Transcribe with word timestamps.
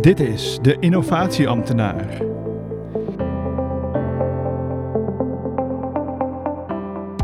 Dit 0.00 0.20
is 0.20 0.58
de 0.62 0.76
Innovatieambtenaar. 0.80 2.20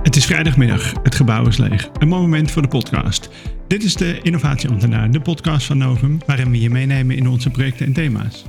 Het 0.03 0.17
is 0.17 0.27
vrijdagmiddag, 0.27 0.93
het 1.03 1.15
gebouw 1.15 1.47
is 1.47 1.57
leeg. 1.57 1.91
Een 1.99 2.09
mooi 2.09 2.23
moment 2.23 2.51
voor 2.51 2.63
de 2.63 2.69
podcast. 2.69 3.31
Dit 3.67 3.83
is 3.83 3.95
de 3.95 4.21
Innovatieambtenaar, 4.23 5.11
de 5.11 5.21
podcast 5.21 5.67
van 5.67 5.79
Novum, 5.79 6.19
waarin 6.27 6.51
we 6.51 6.61
je 6.61 6.71
meenemen 6.71 7.17
in 7.17 7.29
onze 7.29 7.51
projecten 7.51 7.87
en 7.87 7.93
thema's. 7.93 8.45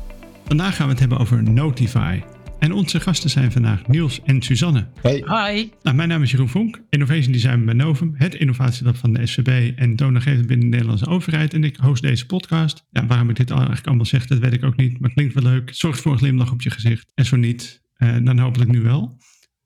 Vandaag 0.45 0.75
gaan 0.75 0.85
we 0.85 0.91
het 0.91 0.99
hebben 0.99 1.17
over 1.17 1.43
Notify. 1.43 2.19
En 2.59 2.71
onze 2.71 2.99
gasten 2.99 3.29
zijn 3.29 3.51
vandaag 3.51 3.87
Niels 3.87 4.21
en 4.23 4.41
Suzanne. 4.41 4.87
Hey. 5.01 5.15
Hi. 5.15 5.69
Nou, 5.81 5.95
mijn 5.95 6.09
naam 6.09 6.21
is 6.21 6.31
Jeroen 6.31 6.49
Vonk, 6.49 6.81
Innovation 6.89 7.31
Design 7.31 7.65
bij 7.65 7.73
Novum, 7.73 8.13
het 8.15 8.35
innovatielab 8.35 8.95
van 8.95 9.13
de 9.13 9.27
SVB 9.27 9.77
en 9.77 9.95
toonaangevend 9.95 10.47
binnen 10.47 10.65
de 10.65 10.71
Nederlandse 10.71 11.07
overheid. 11.07 11.53
En 11.53 11.63
ik 11.63 11.75
host 11.75 12.01
deze 12.01 12.25
podcast. 12.25 12.85
Ja, 12.91 13.05
waarom 13.05 13.29
ik 13.29 13.35
dit 13.35 13.49
eigenlijk 13.49 13.87
allemaal 13.87 14.05
zeg, 14.05 14.25
dat 14.25 14.37
weet 14.37 14.53
ik 14.53 14.63
ook 14.63 14.75
niet, 14.75 14.91
maar 14.91 15.09
het 15.09 15.13
klinkt 15.13 15.33
wel 15.33 15.43
leuk. 15.43 15.69
Het 15.69 15.77
zorgt 15.77 16.01
voor 16.01 16.11
een 16.11 16.17
glimlach 16.17 16.51
op 16.51 16.61
je 16.61 16.69
gezicht. 16.69 17.11
En 17.15 17.25
zo 17.25 17.35
niet, 17.35 17.81
eh, 17.93 18.15
dan 18.23 18.39
hopelijk 18.39 18.71
nu 18.71 18.81
wel. 18.81 19.17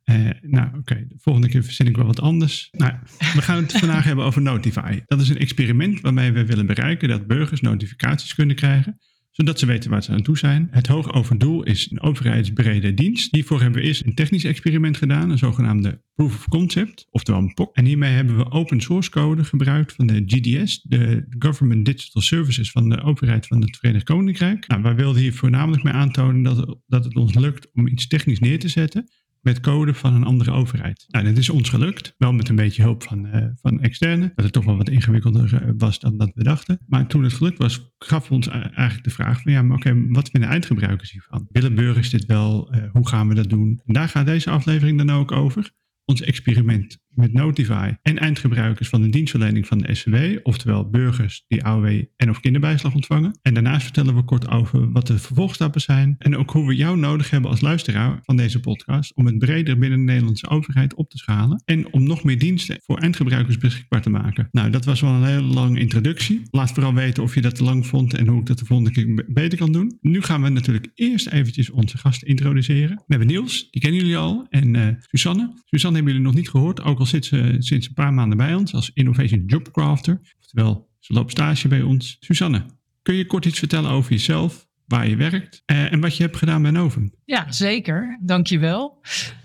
Eh, 0.04 0.30
nou, 0.42 0.78
oké, 0.78 1.06
de 1.08 1.16
volgende 1.18 1.50
keer 1.50 1.64
verzin 1.64 1.88
ik 1.88 1.96
wel 1.96 2.06
wat 2.06 2.22
anders. 2.22 2.68
Nou, 2.72 2.94
we 3.18 3.42
gaan 3.42 3.64
het 3.64 3.72
vandaag 3.72 4.04
hebben 4.10 4.26
over 4.26 4.42
Notify. 4.42 5.00
Dat 5.06 5.22
is 5.22 5.30
een 5.30 5.38
experiment 5.38 6.02
waarmee 6.02 6.32
we 6.32 6.46
willen 6.46 6.66
bereiken 6.66 7.10
dat 7.10 7.28
burgers 7.28 7.62
notificaties 7.62 8.36
kunnen 8.36 8.56
krijgen 8.56 9.00
zodat 9.34 9.60
ze 9.60 9.66
weten 9.66 9.90
waar 9.90 10.04
ze 10.04 10.12
aan 10.12 10.22
toe 10.22 10.38
zijn. 10.38 10.68
Het 10.72 10.88
hoogover 10.88 11.38
doel 11.38 11.64
is 11.64 11.92
een 11.92 12.02
overheidsbrede 12.02 12.94
dienst. 12.94 13.32
Hiervoor 13.32 13.62
hebben 13.62 13.82
we 13.82 13.88
eerst 13.88 14.06
een 14.06 14.16
technisch 14.16 14.44
experiment 14.44 14.98
gedaan, 14.98 15.30
een 15.30 15.38
zogenaamde 15.38 16.02
Proof 16.14 16.36
of 16.36 16.48
Concept, 16.48 17.08
oftewel 17.10 17.42
een 17.42 17.54
POC. 17.54 17.76
En 17.76 17.86
hiermee 17.86 18.12
hebben 18.12 18.38
we 18.38 18.52
open 18.52 18.82
source 18.82 19.10
code 19.10 19.44
gebruikt 19.44 19.94
van 19.94 20.08
de 20.08 20.24
GDS, 20.26 20.82
de 20.82 21.26
Government 21.40 21.86
Digital 21.86 22.22
Services 22.22 22.72
van 22.72 22.90
de 22.90 23.02
overheid 23.02 23.48
van 23.48 23.62
het 23.62 23.78
Verenigd 23.78 24.06
Koninkrijk. 24.06 24.68
Nou, 24.68 24.82
wij 24.82 24.96
wilden 24.96 25.22
hier 25.22 25.34
voornamelijk 25.34 25.84
mee 25.84 25.94
aantonen 25.94 26.44
dat, 26.44 26.78
dat 26.88 27.04
het 27.04 27.16
ons 27.16 27.34
lukt 27.34 27.68
om 27.74 27.88
iets 27.88 28.08
technisch 28.08 28.40
neer 28.40 28.60
te 28.60 28.68
zetten 28.68 29.08
met 29.44 29.60
code 29.60 29.94
van 29.94 30.14
een 30.14 30.24
andere 30.24 30.52
overheid. 30.52 31.06
Nou, 31.08 31.26
dat 31.26 31.38
is 31.38 31.50
ons 31.50 31.70
gelukt. 31.70 32.16
Wel 32.18 32.34
met 32.34 32.50
een 32.50 32.56
beetje 32.56 32.82
hulp 32.82 33.04
van, 33.04 33.26
uh, 33.26 33.46
van 33.62 33.82
externen. 33.82 34.32
Dat 34.36 34.46
het 34.46 34.54
toch 34.54 34.66
wel 34.66 34.78
wat 34.78 34.90
ingewikkelder 34.90 35.54
uh, 35.54 35.70
was 35.78 36.00
dan 36.00 36.18
dat 36.18 36.32
we 36.34 36.44
dachten. 36.44 36.80
Maar 36.88 37.08
toen 37.08 37.24
het 37.24 37.34
gelukt 37.34 37.58
was, 37.58 37.94
gaf 37.98 38.32
ons 38.32 38.48
eigenlijk 38.48 39.04
de 39.04 39.10
vraag 39.10 39.42
van 39.42 39.52
ja, 39.52 39.62
maar 39.62 39.78
oké, 39.78 40.08
wat 40.08 40.30
vinden 40.30 40.50
eindgebruikers 40.50 41.12
hiervan? 41.12 41.48
Willen 41.52 41.76
burgers 41.76 42.10
dit 42.10 42.26
wel? 42.26 42.76
Hoe 42.92 43.08
gaan 43.08 43.28
we 43.28 43.34
dat 43.34 43.50
doen? 43.50 43.82
En 43.86 43.94
daar 43.94 44.10
gaat 44.10 44.26
deze 44.26 44.50
aflevering 44.50 44.98
dan 44.98 45.10
ook 45.10 45.32
over 45.32 45.72
ons 46.06 46.22
experiment 46.22 47.03
met 47.16 47.34
Notify 47.34 47.92
en 48.02 48.18
eindgebruikers 48.20 48.90
van 48.90 49.02
de 49.02 49.10
dienstverlening 49.10 49.68
van 49.68 49.78
de 49.78 49.96
SCW, 49.96 50.16
oftewel 50.44 50.90
burgers 50.90 51.46
die 51.48 51.64
AOW 51.64 52.04
en 52.16 52.30
of 52.30 52.40
kinderbijslag 52.40 52.94
ontvangen. 52.94 53.40
En 53.42 53.54
daarnaast 53.54 53.84
vertellen 53.84 54.16
we 54.16 54.24
kort 54.24 54.50
over 54.50 54.92
wat 54.92 55.08
de 55.08 55.18
vervolgstappen 55.18 55.82
zijn 55.82 56.16
en 56.18 56.38
ook 56.38 56.52
hoe 56.52 56.68
we 56.68 56.76
jou 56.76 56.98
nodig 56.98 57.30
hebben 57.30 57.50
als 57.50 57.62
luisteraar 57.62 58.20
van 58.24 58.36
deze 58.36 58.60
podcast 58.60 59.16
om 59.16 59.26
het 59.26 59.38
breder 59.38 59.78
binnen 59.78 60.00
de 60.00 60.06
Nederlandse 60.06 60.50
overheid 60.50 60.94
op 60.94 61.10
te 61.10 61.18
schalen 61.18 61.62
en 61.66 61.94
om 61.94 62.04
nog 62.04 62.24
meer 62.24 62.40
diensten 62.40 62.78
voor 62.82 62.98
eindgebruikers 62.98 63.58
beschikbaar 63.58 64.02
te 64.02 64.10
maken. 64.10 64.48
Nou, 64.52 64.70
dat 64.70 64.86
was 64.86 65.02
wel 65.02 65.12
een 65.12 65.24
hele 65.24 65.42
lange 65.42 65.80
introductie. 65.80 66.42
Laat 66.52 66.72
vooral 66.72 66.94
weten 66.94 67.24
of 67.24 67.36
je 67.36 67.42
dat 67.42 67.56
te 67.56 67.64
lang 67.64 67.88
vond 67.88 68.14
en 68.14 68.28
hoe 68.28 68.40
ik 68.40 68.46
dat 68.46 68.60
de 68.60 68.66
volgende 68.66 68.92
keer 68.92 69.26
beter 69.28 69.58
kan 69.58 69.72
doen. 69.72 69.98
Nu 70.02 70.22
gaan 70.22 70.42
we 70.42 70.50
natuurlijk 70.50 70.92
eerst 70.96 71.28
eventjes 71.28 71.70
onze 71.70 71.98
gasten 71.98 72.28
introduceren. 72.28 72.96
We 72.96 73.04
hebben 73.08 73.28
Niels, 73.28 73.68
die 73.72 73.82
kennen 73.82 74.00
jullie 74.00 74.18
al, 74.18 74.46
en 74.50 74.74
uh, 74.74 74.88
Susanne. 75.00 75.54
Susanne 75.66 75.96
hebben 75.96 76.14
jullie 76.14 76.28
nog 76.28 76.38
niet 76.38 76.50
gehoord, 76.50 76.82
ook 76.82 77.00
zit 77.06 77.26
ze 77.26 77.56
sinds 77.60 77.88
een 77.88 77.94
paar 77.94 78.14
maanden 78.14 78.38
bij 78.38 78.56
ons 78.56 78.74
als 78.74 78.92
Innovation 78.94 79.44
Jobcrafter. 79.46 80.22
Oftewel, 80.40 80.90
ze 81.00 81.14
loopt 81.14 81.32
stage 81.32 81.68
bij 81.68 81.82
ons. 81.82 82.18
Suzanne, 82.20 82.66
kun 83.02 83.16
je 83.16 83.26
kort 83.26 83.46
iets 83.46 83.60
vertellen 83.60 83.92
over 83.92 84.12
jezelf, 84.12 84.68
waar 84.86 85.08
je 85.08 85.16
werkt 85.16 85.64
uh, 85.66 85.92
en 85.92 86.00
wat 86.00 86.18
je 86.18 86.24
hebt 86.24 86.38
gedaan 86.38 86.62
bij 86.62 86.72
Novum? 86.72 87.14
Ja, 87.26 87.52
zeker. 87.52 88.20
Dankjewel. 88.22 89.00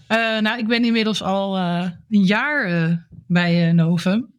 Uh, 0.08 0.38
nou, 0.40 0.58
ik 0.58 0.66
ben 0.66 0.84
inmiddels 0.84 1.22
al 1.22 1.58
een 1.58 2.24
jaar 2.24 3.06
bij 3.26 3.72
Novum. 3.72 4.34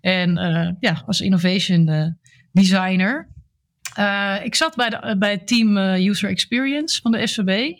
En 0.00 0.34
ja, 0.80 1.02
als 1.06 1.20
innovation 1.20 2.16
designer. 2.52 3.28
ik 4.44 4.54
zat 4.54 4.76
bij, 4.76 4.90
de, 4.90 5.16
bij 5.18 5.30
het 5.30 5.46
team 5.46 5.76
User 5.76 6.30
Experience 6.30 7.00
van 7.00 7.12
de 7.12 7.26
SVB. 7.26 7.78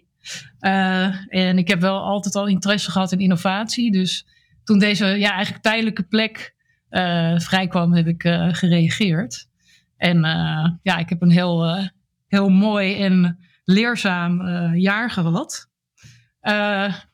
en 1.28 1.58
ik 1.58 1.68
heb 1.68 1.80
wel 1.80 1.98
altijd 1.98 2.34
al 2.34 2.46
interesse 2.46 2.90
gehad 2.90 3.12
in 3.12 3.18
innovatie. 3.20 3.92
Dus 3.92 4.26
toen 4.70 4.78
deze 4.78 5.06
ja, 5.06 5.32
eigenlijk 5.32 5.62
tijdelijke 5.62 6.02
plek 6.02 6.54
uh, 6.90 7.38
vrijkwam, 7.38 7.94
heb 7.94 8.06
ik 8.06 8.24
uh, 8.24 8.48
gereageerd. 8.50 9.48
En 9.96 10.16
uh, 10.16 10.68
ja, 10.82 10.98
ik 10.98 11.08
heb 11.08 11.22
een 11.22 11.30
heel, 11.30 11.88
heel 12.26 12.48
mooi 12.48 13.02
en 13.02 13.38
leerzaam 13.64 14.46
jaar 14.76 15.10
gehad. 15.10 15.68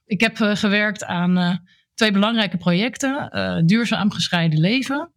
ik 0.05 0.21
heb 0.21 0.37
gewerkt 0.37 1.05
aan 1.05 1.65
twee 1.95 2.13
belangrijke 2.13 2.57
projecten. 2.57 3.31
duurzaam 3.67 4.11
gescheiden 4.11 4.61
leven. 4.61 5.13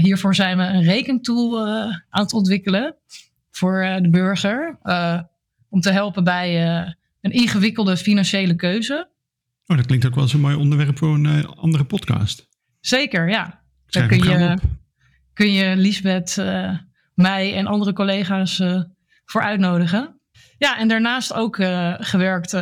hiervoor 0.00 0.34
zijn 0.34 0.56
we 0.56 0.62
een 0.62 0.82
rekentool 0.82 1.68
aan 2.08 2.22
het 2.22 2.32
ontwikkelen 2.32 2.96
voor 3.50 3.98
de 4.02 4.10
burger. 4.10 4.78
om 5.68 5.80
te 5.80 5.90
helpen 5.90 6.24
bij 6.24 6.66
een 7.20 7.32
ingewikkelde 7.32 7.96
financiële 7.96 8.54
keuze. 8.54 9.11
Oh, 9.66 9.76
dat 9.76 9.86
klinkt 9.86 10.06
ook 10.06 10.14
wel 10.14 10.22
eens 10.22 10.32
een 10.32 10.40
mooi 10.40 10.56
onderwerp 10.56 10.98
voor 10.98 11.14
een 11.14 11.24
uh, 11.24 11.44
andere 11.44 11.84
podcast. 11.84 12.48
Zeker, 12.80 13.28
ja. 13.28 13.62
Daar 13.86 14.08
kun 14.08 14.22
je, 14.22 14.58
kun 15.32 15.52
je 15.52 15.76
Lisbeth, 15.76 16.36
uh, 16.40 16.78
mij 17.14 17.54
en 17.54 17.66
andere 17.66 17.92
collega's 17.92 18.58
uh, 18.58 18.82
voor 19.24 19.42
uitnodigen. 19.42 20.20
Ja, 20.58 20.78
en 20.78 20.88
daarnaast 20.88 21.34
ook 21.34 21.56
gewerkt 21.98 22.52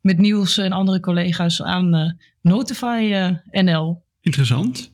met 0.00 0.18
Niels 0.18 0.58
en 0.58 0.72
andere 0.72 1.00
collega's 1.00 1.62
aan 1.62 2.18
Notify 2.40 3.30
NL. 3.50 4.04
Interessant. 4.20 4.90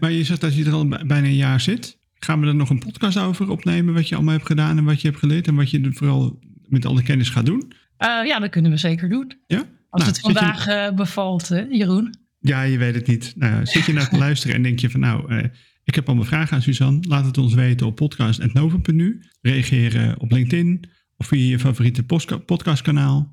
maar 0.00 0.10
je 0.10 0.24
zegt 0.24 0.40
dat 0.40 0.56
je 0.56 0.64
er 0.64 0.72
al 0.72 0.88
bijna 0.88 1.26
een 1.26 1.34
jaar 1.34 1.60
zit. 1.60 1.98
Gaan 2.14 2.40
we 2.40 2.46
er 2.46 2.54
nog 2.54 2.70
een 2.70 2.78
podcast 2.78 3.18
over 3.18 3.50
opnemen 3.50 3.94
wat 3.94 4.08
je 4.08 4.14
allemaal 4.14 4.34
hebt 4.34 4.46
gedaan 4.46 4.78
en 4.78 4.84
wat 4.84 5.00
je 5.00 5.08
hebt 5.08 5.20
geleerd 5.20 5.46
en 5.46 5.54
wat 5.54 5.70
je 5.70 5.92
vooral 5.92 6.38
met 6.68 6.86
alle 6.86 7.02
kennis 7.02 7.28
gaat 7.28 7.46
doen? 7.46 7.72
ja, 7.98 8.38
dat 8.38 8.50
kunnen 8.50 8.70
we 8.70 8.76
zeker 8.76 9.08
doen. 9.08 9.32
Ja? 9.46 9.64
Als 9.92 10.02
nou, 10.02 10.14
het 10.14 10.20
vandaag 10.20 10.64
je... 10.64 10.88
uh, 10.90 10.96
bevalt, 10.96 11.48
hè, 11.48 11.60
Jeroen. 11.60 12.14
Ja, 12.40 12.62
je 12.62 12.78
weet 12.78 12.94
het 12.94 13.06
niet. 13.06 13.32
Nou, 13.36 13.66
zit 13.66 13.84
je 13.84 13.92
naar 13.92 14.08
te 14.08 14.18
luisteren 14.26 14.56
en 14.56 14.62
denk 14.62 14.78
je 14.78 14.90
van 14.90 15.00
nou, 15.00 15.34
uh, 15.34 15.44
ik 15.84 15.94
heb 15.94 16.06
allemaal 16.06 16.24
vragen 16.24 16.56
aan 16.56 16.62
Suzanne. 16.62 17.06
Laat 17.08 17.24
het 17.24 17.38
ons 17.38 17.54
weten 17.54 17.86
op 17.86 17.96
podcast.nova.nu. 17.96 19.22
Reageer 19.40 20.14
op 20.18 20.30
LinkedIn 20.30 20.90
of 21.16 21.26
via 21.26 21.50
je 21.50 21.58
favoriete 21.58 22.02
podcastkanaal. 22.44 23.32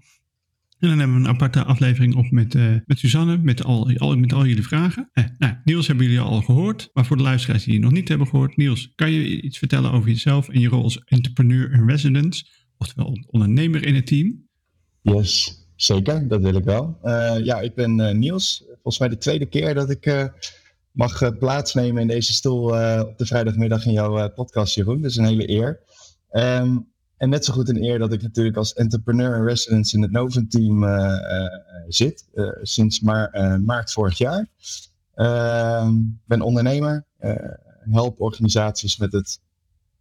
En 0.80 0.90
dan 0.90 1.00
hebben 1.00 1.18
we 1.18 1.24
een 1.24 1.34
aparte 1.34 1.64
aflevering 1.64 2.16
op 2.16 2.32
met, 2.32 2.56
uh, 2.56 2.76
met 2.86 3.00
Suzanne, 3.00 3.38
met 3.38 3.64
al, 3.64 3.98
al, 3.98 4.18
met 4.18 4.34
al 4.34 4.46
jullie 4.46 4.64
vragen. 4.64 5.10
Eh, 5.14 5.24
nou, 5.38 5.54
Niels 5.64 5.88
hebben 5.88 6.06
jullie 6.06 6.22
al 6.22 6.42
gehoord, 6.42 6.90
maar 6.94 7.06
voor 7.06 7.18
de 7.18 7.24
luisteraars 7.24 7.64
die 7.64 7.74
je 7.74 7.80
nog 7.80 7.92
niet 7.92 8.08
hebben 8.08 8.28
gehoord. 8.28 8.58
Niels, 8.58 8.92
kan 8.96 9.12
je 9.12 9.42
iets 9.42 9.58
vertellen 9.58 9.92
over 9.92 10.10
jezelf 10.10 10.50
en 10.50 10.60
je 10.60 10.68
rol 10.68 10.84
als 10.84 11.04
entrepreneur 11.04 11.72
in 11.72 11.88
residence, 11.88 12.46
oftewel 12.78 13.26
ondernemer 13.28 13.86
in 13.86 13.96
het 13.96 14.08
team? 14.08 14.48
Yes, 15.02 15.59
Zeker, 15.82 16.28
dat 16.28 16.42
wil 16.42 16.56
ik 16.56 16.64
wel. 16.64 16.98
Uh, 17.04 17.36
ja, 17.44 17.60
ik 17.60 17.76
ben 17.76 18.00
uh, 18.00 18.12
Niels. 18.12 18.64
Volgens 18.68 19.00
mij 19.00 19.10
de 19.10 19.18
tweede 19.18 19.46
keer 19.46 19.74
dat 19.74 19.90
ik 19.90 20.06
uh, 20.06 20.26
mag 20.92 21.38
plaatsnemen 21.38 22.02
in 22.02 22.08
deze 22.08 22.34
stoel 22.34 22.64
op 23.00 23.18
de 23.18 23.26
vrijdagmiddag 23.26 23.86
in 23.86 23.92
jouw 23.92 24.30
podcast, 24.30 24.76
Jeroen. 24.76 25.02
Dat 25.02 25.12
is 25.12 25.18
een 25.18 25.26
hele 25.26 25.50
eer. 25.50 25.80
Um, 26.32 26.88
en 27.18 27.30
net 27.30 27.46
zo 27.46 27.54
goed 27.54 27.70
een 27.70 27.84
eer 27.84 28.00
dat 28.00 28.14
ik 28.14 28.22
natuurlijk 28.22 28.58
als 28.58 28.74
entrepreneur 28.74 29.36
in 29.36 29.44
residence 29.44 29.96
in 29.96 30.02
het 30.02 30.12
Novum 30.12 30.50
team 30.50 30.86
zit. 31.88 32.26
sinds 32.62 33.00
maar, 33.00 33.60
maart 33.66 33.92
vorig 33.92 34.18
jaar. 34.18 34.48
Ehm, 35.16 35.98
ik 35.98 36.26
ben 36.26 36.42
ondernemer. 36.42 37.06
help 37.90 38.22
organisaties 38.22 38.98
met 38.98 39.12
het 39.12 39.40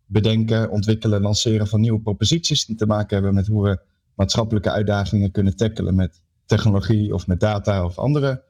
bedenken, 0.06 0.70
ontwikkelen, 0.70 1.20
lanceren 1.20 1.66
van 1.66 1.80
nieuwe 1.80 2.00
proposities 2.00 2.66
die 2.66 2.76
te 2.76 2.86
maken 2.86 3.16
hebben 3.16 3.34
met 3.34 3.46
hoe 3.46 3.62
we 3.62 3.78
maatschappelijke 4.18 4.70
uitdagingen 4.70 5.30
kunnen 5.30 5.56
tackelen 5.56 5.94
met 5.94 6.22
technologie 6.46 7.14
of 7.14 7.26
met 7.26 7.40
data 7.40 7.84
of 7.84 7.98
andere 7.98 8.42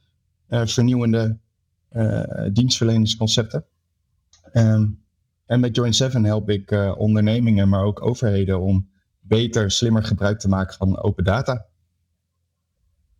uh, 0.49 0.67
vernieuwende 0.67 1.39
uh, 1.93 2.23
dienstverleningsconcepten. 2.53 3.65
Um, 4.53 5.03
en 5.47 5.61
met 5.61 5.77
Joint 5.77 5.97
7 5.97 6.25
help 6.25 6.51
ik 6.51 6.71
uh, 6.71 6.95
ondernemingen, 6.97 7.69
maar 7.69 7.85
ook 7.85 8.03
overheden 8.03 8.61
om 8.61 8.89
beter, 9.21 9.71
slimmer 9.71 10.05
gebruik 10.05 10.39
te 10.39 10.49
maken 10.49 10.77
van 10.77 11.03
open 11.03 11.25
data. 11.25 11.67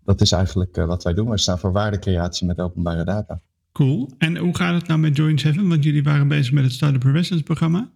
Dat 0.05 0.21
is 0.21 0.33
eigenlijk 0.33 0.77
wat 0.77 1.05
wij 1.05 1.15
doen. 1.15 1.31
We 1.31 1.39
staan 1.39 1.59
voor 1.59 1.73
waardecreatie 1.73 2.47
met 2.47 2.61
openbare 2.61 3.05
data. 3.05 3.41
Cool. 3.73 4.11
En 4.19 4.37
hoe 4.37 4.57
gaat 4.57 4.75
het 4.75 4.87
nou 4.87 5.01
met 5.01 5.17
Joint 5.17 5.41
7? 5.41 5.69
Want 5.69 5.85
jullie 5.85 6.03
waren 6.03 6.29
bezig 6.29 6.53
met 6.53 6.65
het 6.65 6.73
Startup 6.73 7.03
Residence 7.03 7.43
programma. 7.45 7.93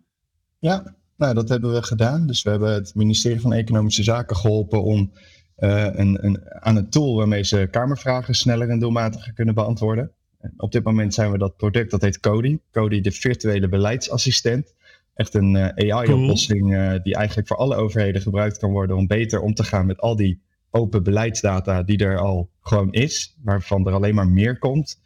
Ja, 0.58 0.94
nou, 1.22 1.34
dat 1.34 1.48
hebben 1.48 1.72
we 1.72 1.82
gedaan. 1.82 2.26
Dus 2.26 2.42
we 2.42 2.50
hebben 2.50 2.72
het 2.72 2.94
ministerie 2.94 3.40
van 3.40 3.52
Economische 3.52 4.02
Zaken 4.02 4.36
geholpen 4.36 4.82
om 4.82 5.12
uh, 5.58 5.86
een, 5.92 6.24
een, 6.24 6.40
aan 6.48 6.76
een 6.76 6.90
tool 6.90 7.16
waarmee 7.16 7.44
ze 7.44 7.69
kamervragen 7.70 8.34
sneller 8.34 8.69
en 8.69 8.78
doelmatiger 8.78 9.32
kunnen 9.32 9.54
beantwoorden. 9.54 10.10
En 10.40 10.54
op 10.56 10.72
dit 10.72 10.84
moment 10.84 11.14
zijn 11.14 11.32
we 11.32 11.38
dat 11.38 11.56
product, 11.56 11.90
dat 11.90 12.02
heet 12.02 12.20
Cody. 12.20 12.58
Cody, 12.72 13.00
de 13.00 13.12
virtuele 13.12 13.69
beleidsassistent. 13.69 14.74
echt 15.14 15.34
een 15.34 15.56
AI-oplossing 15.56 16.69
die 17.02 17.14
eigenlijk 17.14 17.48
voor 17.48 17.56
alle 17.56 17.76
overheden 17.76 18.22
gebruikt 18.22 18.58
kan 18.58 18.70
worden 18.70 18.96
om 18.96 19.06
beter 19.06 19.40
om 19.40 19.54
te 19.54 19.64
gaan 19.64 19.86
met 19.86 20.00
al 20.00 20.16
die 20.16 20.42
open 20.70 21.02
beleidsdata 21.02 21.82
die 21.82 21.98
er 21.98 22.18
al 22.18 22.50
gewoon 22.60 22.92
is, 22.92 23.36
waarvan 23.42 23.86
er 23.86 23.92
alleen 23.92 24.14
maar 24.14 24.28
meer 24.28 24.58
komt. 24.58 25.00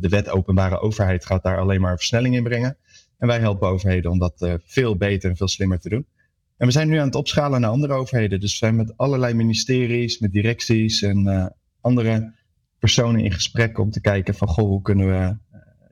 de 0.00 0.08
wet 0.08 0.28
openbare 0.28 0.80
overheid 0.80 1.26
gaat 1.26 1.42
daar 1.42 1.58
alleen 1.58 1.80
maar 1.80 1.96
versnelling 1.96 2.34
in 2.34 2.42
brengen. 2.42 2.76
En 3.20 3.26
wij 3.26 3.38
helpen 3.38 3.68
overheden 3.68 4.10
om 4.10 4.18
dat 4.18 4.58
veel 4.64 4.96
beter 4.96 5.30
en 5.30 5.36
veel 5.36 5.48
slimmer 5.48 5.80
te 5.80 5.88
doen. 5.88 6.06
En 6.56 6.66
we 6.66 6.72
zijn 6.72 6.88
nu 6.88 6.96
aan 6.96 7.06
het 7.06 7.14
opschalen 7.14 7.60
naar 7.60 7.70
andere 7.70 7.92
overheden. 7.92 8.40
Dus 8.40 8.50
we 8.50 8.56
zijn 8.56 8.76
met 8.76 8.96
allerlei 8.96 9.34
ministeries, 9.34 10.18
met 10.18 10.32
directies 10.32 11.02
en 11.02 11.52
andere 11.80 12.32
personen 12.78 13.20
in 13.20 13.32
gesprek 13.32 13.78
om 13.78 13.90
te 13.90 14.00
kijken 14.00 14.34
van 14.34 14.48
goh, 14.48 14.64
hoe 14.64 14.82
kunnen 14.82 15.06
we 15.06 15.36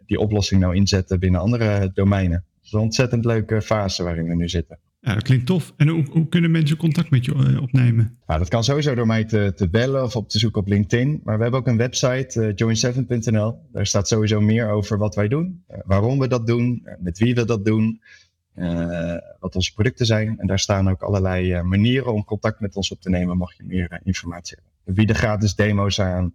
die 0.06 0.18
oplossing 0.18 0.60
nou 0.60 0.74
inzetten 0.74 1.20
binnen 1.20 1.40
andere 1.40 1.90
domeinen. 1.94 2.44
Dat 2.54 2.64
is 2.64 2.72
een 2.72 2.80
ontzettend 2.80 3.24
leuke 3.24 3.62
fase 3.62 4.02
waarin 4.02 4.28
we 4.28 4.34
nu 4.34 4.48
zitten. 4.48 4.78
Ja, 5.08 5.14
dat 5.14 5.22
klinkt 5.22 5.46
tof. 5.46 5.72
En 5.76 5.88
hoe, 5.88 6.04
hoe 6.10 6.28
kunnen 6.28 6.50
mensen 6.50 6.76
contact 6.76 7.10
met 7.10 7.24
je 7.24 7.34
eh, 7.34 7.62
opnemen? 7.62 8.18
Nou, 8.26 8.38
dat 8.38 8.48
kan 8.48 8.64
sowieso 8.64 8.94
door 8.94 9.06
mij 9.06 9.24
te, 9.24 9.52
te, 9.56 9.68
bellen 9.68 10.02
of 10.02 10.16
op 10.16 10.28
te 10.28 10.38
zoeken 10.38 10.60
op 10.60 10.68
LinkedIn. 10.68 11.20
Maar 11.24 11.36
we 11.36 11.42
hebben 11.42 11.60
ook 11.60 11.66
een 11.66 11.76
website, 11.76 12.54
uh, 12.56 12.94
join7.nl. 12.94 13.60
Daar 13.72 13.86
staat 13.86 14.08
sowieso 14.08 14.40
meer 14.40 14.70
over 14.70 14.98
wat 14.98 15.14
wij 15.14 15.28
doen, 15.28 15.64
uh, 15.70 15.78
waarom 15.84 16.18
we 16.18 16.28
dat 16.28 16.46
doen, 16.46 16.88
met 16.98 17.18
wie 17.18 17.34
we 17.34 17.44
dat 17.44 17.64
doen, 17.64 18.02
wat 19.40 19.54
onze 19.54 19.72
producten 19.74 20.06
zijn. 20.06 20.38
En 20.38 20.46
daar 20.46 20.58
staan 20.58 20.90
ook 20.90 21.02
allerlei 21.02 21.62
manieren 21.62 22.12
om 22.12 22.24
contact 22.24 22.60
met 22.60 22.76
ons 22.76 22.90
op 22.90 23.00
te 23.00 23.10
nemen, 23.10 23.36
mag 23.36 23.56
je 23.56 23.64
meer 23.66 24.00
informatie 24.04 24.56
hebben. 24.56 24.74
We 24.84 24.92
bieden 24.92 25.16
gratis 25.16 25.54
demo's 25.54 26.00
aan, 26.00 26.34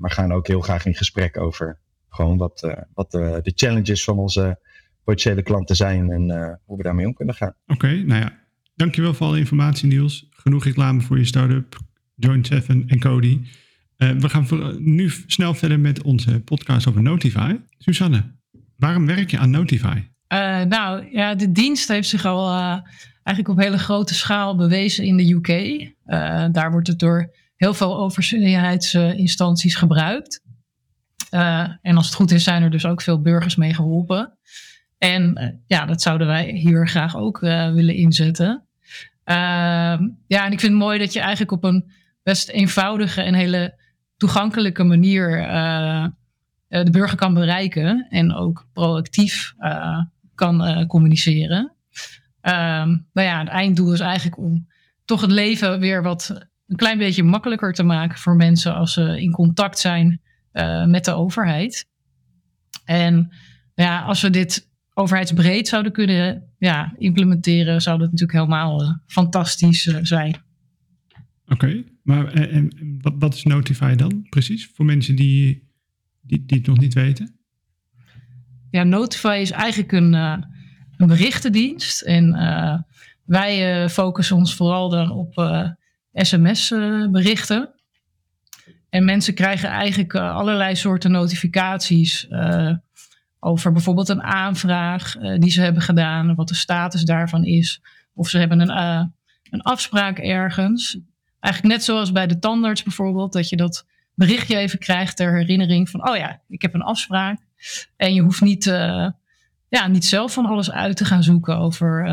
maar 0.00 0.10
gaan 0.10 0.32
ook 0.32 0.46
heel 0.46 0.60
graag 0.60 0.86
in 0.86 0.94
gesprek 0.94 1.36
over 1.36 1.78
gewoon 2.08 2.36
wat, 2.36 2.74
wat 2.94 3.10
de 3.10 3.52
challenges 3.54 4.04
van 4.04 4.18
onze 4.18 4.58
potentiële 5.04 5.42
klanten 5.42 5.76
zijn 5.76 6.10
en 6.10 6.28
uh, 6.28 6.52
hoe 6.64 6.76
we 6.76 6.82
daarmee 6.82 7.06
om 7.06 7.14
kunnen 7.14 7.34
gaan. 7.34 7.54
Oké, 7.66 7.72
okay, 7.72 8.02
nou 8.02 8.20
ja. 8.20 8.42
Dankjewel 8.74 9.14
voor 9.14 9.26
alle 9.26 9.38
informatie 9.38 9.88
Niels. 9.88 10.26
Genoeg 10.30 10.64
reclame 10.64 11.00
voor 11.00 11.18
je 11.18 11.24
start-up, 11.24 11.76
Joint 12.14 12.46
7 12.46 12.84
en 12.86 12.98
Cody. 12.98 13.40
we 13.96 14.28
gaan 14.28 14.46
voor, 14.46 14.76
nu 14.80 15.10
snel 15.26 15.54
verder 15.54 15.80
met 15.80 16.02
onze 16.02 16.40
podcast 16.40 16.88
over 16.88 17.02
Notify. 17.02 17.56
Susanne, 17.78 18.22
waarom 18.76 19.06
werk 19.06 19.30
je 19.30 19.38
aan 19.38 19.50
Notify? 19.50 20.02
nou 20.68 21.10
ja, 21.10 21.34
de 21.34 21.52
dienst 21.52 21.88
heeft 21.88 22.08
zich 22.08 22.24
al 22.24 22.50
eigenlijk 23.22 23.48
op 23.48 23.64
hele 23.64 23.78
grote 23.78 24.14
schaal 24.14 24.56
bewezen 24.56 25.04
in 25.04 25.16
de 25.16 25.32
UK. 25.32 25.48
daar 26.54 26.70
wordt 26.70 26.88
het 26.88 26.98
door 26.98 27.34
heel 27.56 27.74
veel 27.74 27.96
overheidsinstanties 27.96 29.74
gebruikt. 29.74 30.42
Uh, 31.30 31.68
en 31.82 31.96
als 31.96 32.06
het 32.06 32.14
goed 32.14 32.30
is, 32.30 32.44
zijn 32.44 32.62
er 32.62 32.70
dus 32.70 32.86
ook 32.86 33.02
veel 33.02 33.20
burgers 33.20 33.56
mee 33.56 33.74
geholpen. 33.74 34.38
En 35.04 35.38
uh, 35.40 35.48
ja, 35.66 35.86
dat 35.86 36.02
zouden 36.02 36.26
wij 36.26 36.50
hier 36.50 36.88
graag 36.88 37.16
ook 37.16 37.42
uh, 37.42 37.72
willen 37.72 37.94
inzetten. 37.94 38.64
Ehm, 39.24 40.08
ja, 40.26 40.44
en 40.44 40.52
ik 40.52 40.60
vind 40.60 40.72
het 40.72 40.82
mooi 40.82 40.98
dat 40.98 41.12
je 41.12 41.20
eigenlijk 41.20 41.52
op 41.52 41.64
een 41.64 41.92
best 42.22 42.48
eenvoudige 42.48 43.22
en 43.22 43.34
hele 43.34 43.78
toegankelijke 44.16 44.84
manier 44.84 45.28
de 46.68 46.90
burger 46.90 47.18
kan 47.18 47.34
bereiken. 47.34 48.06
En 48.08 48.34
ook 48.34 48.66
proactief 48.72 49.54
kan 50.34 50.86
communiceren. 50.86 51.72
Um, 52.42 53.06
nou 53.12 53.28
ja, 53.28 53.38
het 53.38 53.48
einddoel 53.48 53.92
is 53.92 54.00
eigenlijk 54.00 54.38
om 54.38 54.68
toch 55.04 55.20
het 55.20 55.30
leven 55.30 55.80
weer 55.80 56.02
wat 56.02 56.46
een 56.66 56.76
klein 56.76 56.98
beetje 56.98 57.22
makkelijker 57.22 57.72
te 57.72 57.82
maken 57.82 58.18
voor 58.18 58.36
mensen 58.36 58.74
als 58.74 58.92
ze 58.92 59.20
in 59.20 59.30
contact 59.30 59.78
zijn 59.78 60.20
uh, 60.52 60.84
met 60.84 61.04
de 61.04 61.12
overheid. 61.12 61.88
En 62.84 63.32
ja, 63.74 64.00
als 64.00 64.22
we 64.22 64.30
dit 64.30 64.72
overheidsbreed 64.94 65.68
zouden 65.68 65.92
kunnen 65.92 66.52
ja, 66.58 66.94
implementeren, 66.98 67.82
zou 67.82 67.98
dat 67.98 68.10
natuurlijk 68.10 68.38
helemaal 68.38 68.82
uh, 68.82 68.90
fantastisch 69.06 69.86
uh, 69.86 69.98
zijn. 70.02 70.36
Oké, 71.46 71.84
maar 72.02 72.32
en, 72.32 72.98
wat, 73.00 73.12
wat, 73.18 73.34
is 73.34 73.42
Notify 73.42 73.94
dan 73.94 74.26
precies 74.28 74.70
voor 74.74 74.84
mensen 74.84 75.16
die, 75.16 75.68
die, 76.20 76.44
die 76.46 76.58
het 76.58 76.66
nog 76.66 76.78
niet 76.78 76.94
weten? 76.94 77.38
Ja, 78.70 78.82
Notify 78.82 79.38
is 79.40 79.50
eigenlijk 79.50 79.92
een, 79.92 80.12
een 80.12 81.06
berichtendienst. 81.06 82.02
En 82.02 82.32
wij 83.24 83.88
focussen 83.88 84.36
ons 84.36 84.54
vooral 84.54 84.88
dan 84.88 85.10
op 85.10 85.34
sms-berichten. 86.12 87.74
En 88.88 89.04
mensen 89.04 89.34
krijgen 89.34 89.68
eigenlijk 89.68 90.14
allerlei 90.14 90.76
soorten 90.76 91.10
notificaties 91.10 92.26
over 93.44 93.72
bijvoorbeeld 93.72 94.08
een 94.08 94.22
aanvraag 94.22 95.16
uh, 95.16 95.38
die 95.38 95.50
ze 95.50 95.60
hebben 95.60 95.82
gedaan, 95.82 96.34
wat 96.34 96.48
de 96.48 96.54
status 96.54 97.02
daarvan 97.02 97.44
is. 97.44 97.82
Of 98.14 98.28
ze 98.28 98.38
hebben 98.38 98.60
een, 98.60 99.10
een 99.50 99.62
afspraak 99.62 100.18
ergens. 100.18 100.98
Eigenlijk 101.40 101.74
net 101.74 101.84
zoals 101.84 102.12
bij 102.12 102.26
de 102.26 102.38
tandarts 102.38 102.82
bijvoorbeeld, 102.82 103.32
dat 103.32 103.48
je 103.48 103.56
dat 103.56 103.86
berichtje 104.14 104.56
even 104.56 104.78
krijgt 104.78 105.16
ter 105.16 105.36
herinnering 105.36 105.90
van, 105.90 106.08
oh 106.08 106.16
ja, 106.16 106.40
ik 106.48 106.62
heb 106.62 106.74
een 106.74 106.82
afspraak. 106.82 107.40
En 107.96 108.14
je 108.14 108.22
hoeft 108.22 108.40
niet, 108.40 108.64
ja, 109.68 109.86
niet 109.86 110.04
zelf 110.04 110.32
van 110.32 110.46
alles 110.46 110.70
uit 110.70 110.96
te 110.96 111.04
gaan 111.04 111.22
zoeken 111.22 111.58
over 111.58 112.08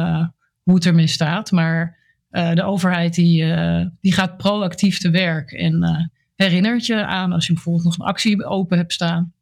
hoe 0.64 0.76
het 0.76 0.86
ermee 0.86 1.08
staat. 1.08 1.52
Maar 1.52 1.98
de 2.30 2.64
overheid 2.64 3.14
die, 3.14 3.56
die 4.02 4.14
gaat 4.14 4.38
proactief 4.38 5.00
te 5.00 5.10
werk 5.10 5.52
en 5.52 6.12
herinnert 6.36 6.86
je 6.86 7.06
aan 7.06 7.32
als 7.32 7.48
je 7.48 7.54
bijvoorbeeld 7.54 7.86
nog 7.86 8.00
een 8.00 8.06
actie 8.06 8.46
open 8.46 8.78
hebt 8.78 8.94
staan. 8.94 9.34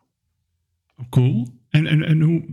Cool. 1.09 1.58
En, 1.69 1.87
en, 1.87 2.03
en 2.03 2.21
hoe, 2.21 2.43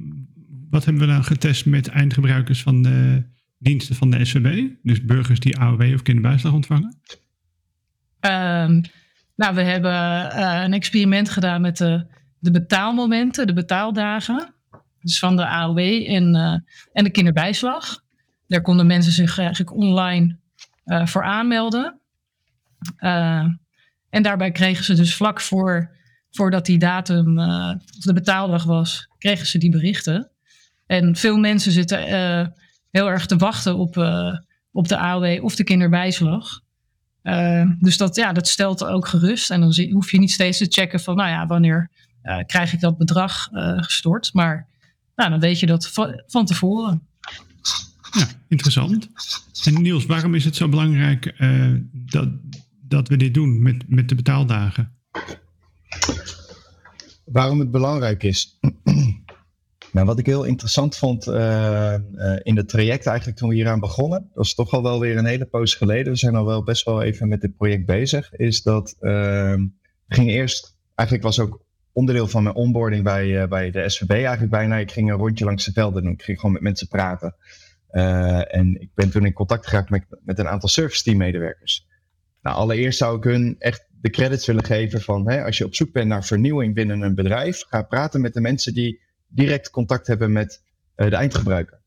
wat 0.70 0.84
hebben 0.84 1.06
we 1.06 1.12
dan 1.12 1.24
getest 1.24 1.66
met 1.66 1.88
eindgebruikers 1.88 2.62
van 2.62 2.82
de 2.82 3.22
diensten 3.58 3.96
van 3.96 4.10
de 4.10 4.24
SVB? 4.24 4.68
Dus 4.82 5.04
burgers 5.04 5.40
die 5.40 5.58
AOW 5.58 5.94
of 5.94 6.02
kinderbijslag 6.02 6.52
ontvangen? 6.52 6.98
Um, 8.20 8.80
nou, 9.36 9.54
we 9.54 9.62
hebben 9.62 9.92
uh, 9.92 10.62
een 10.64 10.72
experiment 10.72 11.30
gedaan 11.30 11.60
met 11.60 11.76
de, 11.76 12.06
de 12.38 12.50
betaalmomenten, 12.50 13.46
de 13.46 13.52
betaaldagen. 13.52 14.54
Dus 15.00 15.18
van 15.18 15.36
de 15.36 15.46
AOW 15.46 15.78
en, 15.78 16.34
uh, 16.34 16.58
en 16.92 17.04
de 17.04 17.10
kinderbijslag. 17.10 18.04
Daar 18.46 18.60
konden 18.60 18.86
mensen 18.86 19.12
zich 19.12 19.38
eigenlijk 19.38 19.72
online 19.72 20.38
uh, 20.84 21.06
voor 21.06 21.24
aanmelden. 21.24 22.00
En 24.10 24.22
daarbij 24.22 24.50
kregen 24.50 24.84
ze 24.84 24.94
dus 24.94 25.14
vlak 25.14 25.40
voor, 25.40 25.96
voordat 26.36 26.66
die 26.66 26.78
datum, 26.78 27.38
uh, 27.38 27.72
de 27.98 28.12
betaaldag 28.12 28.64
was, 28.64 29.08
kregen 29.18 29.46
ze 29.46 29.58
die 29.58 29.70
berichten. 29.70 30.30
En 30.86 31.16
veel 31.16 31.36
mensen 31.36 31.72
zitten 31.72 32.08
uh, 32.08 32.46
heel 32.90 33.10
erg 33.10 33.26
te 33.26 33.36
wachten 33.36 33.76
op, 33.76 33.96
uh, 33.96 34.36
op 34.72 34.88
de 34.88 34.98
AOW 34.98 35.44
of 35.44 35.56
de 35.56 35.64
kinderbijslag. 35.64 36.60
dus 37.78 37.96
dat, 37.96 38.16
ja, 38.16 38.32
dat 38.32 38.48
stelt 38.48 38.84
ook 38.84 39.08
gerust. 39.08 39.50
En 39.50 39.60
dan 39.60 39.74
hoef 39.90 40.10
je 40.10 40.18
niet 40.18 40.30
steeds 40.30 40.58
te 40.58 40.66
checken 40.68 41.00
van, 41.00 41.16
nou 41.16 41.28
ja, 41.28 41.46
wanneer 41.46 41.90
krijg 42.46 42.72
ik 42.72 42.80
dat 42.80 42.98
bedrag 42.98 43.48
gestort. 43.76 44.32
Maar 44.32 44.68
nou, 45.14 45.30
dan 45.30 45.40
weet 45.40 45.60
je 45.60 45.66
dat 45.66 45.88
van, 45.88 46.22
van 46.26 46.46
tevoren. 46.46 47.02
Ja, 48.10 48.26
interessant. 48.48 49.08
En 49.64 49.82
Niels, 49.82 50.06
waarom 50.06 50.34
is 50.34 50.44
het 50.44 50.56
zo 50.56 50.68
belangrijk 50.68 51.34
dat, 51.92 52.28
dat 52.80 53.08
we 53.08 53.16
dit 53.16 53.34
doen 53.34 53.62
met, 53.62 53.84
met 53.88 54.08
de 54.08 54.14
betaaldagen? 54.14 54.96
Waarom 57.26 57.58
het 57.58 57.70
belangrijk 57.70 58.22
is? 58.22 58.58
nou, 59.92 60.06
wat 60.06 60.18
ik 60.18 60.26
heel 60.26 60.44
interessant 60.44 60.96
vond 60.96 61.26
uh, 61.26 61.34
uh, 61.34 62.36
in 62.42 62.56
het 62.56 62.68
traject 62.68 63.06
eigenlijk 63.06 63.38
toen 63.38 63.48
we 63.48 63.54
hieraan 63.54 63.80
begonnen, 63.80 64.30
dat 64.34 64.44
is 64.44 64.54
toch 64.54 64.72
al 64.72 64.82
wel 64.82 65.00
weer 65.00 65.16
een 65.16 65.24
hele 65.24 65.44
poos 65.44 65.74
geleden, 65.74 66.12
we 66.12 66.18
zijn 66.18 66.34
al 66.34 66.44
wel 66.44 66.62
best 66.62 66.84
wel 66.84 67.02
even 67.02 67.28
met 67.28 67.40
dit 67.40 67.56
project 67.56 67.86
bezig, 67.86 68.32
is 68.32 68.62
dat 68.62 68.96
uh, 69.00 69.54
ging 70.08 70.30
eerst, 70.30 70.78
eigenlijk 70.94 71.28
was 71.28 71.40
ook 71.40 71.64
onderdeel 71.92 72.26
van 72.26 72.42
mijn 72.42 72.54
onboarding 72.54 73.04
bij, 73.04 73.26
uh, 73.26 73.48
bij 73.48 73.70
de 73.70 73.88
SVB 73.88 74.10
eigenlijk 74.10 74.50
bijna, 74.50 74.76
ik 74.76 74.92
ging 74.92 75.10
een 75.10 75.16
rondje 75.16 75.44
langs 75.44 75.64
de 75.64 75.72
velden 75.72 76.02
doen, 76.02 76.12
ik 76.12 76.22
ging 76.22 76.38
gewoon 76.38 76.54
met 76.54 76.62
mensen 76.62 76.88
praten. 76.88 77.36
en 78.50 78.80
ik 78.80 78.90
ben 78.94 79.10
toen 79.10 79.26
in 79.26 79.32
contact 79.32 79.66
geraakt 79.66 79.90
met, 79.90 80.04
met 80.24 80.38
een 80.38 80.48
aantal 80.48 80.68
service 80.68 81.02
team 81.02 81.16
medewerkers. 81.16 81.86
Nou, 82.42 82.56
allereerst 82.56 82.98
zou 82.98 83.16
ik 83.16 83.24
hun 83.24 83.56
echt 83.58 83.86
de 84.06 84.12
credits 84.12 84.46
willen 84.46 84.64
geven 84.64 85.00
van 85.00 85.30
hè, 85.30 85.44
als 85.44 85.58
je 85.58 85.64
op 85.64 85.74
zoek 85.74 85.92
bent 85.92 86.08
naar 86.08 86.24
vernieuwing 86.24 86.74
binnen 86.74 87.00
een 87.00 87.14
bedrijf, 87.14 87.64
ga 87.68 87.82
praten 87.82 88.20
met 88.20 88.34
de 88.34 88.40
mensen 88.40 88.74
die 88.74 89.00
direct 89.28 89.70
contact 89.70 90.06
hebben 90.06 90.32
met 90.32 90.62
uh, 90.96 91.10
de 91.10 91.16
eindgebruiker. 91.16 91.80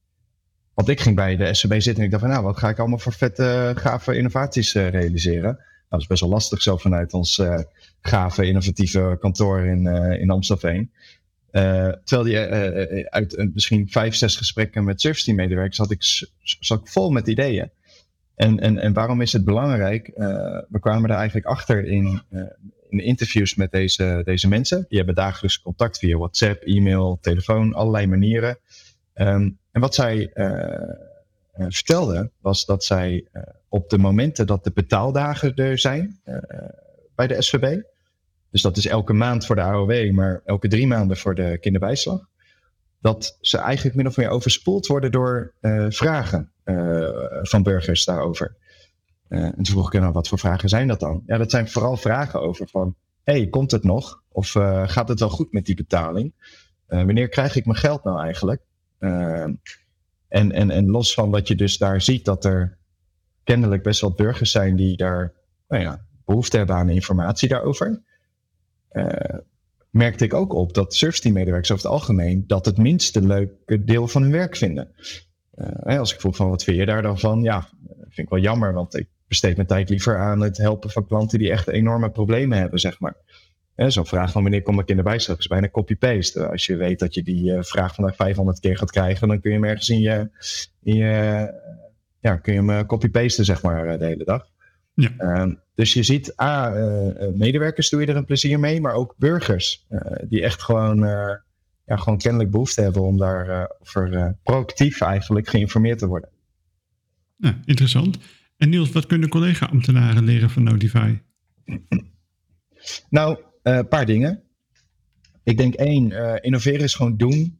Want 0.74 0.90
ik 0.90 1.00
ging 1.00 1.16
bij 1.16 1.36
de 1.36 1.54
SCB 1.54 1.72
zitten 1.72 1.96
en 1.96 2.04
ik 2.04 2.12
dacht 2.12 2.24
van 2.24 2.32
nou, 2.32 2.44
wat 2.44 2.58
ga 2.58 2.70
ik 2.70 2.80
allemaal 2.80 2.98
voor 2.98 3.14
vette, 3.14 3.74
gave 3.76 4.16
innovaties 4.16 4.76
uh, 4.76 4.90
realiseren? 4.90 5.42
Nou, 5.42 5.58
dat 5.90 6.00
is 6.00 6.08
best 6.08 6.22
wel 6.22 6.30
lastig 6.30 6.62
zo 6.62 6.78
vanuit 6.78 7.14
ons 7.14 7.38
uh, 7.38 7.60
gave, 8.02 8.46
innovatieve 8.46 9.18
kantoor 9.20 9.60
in, 9.60 9.86
in 10.20 10.30
Amstelveen. 10.30 10.92
terwijl 12.04 12.24
die 12.24 12.38
uit 13.10 13.50
misschien 13.54 13.90
vijf, 13.90 14.16
zes 14.16 14.36
gesprekken 14.36 14.84
met 14.84 15.02
service 15.02 15.24
team 15.24 15.38
medewerkers 15.38 15.78
had 15.78 15.92
ik, 15.92 16.04
zat 16.60 16.80
ik 16.80 16.88
vol 16.88 17.10
met 17.10 17.28
ideeën. 17.28 17.72
En, 18.40 18.60
en, 18.60 18.78
en 18.78 18.94
waarom 18.94 19.22
is 19.22 19.34
het 19.34 19.46
belangrijk? 19.46 20.08
Uh, 20.08 20.26
we 20.70 20.80
kwamen 20.80 21.10
er 21.10 21.16
eigenlijk 21.16 21.46
achter 21.46 21.86
in, 21.86 22.22
uh, 22.30 22.42
in 22.90 23.00
interviews 23.00 23.56
met 23.56 23.72
deze, 23.72 24.22
deze 24.24 24.48
mensen. 24.48 24.86
Die 24.88 24.98
hebben 24.98 25.16
dagelijks 25.16 25.62
contact 25.62 25.98
via 25.98 26.18
WhatsApp, 26.18 26.64
e-mail, 26.64 27.18
telefoon, 27.22 27.74
allerlei 27.74 28.08
manieren. 28.08 28.58
Ehm, 29.14 29.50
en 29.72 29.82
wat 29.82 29.96
zij 29.96 30.32
vertelde 31.54 32.32
was 32.42 32.66
dat 32.66 32.84
zij 32.84 33.28
op 33.70 33.90
de 33.90 33.98
momenten 33.98 34.48
dat 34.48 34.64
de 34.64 34.72
betaaldagen 34.72 35.56
er 35.56 35.80
zijn 35.80 36.20
bij 37.16 37.28
de 37.28 37.42
SVB, 37.42 37.82
dus 38.52 38.62
dat 38.62 38.78
is 38.78 38.88
elke 38.88 39.14
maand 39.14 39.46
voor 39.46 39.56
de 39.56 39.62
AOW, 39.62 40.12
maar 40.12 40.42
elke 40.46 40.68
drie 40.68 40.88
maanden 40.88 41.18
voor 41.18 41.36
de 41.36 41.58
kinderbijslag. 41.62 42.28
Dat 43.02 43.38
ze 43.42 43.58
eigenlijk 43.58 43.96
min 43.96 44.08
of 44.08 44.18
meer 44.18 44.30
overspoeld 44.30 44.88
worden 44.88 45.12
door 45.12 45.54
uh, 45.62 45.86
vragen 45.90 46.52
uh, 46.66 47.10
van 47.42 47.64
burgers 47.64 48.06
daarover. 48.06 48.56
Uh, 49.30 49.44
en 49.44 49.54
toen 49.54 49.66
vroeg 49.66 49.94
ik, 49.94 50.00
nou, 50.00 50.14
wat 50.14 50.28
voor 50.28 50.40
vragen 50.40 50.70
zijn 50.70 50.88
dat 50.88 51.00
dan? 51.00 51.24
Ja, 51.26 51.38
dat 51.38 51.52
zijn 51.52 51.70
vooral 51.70 51.98
vragen 51.98 52.42
over 52.42 52.68
van, 52.68 52.96
hey, 53.24 53.48
komt 53.48 53.72
het 53.72 53.84
nog? 53.84 54.24
Of 54.32 54.52
gaat 54.86 55.08
het 55.08 55.20
wel 55.20 55.30
goed 55.30 55.52
met 55.52 55.66
die 55.66 55.76
betaling? 55.76 56.34
wanneer 56.88 57.30
krijg 57.30 57.56
ik 57.56 57.66
mijn 57.66 57.78
geld 57.78 58.04
nou 58.04 58.22
eigenlijk? 58.22 58.62
en, 59.00 59.60
en, 60.28 60.70
en 60.70 60.86
los 60.86 61.14
van 61.14 61.32
dat 61.32 61.48
je 61.48 61.56
dus 61.56 61.78
daar 61.78 62.02
ziet 62.02 62.26
dat 62.26 62.46
er 62.46 62.78
kennelijk 63.44 63.84
best 63.84 64.02
wel 64.02 64.14
burgers 64.14 64.52
zijn 64.52 64.76
die 64.76 64.98
daar 64.98 65.34
nou 65.68 65.84
ja, 65.84 66.06
behoefte 66.26 66.58
hebben 66.58 66.76
aan 66.76 66.90
informatie 66.90 67.50
daarover 67.50 68.02
merkte 70.00 70.24
ik 70.24 70.34
ook 70.34 70.54
op 70.54 70.74
dat 70.74 70.94
serviceteammedewerkers 70.94 71.72
over 71.72 71.84
het 71.84 71.94
algemeen 71.94 72.44
dat 72.48 72.66
het 72.66 72.78
minste 72.78 73.22
leuke 73.22 73.84
deel 73.84 74.08
van 74.08 74.22
hun 74.22 74.32
werk 74.32 74.56
vinden. 74.56 74.92
Uh, 75.86 76.00
als 76.00 76.14
ik 76.14 76.20
vroeg 76.20 76.36
van 76.36 76.50
wat 76.50 76.64
vind 76.64 76.78
je 76.78 76.86
daar 76.86 77.02
dan 77.02 77.20
van? 77.20 77.42
Ja, 77.42 77.70
vind 78.00 78.18
ik 78.18 78.30
wel 78.30 78.40
jammer, 78.40 78.74
want 78.74 78.96
ik 78.96 79.08
besteed 79.28 79.56
mijn 79.56 79.68
tijd 79.68 79.90
liever 79.90 80.18
aan 80.18 80.42
het 80.42 80.58
helpen 80.58 80.90
van 80.90 81.08
klanten 81.08 81.40
die 81.40 81.52
echt 81.52 81.68
enorme 81.68 82.10
problemen 82.10 82.58
hebben, 82.58 82.80
zeg 82.80 83.00
maar. 83.00 83.16
Zo'n 83.76 84.06
vraag 84.06 84.32
van 84.32 84.42
wanneer 84.42 84.62
kom 84.62 84.80
ik 84.80 84.88
in 84.88 84.98
de 84.98 85.04
bijslag 85.04 85.38
is 85.38 85.48
bijna 85.48 85.70
copy-paste. 85.70 86.48
Als 86.48 86.66
je 86.66 86.76
weet 86.76 87.00
dat 87.00 87.14
je 87.14 87.24
die 87.24 87.52
uh, 87.52 87.62
vraag 87.62 87.96
vandaag 87.96 88.16
500 88.16 88.60
keer 88.60 88.78
gaat 88.78 88.92
krijgen, 88.92 89.28
dan 89.28 89.40
kun 89.40 89.52
je 89.52 89.58
hem 89.58 89.66
ergens 89.66 89.90
in 89.90 90.00
je, 90.00 90.30
in 90.84 90.96
je 90.96 91.54
ja, 92.20 92.36
kun 92.36 92.54
je 92.54 92.64
hem 92.64 92.86
copy-pasten, 92.86 93.46
zeg 93.46 93.62
maar, 93.62 93.98
de 93.98 94.06
hele 94.06 94.24
dag. 94.24 94.48
Ja. 95.00 95.14
Ehm, 95.18 95.54
dus 95.76 95.94
je 95.94 96.04
ziet, 96.04 96.42
A, 96.42 96.78
uh, 96.78 97.28
medewerkers 97.34 97.90
doe 97.90 98.02
je 98.02 98.08
er 98.08 98.16
een 98.16 98.26
plezier 98.26 98.60
mee, 98.60 98.82
maar 98.82 98.94
ook 98.94 99.16
burgers 99.18 99.86
uh, 99.90 100.02
die 100.28 100.44
echt 100.44 100.62
gewoon, 100.62 100.98
ja, 101.86 101.96
gewoon 101.96 102.18
kennelijk 102.18 102.52
behoefte 102.52 102.82
hebben 102.82 103.02
om 103.02 103.18
daarover 103.18 104.36
proactief 104.44 105.02
eigenlijk 105.02 105.50
geïnformeerd 105.50 106.00
te 106.00 106.08
worden. 106.08 106.30
Ja, 107.38 107.60
interessant. 107.66 108.18
En 108.58 108.70
Niels, 108.70 108.92
wat 108.92 109.06
kunnen 109.06 109.30
collega-ambtenaren 109.30 110.24
leren 110.24 110.50
van 110.50 110.64
Notify? 110.64 111.18
Nou, 113.10 113.40
een 113.64 113.88
paar 113.88 114.06
dingen. 114.06 114.44
Ik 115.44 115.58
denk 115.58 115.74
één, 115.74 116.12
innoveren 116.42 116.84
is 116.84 116.96
gewoon 116.96 117.18
doen, 117.18 117.60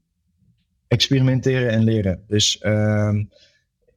experimenteren 0.88 1.70
en 1.70 1.84
leren. 1.84 2.24
Dus 2.28 2.58
ehm, 2.58 3.24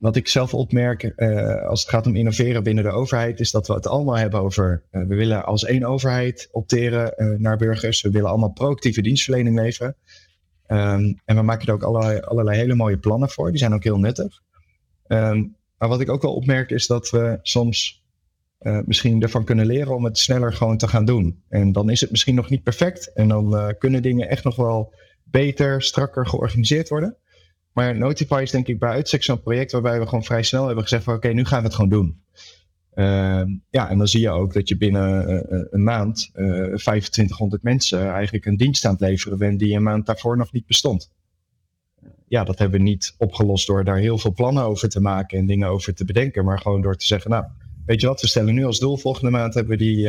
wat 0.03 0.17
ik 0.17 0.29
zelf 0.29 0.55
opmerk 0.55 1.13
uh, 1.17 1.63
als 1.63 1.81
het 1.81 1.91
gaat 1.91 2.07
om 2.07 2.17
innoveren 2.17 2.63
binnen 2.63 2.85
de 2.85 2.91
overheid, 2.91 3.41
is 3.41 3.51
dat 3.51 3.67
we 3.67 3.75
het 3.75 3.87
allemaal 3.87 4.17
hebben 4.17 4.41
over. 4.41 4.83
Uh, 4.91 5.07
we 5.07 5.15
willen 5.15 5.45
als 5.45 5.65
één 5.65 5.85
overheid 5.85 6.49
opteren 6.53 7.15
uh, 7.17 7.39
naar 7.39 7.57
burgers. 7.57 8.03
We 8.03 8.11
willen 8.11 8.29
allemaal 8.29 8.53
proactieve 8.53 9.03
dienstverlening 9.03 9.57
leveren. 9.57 9.97
Um, 10.67 11.21
en 11.25 11.37
we 11.37 11.43
maken 11.43 11.67
er 11.67 11.75
ook 11.75 11.83
allerlei, 12.23 12.59
hele 12.59 12.75
mooie 12.75 12.99
plannen 12.99 13.29
voor. 13.29 13.51
Die 13.51 13.59
zijn 13.59 13.75
ook 13.75 13.85
heel 13.85 13.99
nuttig. 13.99 14.41
Um, 15.07 15.57
maar 15.79 15.89
wat 15.89 16.01
ik 16.01 16.11
ook 16.11 16.23
wel 16.23 16.35
opmerk 16.35 16.71
is 16.71 16.87
dat 16.87 17.11
we 17.11 17.39
soms 17.43 18.05
misschien 18.85 19.23
ervan 19.23 19.45
kunnen 19.45 19.67
leren 19.67 19.95
om 19.95 20.05
het 20.05 20.19
sneller 20.19 20.53
gewoon 20.53 20.77
te 20.77 20.89
gaan 20.89 21.05
doen. 21.05 21.43
En 21.49 21.73
dan 21.73 21.91
is 21.91 22.01
het 22.01 22.11
misschien 22.11 22.35
nog 22.35 22.51
niet 22.51 22.63
perfect. 22.63 23.13
En 23.13 23.29
dan 23.29 23.75
kunnen 23.79 24.03
dingen 24.03 24.29
echt 24.29 24.45
nog 24.45 24.57
wel 24.57 24.95
beter, 25.23 25.83
strakker 25.83 26.27
georganiseerd 26.27 26.89
worden. 26.89 27.17
Maar 27.73 27.97
Notify 27.99 28.41
is 28.43 28.51
denk 28.51 28.69
ik 28.69 28.79
bij 28.79 28.91
uitstek 28.91 29.23
zo'n 29.23 29.41
project 29.41 29.73
waarbij 29.73 29.99
we 29.99 30.07
gewoon 30.07 30.25
vrij 30.25 30.43
snel 30.43 30.67
hebben 30.67 30.83
gezegd 30.83 31.05
van 31.05 31.15
oké, 31.15 31.29
nu 31.29 31.45
gaan 31.45 31.59
we 31.59 31.65
het 31.65 31.75
gewoon 31.75 31.91
doen. 31.91 32.21
Uh, 32.95 33.43
ja, 33.71 33.91
en 33.91 33.99
dan 33.99 34.09
zie 34.09 34.21
je 34.21 34.31
ook 34.31 34.53
dat 34.53 34.69
je 34.69 34.77
binnen 34.77 35.31
uh, 35.31 35.63
een 35.71 35.83
maand 35.83 36.31
uh, 36.35 36.47
eh, 36.47 36.75
2500 36.75 37.63
mensen 37.63 38.11
eigenlijk 38.11 38.47
een 38.47 38.57
dienst 38.57 38.85
aan 38.85 38.93
het 38.93 39.01
leveren 39.01 39.39
bent 39.39 39.59
die 39.59 39.77
een 39.77 39.83
maand 39.83 40.07
daarvoor 40.07 40.37
nog 40.37 40.53
niet 40.53 40.67
bestond. 40.67 41.13
Ja, 42.29 42.45
dat 42.45 42.59
hebben 42.59 42.79
we 42.79 42.85
niet 42.85 43.15
opgelost 43.19 43.67
door 43.67 43.85
daar 43.85 43.97
heel 43.97 44.19
veel 44.19 44.33
plannen 44.33 44.63
over 44.63 44.89
te 44.89 45.01
maken 45.01 45.39
en 45.39 45.47
dingen 45.47 45.69
over 45.69 45.95
te 45.95 46.05
bedenken, 46.05 46.45
maar 46.45 46.59
gewoon 46.59 46.83
door 46.83 46.97
te 46.97 47.07
zeggen, 47.07 47.31
nou, 47.31 47.45
weet 47.87 48.01
je 48.01 48.07
wat, 48.07 48.21
we 48.21 48.29
stellen 48.29 48.55
nu 48.55 48.65
als 48.65 48.79
doel, 48.79 48.97
volgende 48.97 49.31
maand 49.31 49.55
hebben 49.55 49.79
we 49.79 49.85
die, 49.85 50.09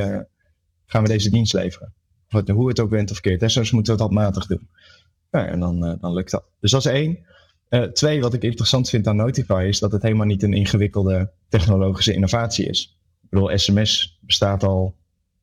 gaan 0.86 1.04
we 1.04 1.08
deze 1.08 1.30
dienst 1.30 1.54
leveren. 1.54 1.94
Hoe 2.54 2.68
het 2.68 2.80
ook 2.80 2.90
bent 2.90 3.12
of 3.12 3.20
keert, 3.20 3.52
soms 3.52 3.72
moeten 3.72 3.96
we 3.96 4.04
het 4.04 4.12
handmatig 4.12 4.46
doen. 4.46 4.70
Ja, 5.32 5.46
en 5.46 5.60
dan, 5.60 5.98
dan 6.02 6.14
lukt 6.14 6.32
dat. 6.32 6.44
Dus 6.60 6.72
dat 6.72 6.86
is 6.86 6.92
één. 6.92 7.26
Uh, 7.74 7.84
twee, 7.84 8.22
wat 8.22 8.34
ik 8.34 8.44
interessant 8.44 8.90
vind 8.90 9.08
aan 9.08 9.16
Notify 9.16 9.66
is 9.68 9.80
dat 9.80 9.92
het 9.92 10.02
helemaal 10.02 10.26
niet 10.26 10.44
een 10.44 10.54
ingewikkelde 10.54 11.32
technologische 11.50 12.14
innovatie 12.14 12.66
is. 12.66 12.98
Ik 13.24 13.30
bedoel, 13.30 13.58
sms 13.58 14.20
bestaat 14.22 14.64
al. 14.64 14.96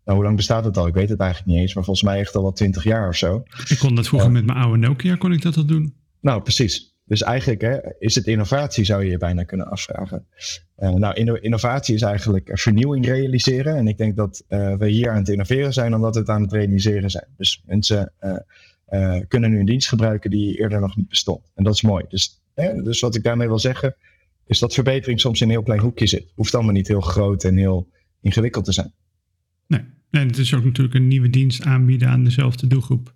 Nou, 0.05 0.17
hoe 0.17 0.25
lang 0.25 0.37
bestaat 0.37 0.65
het 0.65 0.77
al? 0.77 0.87
Ik 0.87 0.95
weet 0.95 1.09
het 1.09 1.21
eigenlijk 1.21 1.51
niet 1.51 1.61
eens, 1.61 1.75
maar 1.75 1.85
volgens 1.85 2.07
mij 2.07 2.19
echt 2.19 2.35
al 2.35 2.43
wel 2.43 2.53
twintig 2.53 2.85
jaar 2.85 3.09
of 3.09 3.17
zo. 3.17 3.43
Ik 3.69 3.79
kon 3.79 3.95
dat 3.95 4.07
vroeger 4.09 4.31
met 4.31 4.47
mijn 4.47 4.59
oude 4.59 4.79
Nokia, 4.79 5.17
kon 5.17 5.33
ik 5.33 5.43
dat 5.43 5.57
al 5.57 5.65
doen. 5.65 5.95
Nou, 6.21 6.43
precies. 6.43 6.95
Dus 7.05 7.23
eigenlijk 7.23 7.61
hè, 7.61 7.79
is 7.99 8.15
het 8.15 8.27
innovatie, 8.27 8.85
zou 8.85 9.05
je 9.05 9.11
je 9.11 9.19
bijna 9.19 9.43
kunnen 9.43 9.67
afvragen. 9.67 10.27
Uh, 10.79 10.91
nou, 10.91 11.39
innovatie 11.41 11.95
is 11.95 12.03
eigenlijk 12.03 12.51
vernieuwing 12.53 13.07
realiseren. 13.07 13.77
En 13.77 13.89
ik 13.89 13.99
denk 13.99 14.17
dat 14.17 14.45
we 14.49 14.89
hier 14.89 15.11
aan 15.11 15.17
het 15.17 15.29
innoveren 15.29 15.73
zijn, 15.73 15.95
omdat 15.95 16.15
we 16.15 16.21
het 16.21 16.29
aan 16.29 16.43
het 16.43 16.53
realiseren 16.53 17.11
zijn. 17.11 17.27
Dus 17.37 17.63
mensen 17.67 18.13
kunnen 19.29 19.51
nu 19.51 19.59
een 19.59 19.67
dienst 19.67 19.89
gebruiken 19.89 20.31
die 20.31 20.59
eerder 20.59 20.81
nog 20.81 20.97
niet 20.97 21.09
bestond. 21.09 21.51
En 21.55 21.65
dat 21.65 21.75
is 21.75 21.83
mooi. 21.83 22.05
Dus, 22.09 22.43
hè, 22.55 22.83
dus 22.83 23.01
wat 23.01 23.15
ik 23.15 23.23
daarmee 23.23 23.49
wil 23.49 23.59
zeggen, 23.59 23.97
is 24.47 24.59
dat 24.59 24.75
verbetering 24.75 25.21
soms 25.21 25.41
in 25.41 25.47
een 25.47 25.53
heel 25.53 25.63
klein 25.63 25.81
hoekje 25.81 26.07
zit. 26.07 26.33
Hoeft 26.35 26.55
allemaal 26.55 26.73
niet 26.73 26.89
heel 26.89 27.01
groot 27.01 27.45
en 27.45 27.57
heel 27.57 27.89
ingewikkeld 28.21 28.65
te 28.65 28.73
zijn. 28.73 28.93
Nee, 29.67 29.85
en 30.11 30.27
het 30.27 30.39
is 30.39 30.55
ook 30.55 30.65
natuurlijk 30.65 30.95
een 30.95 31.09
nieuwe 31.09 31.31
dienst 31.31 31.63
aanbieden 31.63 32.09
aan 32.09 32.25
dezelfde 32.25 32.67
doelgroep. 32.67 33.15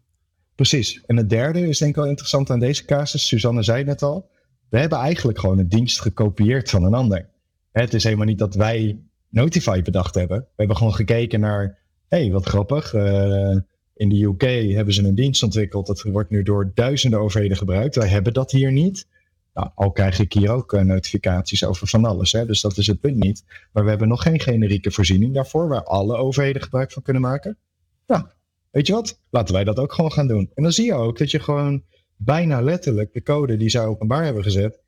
Precies. 0.54 1.04
En 1.06 1.16
het 1.16 1.30
derde 1.30 1.68
is 1.68 1.78
denk 1.78 1.90
ik 1.90 1.96
wel 1.96 2.06
interessant 2.06 2.50
aan 2.50 2.58
deze 2.58 2.84
casus. 2.84 3.26
Suzanne 3.26 3.62
zei 3.62 3.84
net 3.84 4.02
al. 4.02 4.30
We 4.68 4.78
hebben 4.78 4.98
eigenlijk 4.98 5.38
gewoon 5.38 5.58
een 5.58 5.68
dienst 5.68 6.00
gekopieerd 6.00 6.70
van 6.70 6.84
een 6.84 6.94
ander. 6.94 7.28
Het 7.72 7.94
is 7.94 8.04
helemaal 8.04 8.26
niet 8.26 8.38
dat 8.38 8.54
wij 8.54 8.98
Notify 9.28 9.82
bedacht 9.82 10.14
hebben. 10.14 10.38
We 10.38 10.52
hebben 10.56 10.76
gewoon 10.76 10.94
gekeken 10.94 11.40
naar, 11.40 11.78
hé, 12.08 12.18
hey, 12.18 12.30
wat 12.30 12.46
grappig. 12.46 12.92
Uh, 12.94 13.56
in 13.94 14.08
de 14.08 14.22
UK 14.22 14.72
hebben 14.74 14.94
ze 14.94 15.04
een 15.04 15.14
dienst 15.14 15.42
ontwikkeld. 15.42 15.86
Dat 15.86 16.02
wordt 16.02 16.30
nu 16.30 16.42
door 16.42 16.70
duizenden 16.74 17.20
overheden 17.20 17.56
gebruikt. 17.56 17.94
Wij 17.94 18.08
hebben 18.08 18.32
dat 18.32 18.50
hier 18.50 18.72
niet. 18.72 19.06
Nou, 19.54 19.70
al 19.74 19.92
krijg 19.92 20.18
ik 20.18 20.32
hier 20.32 20.50
ook 20.50 20.72
uh, 20.72 20.80
notificaties 20.80 21.64
over 21.64 21.86
van 21.86 22.04
alles. 22.04 22.32
Hè? 22.32 22.46
Dus 22.46 22.60
dat 22.60 22.76
is 22.76 22.86
het 22.86 23.00
punt 23.00 23.16
niet. 23.16 23.44
Maar 23.72 23.82
we 23.84 23.88
hebben 23.88 24.08
nog 24.08 24.22
geen 24.22 24.40
generieke 24.40 24.90
voorziening 24.90 25.34
daarvoor. 25.34 25.68
Waar 25.68 25.84
alle 25.84 26.16
overheden 26.16 26.62
gebruik 26.62 26.92
van 26.92 27.02
kunnen 27.02 27.22
maken. 27.22 27.58
Nou, 28.06 28.26
weet 28.70 28.86
je 28.86 28.92
wat? 28.92 29.20
Laten 29.30 29.54
wij 29.54 29.64
dat 29.64 29.78
ook 29.78 29.92
gewoon 29.92 30.12
gaan 30.12 30.28
doen. 30.28 30.50
En 30.54 30.62
dan 30.62 30.72
zie 30.72 30.84
je 30.84 30.94
ook 30.94 31.18
dat 31.18 31.30
je 31.30 31.40
gewoon 31.40 31.84
bijna 32.16 32.60
letterlijk 32.60 33.12
de 33.12 33.22
code 33.22 33.56
die 33.56 33.68
zij 33.68 33.86
openbaar 33.86 34.24
hebben 34.24 34.42
gezet. 34.42 34.80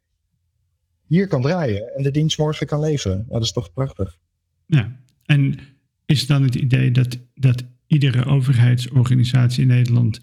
Hier 1.07 1.27
kan 1.27 1.43
draaien. 1.43 1.95
En 1.95 2.03
de 2.03 2.11
dienst 2.11 2.39
morgen 2.39 2.67
kan 2.67 2.81
leveren. 2.81 3.27
Dat 3.29 3.43
is 3.43 3.53
toch 3.53 3.73
prachtig. 3.73 4.19
Ja, 4.67 5.01
en 5.25 5.59
is 6.07 6.27
dan 6.27 6.43
het 6.43 6.55
idee 6.55 6.91
dat, 6.91 7.19
dat 7.35 7.65
iedere 7.87 8.25
overheidsorganisatie 8.25 9.63
in 9.63 9.69
Nederland 9.69 10.21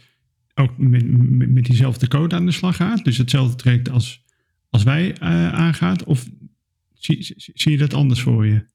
ook 0.56 0.78
met, 0.78 1.04
met, 1.50 1.66
diezelfde 1.66 2.08
code 2.08 2.36
aan 2.36 2.46
de 2.46 2.52
slag 2.52 2.76
gaat? 2.76 3.04
Dus 3.04 3.18
hetzelfde 3.18 3.56
traject 3.56 3.90
als, 3.90 4.24
als 4.70 4.84
wij 4.84 5.08
uh, 5.08 5.54
aangaat? 5.54 6.04
Of 6.04 6.28
zie, 6.94 7.34
zie 7.36 7.72
je 7.72 7.78
dat 7.78 7.94
anders 7.94 8.22
voor 8.22 8.46
je? 8.46 8.66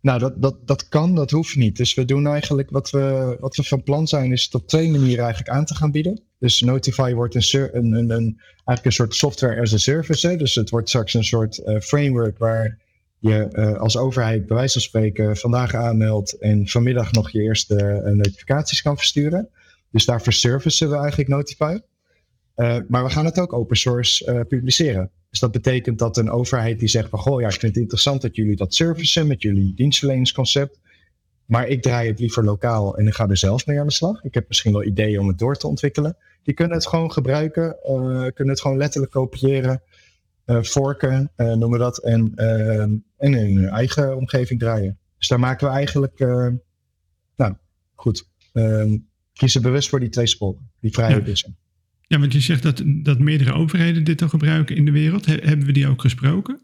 Nou, 0.00 0.18
dat, 0.18 0.42
dat, 0.42 0.66
dat 0.66 0.88
kan, 0.88 1.14
dat 1.14 1.30
hoeft 1.30 1.56
niet. 1.56 1.76
Dus 1.76 1.94
we 1.94 2.04
doen 2.04 2.26
eigenlijk 2.26 2.70
wat 2.70 2.90
we, 2.90 3.36
wat 3.40 3.56
we 3.56 3.62
van 3.62 3.82
plan 3.82 4.08
zijn, 4.08 4.32
is 4.32 4.44
het 4.44 4.54
op 4.54 4.68
twee 4.68 4.90
manieren 4.90 5.24
eigenlijk 5.24 5.56
aan 5.56 5.64
te 5.64 5.74
gaan 5.74 5.90
bieden. 5.90 6.20
Dus 6.38 6.60
Notify 6.60 7.12
wordt 7.12 7.34
een, 7.34 7.76
een, 7.76 8.10
een, 8.10 8.40
eigenlijk 8.54 8.84
een 8.84 8.92
soort 8.92 9.14
software 9.14 9.60
as 9.60 9.72
a 9.72 9.76
service. 9.76 10.28
Hè? 10.28 10.36
Dus 10.36 10.54
het 10.54 10.70
wordt 10.70 10.88
straks 10.88 11.14
een 11.14 11.24
soort 11.24 11.58
uh, 11.58 11.80
framework 11.80 12.38
waar 12.38 12.78
je 13.18 13.48
uh, 13.52 13.78
als 13.78 13.96
overheid 13.96 14.46
bij 14.46 14.56
wijze 14.56 14.72
van 14.72 14.82
spreken 14.82 15.36
vandaag 15.36 15.74
aanmeldt 15.74 16.38
en 16.38 16.68
vanmiddag 16.68 17.12
nog 17.12 17.30
je 17.30 17.42
eerste 17.42 17.74
uh, 18.04 18.12
notificaties 18.12 18.82
kan 18.82 18.96
versturen. 18.96 19.48
Dus 19.90 20.04
daarvoor 20.04 20.32
servicen 20.32 20.90
we 20.90 20.96
eigenlijk 20.96 21.28
Notify. 21.28 21.78
Uh, 22.56 22.76
maar 22.88 23.04
we 23.04 23.10
gaan 23.10 23.24
het 23.24 23.38
ook 23.38 23.52
open 23.52 23.76
source 23.76 24.44
publiceren. 24.48 25.10
Dus 25.30 25.40
dat 25.40 25.52
betekent 25.52 25.98
dat 25.98 26.16
een 26.16 26.30
overheid 26.30 26.78
die 26.78 26.88
zegt 26.88 27.08
van 27.08 27.18
goh, 27.18 27.40
ja, 27.40 27.46
ik 27.46 27.52
vind 27.52 27.74
het 27.74 27.82
interessant 27.82 28.22
dat 28.22 28.36
jullie 28.36 28.56
dat 28.56 28.74
servicen 28.74 29.26
met 29.26 29.42
jullie 29.42 29.74
dienstverleningsconcept. 29.74 30.80
Maar 31.44 31.68
ik 31.68 31.82
draai 31.82 32.08
het 32.08 32.18
liever 32.18 32.44
lokaal 32.44 32.96
en 32.96 33.06
ik 33.06 33.14
ga 33.14 33.28
er 33.28 33.36
zelf 33.36 33.66
mee 33.66 33.80
aan 33.80 33.86
de 33.86 33.92
slag. 33.92 34.24
Ik 34.24 34.34
heb 34.34 34.48
misschien 34.48 34.72
wel 34.72 34.84
ideeën 34.84 35.20
om 35.20 35.28
het 35.28 35.38
door 35.38 35.56
te 35.56 35.66
ontwikkelen. 35.66 36.16
Die 36.42 36.54
kunnen 36.54 36.76
het 36.76 36.86
gewoon 36.86 37.12
gebruiken, 37.12 37.76
kunnen 38.34 38.48
het 38.54 38.60
gewoon 38.60 38.76
letterlijk 38.76 39.12
kopiëren 39.12 39.82
vorken, 40.46 41.32
noemen 41.36 41.70
we 41.70 41.78
dat, 41.78 41.98
en, 41.98 42.32
uh, 42.36 42.84
en 43.18 43.34
in 43.34 43.56
hun 43.56 43.68
eigen 43.68 44.16
omgeving 44.16 44.60
draaien. 44.60 44.98
Dus 45.18 45.28
daar 45.28 45.40
maken 45.40 45.68
we 45.68 45.74
eigenlijk, 45.74 46.18
nou 47.36 47.54
goed, 47.94 48.28
kiezen 49.32 49.62
bewust 49.62 49.88
voor 49.88 50.00
die 50.00 50.08
twee 50.08 50.26
sporen, 50.26 50.70
die 50.80 50.92
vrije 50.92 51.22
ja. 51.24 51.50
Ja, 52.00 52.18
want 52.18 52.32
je 52.32 52.40
zegt 52.40 52.62
dat, 52.62 52.82
dat 52.86 53.18
meerdere 53.18 53.52
overheden 53.52 54.04
dit 54.04 54.22
al 54.22 54.28
gebruiken 54.28 54.76
in 54.76 54.84
de 54.84 54.90
wereld. 54.90 55.26
hebben 55.26 55.66
we 55.66 55.72
die 55.72 55.88
ook 55.88 56.00
gesproken? 56.00 56.60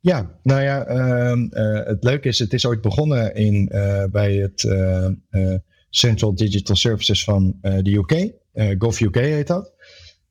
Ja, 0.00 0.38
nou 0.42 0.62
ja, 0.62 0.84
ehm, 0.84 1.44
eh, 1.50 1.86
het 1.86 2.04
leuke 2.04 2.28
is, 2.28 2.38
het 2.38 2.52
is 2.52 2.66
ooit 2.66 2.80
begonnen 2.80 3.34
in, 3.34 3.68
uh, 3.72 4.04
bij 4.04 4.34
het 4.34 4.62
uh, 4.62 5.54
Central 5.90 6.34
Digital 6.34 6.76
Services 6.76 7.24
van 7.24 7.58
de 7.60 7.94
UK. 7.94 8.32
Gov 8.78 9.00
UK 9.00 9.14
heet 9.14 9.46
dat. 9.46 9.69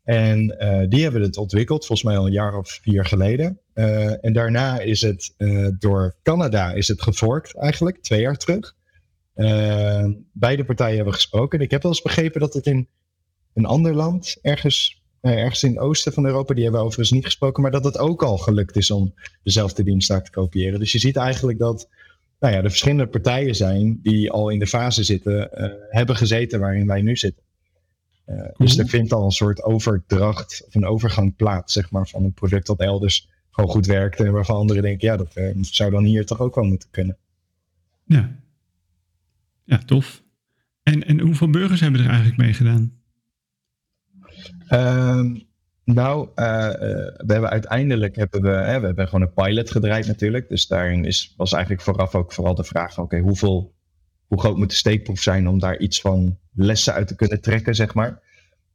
En 0.09 0.47
die 0.89 1.03
hebben 1.03 1.21
het 1.21 1.37
ontwikkeld, 1.37 1.85
volgens 1.85 2.07
mij 2.07 2.17
al 2.17 2.25
een 2.25 2.31
jaar 2.31 2.57
of 2.57 2.79
vier 2.81 3.05
geleden. 3.05 3.59
en 4.21 4.33
daarna 4.33 4.79
is 4.79 5.01
het 5.01 5.33
door 5.79 6.15
Canada 6.23 6.71
is 6.71 6.87
het 6.87 7.01
geforkt 7.01 7.55
eigenlijk, 7.55 8.01
twee 8.01 8.21
jaar 8.21 8.37
terug. 8.37 8.75
beide 10.31 10.65
partijen 10.65 10.95
hebben 10.95 11.13
gesproken. 11.13 11.59
Ik 11.59 11.71
heb 11.71 11.81
wel 11.81 11.91
eens 11.91 12.01
begrepen 12.01 12.39
dat 12.39 12.53
het 12.53 12.65
in 12.65 12.87
een 13.53 13.65
ander 13.65 13.93
land, 13.93 14.37
ergens, 14.41 15.01
eh, 15.21 15.31
ergens 15.31 15.63
in 15.63 15.69
het 15.69 15.79
oosten 15.79 16.13
van 16.13 16.25
Europa, 16.25 16.53
die 16.53 16.63
hebben 16.63 16.81
we 16.81 16.87
overigens 16.87 17.15
niet 17.15 17.25
gesproken, 17.25 17.61
maar 17.61 17.71
dat 17.71 17.83
het 17.83 17.97
ook 17.97 18.23
al 18.23 18.37
gelukt 18.37 18.75
is 18.75 18.91
om 18.91 19.13
dezelfde 19.43 19.83
dienst 19.83 20.07
daar 20.07 20.23
te 20.23 20.31
kopiëren. 20.31 20.79
Dus 20.79 20.91
je 20.91 20.99
ziet 20.99 21.15
eigenlijk 21.15 21.59
dat 21.59 21.89
nou 22.39 22.53
ja, 22.53 22.63
er 22.63 22.69
verschillende 22.69 23.07
partijen 23.07 23.55
zijn 23.55 23.99
die 24.01 24.31
al 24.31 24.49
in 24.49 24.59
de 24.59 24.67
fase 24.67 25.03
zitten, 25.03 25.49
hebben 25.89 26.15
gezeten 26.15 26.59
waarin 26.59 26.87
wij 26.87 27.01
nu 27.01 27.15
zitten. 27.15 27.43
Uh, 28.29 28.49
Dus 28.57 28.77
er 28.77 28.87
vindt 28.87 29.13
al 29.13 29.25
een 29.25 29.31
soort 29.31 29.63
overdracht 29.63 30.63
of 30.67 30.75
een 30.75 30.85
overgang 30.85 31.35
plaats, 31.35 31.73
zeg 31.73 31.91
maar, 31.91 32.07
van 32.07 32.23
een 32.23 32.33
product 32.33 32.67
dat 32.67 32.79
elders 32.79 33.29
gewoon 33.49 33.69
goed 33.69 33.85
werkte 33.85 34.23
en 34.23 34.31
waarvan 34.31 34.55
anderen 34.55 34.81
denken, 34.83 35.07
ja, 35.07 35.17
dat 35.17 35.33
zou 35.61 35.91
dan 35.91 36.03
hier 36.03 36.25
toch 36.25 36.39
ook 36.39 36.55
wel 36.55 36.63
moeten 36.63 36.89
kunnen. 36.91 37.17
Ja, 38.03 38.35
ja 39.63 39.77
tof. 39.77 40.23
En, 40.83 41.05
en 41.05 41.19
hoeveel 41.19 41.49
burgers 41.49 41.79
hebben 41.79 42.01
er 42.01 42.07
eigenlijk 42.07 42.37
mee 42.37 42.53
gedaan? 42.53 42.99
Ehm, 44.67 45.37
nou, 45.83 46.29
uh, 46.35 46.35
we 47.17 47.25
hebben 47.27 47.49
uiteindelijk 47.49 48.15
hebben 48.15 48.41
we, 48.41 48.49
hè, 48.49 48.79
we 48.79 48.85
hebben 48.85 49.07
gewoon 49.07 49.21
een 49.21 49.33
pilot 49.33 49.71
gedraaid 49.71 50.07
natuurlijk. 50.07 50.49
Dus 50.49 50.67
daarin 50.67 51.05
is, 51.05 51.33
was 51.37 51.53
eigenlijk 51.53 51.83
vooraf 51.83 52.15
ook 52.15 52.33
vooral 52.33 52.55
de 52.55 52.63
vraag 52.63 52.93
van 52.93 53.03
oké, 53.03 53.19
hoeveel, 53.19 53.73
hoe 54.29 54.39
groot 54.39 54.57
moet 54.57 54.69
de 54.69 54.75
steekproef 54.75 55.21
zijn 55.21 55.47
om 55.47 55.59
daar 55.59 55.77
iets 55.77 56.01
van 56.01 56.37
lessen 56.53 56.93
uit 56.93 57.07
te 57.07 57.15
kunnen 57.15 57.41
trekken, 57.41 57.75
zeg 57.75 57.93
maar. 57.93 58.21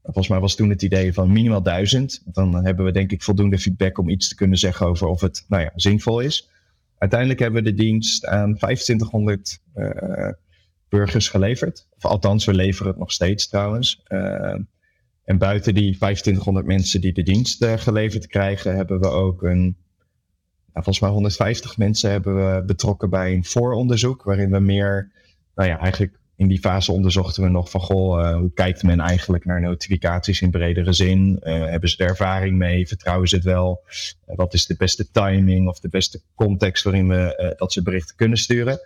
Volgens 0.03 0.29
mij 0.29 0.41
was 0.41 0.55
toen 0.55 0.71
het 0.71 0.83
idee 0.83 1.13
van 1.13 1.33
minimaal 1.33 1.63
duizend. 1.63 2.23
Dan 2.25 2.65
hebben 2.65 2.85
we 2.85 2.93
denk 2.93 3.13
ik 3.13 3.23
voldoende 3.23 3.59
feedback 3.59 3.99
om 3.99 4.09
iets 4.09 4.29
te 4.29 4.35
kunnen 4.35 4.59
zeggen 4.59 4.87
over 4.87 5.07
of 5.07 5.21
het 5.21 5.45
nou 5.49 5.63
ja, 5.63 5.73
zinvol 5.75 6.21
is. 6.21 6.51
Uiteindelijk 6.99 7.41
hebben 7.41 7.63
we 7.63 7.71
de 7.71 7.77
dienst 7.77 8.27
aan 8.27 8.57
2500 8.57 9.61
uh, 9.75 10.29
burgers 10.89 11.29
geleverd. 11.29 11.87
Of 11.97 12.05
althans, 12.05 12.45
we 12.45 12.55
leveren 12.55 12.91
het 12.91 13.01
nog 13.01 13.13
steeds 13.13 13.49
trouwens. 13.49 14.03
Uh, 14.09 14.55
en 15.25 15.39
buiten 15.39 15.75
die 15.75 15.97
2500 15.97 16.67
mensen 16.67 17.01
die 17.01 17.13
de 17.13 17.23
dienst 17.23 17.63
uh, 17.63 17.73
geleverd 17.77 18.27
krijgen, 18.27 18.77
hebben 18.77 19.01
we 19.01 19.09
ook 19.09 19.43
een, 19.43 19.63
nou, 20.73 20.85
volgens 20.85 21.01
mij 21.01 21.11
150 21.11 21.77
mensen 21.77 22.11
hebben 22.11 22.37
we 22.37 22.65
betrokken 22.65 23.11
bij 23.11 23.35
een 23.35 23.45
vooronderzoek, 23.45 24.23
waarin 24.23 24.51
we 24.51 24.59
meer, 24.59 25.13
nou 25.55 25.69
ja, 25.69 25.79
eigenlijk 25.79 26.19
in 26.37 26.49
die 26.49 26.59
fase 26.59 26.93
onderzochten 26.93 27.43
we 27.43 27.49
nog 27.49 27.71
van, 27.71 27.81
goh, 27.81 28.21
uh, 28.21 28.37
hoe 28.37 28.53
kijkt 28.53 28.83
men 28.83 29.01
eigenlijk 29.01 29.45
naar 29.45 29.61
notificaties 29.61 30.41
in 30.41 30.51
bredere 30.51 30.93
zin? 30.93 31.41
Uh, 31.43 31.65
hebben 31.65 31.89
ze 31.89 31.97
er 31.97 32.09
ervaring 32.09 32.57
mee? 32.59 32.89
Vertrouwen 32.89 33.29
ze 33.29 33.35
het 33.35 33.45
wel? 33.45 33.83
wat 34.25 34.55
is 34.55 34.67
de 34.67 34.77
beste 34.77 35.11
timing 35.11 35.69
of 35.69 35.81
de 35.81 35.89
beste 35.89 36.21
context 36.35 36.85
waarin 36.85 37.09
we 37.09 37.55
dat 37.57 37.73
ze 37.73 37.83
berichten 37.83 38.17
kunnen 38.17 38.39
sturen? 38.39 38.79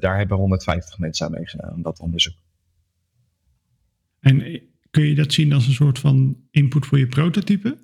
daar 0.00 0.16
hebben 0.16 0.36
150 0.36 0.98
mensen 0.98 1.26
aan 1.26 1.32
meegedaan, 1.32 1.82
dat 1.82 2.00
onderzoek. 2.00 2.34
En 4.20 4.62
Kun 4.94 5.04
je 5.04 5.14
dat 5.14 5.32
zien 5.32 5.52
als 5.52 5.66
een 5.66 5.72
soort 5.72 5.98
van 5.98 6.36
input 6.50 6.86
voor 6.86 6.98
je 6.98 7.06
prototype? 7.06 7.76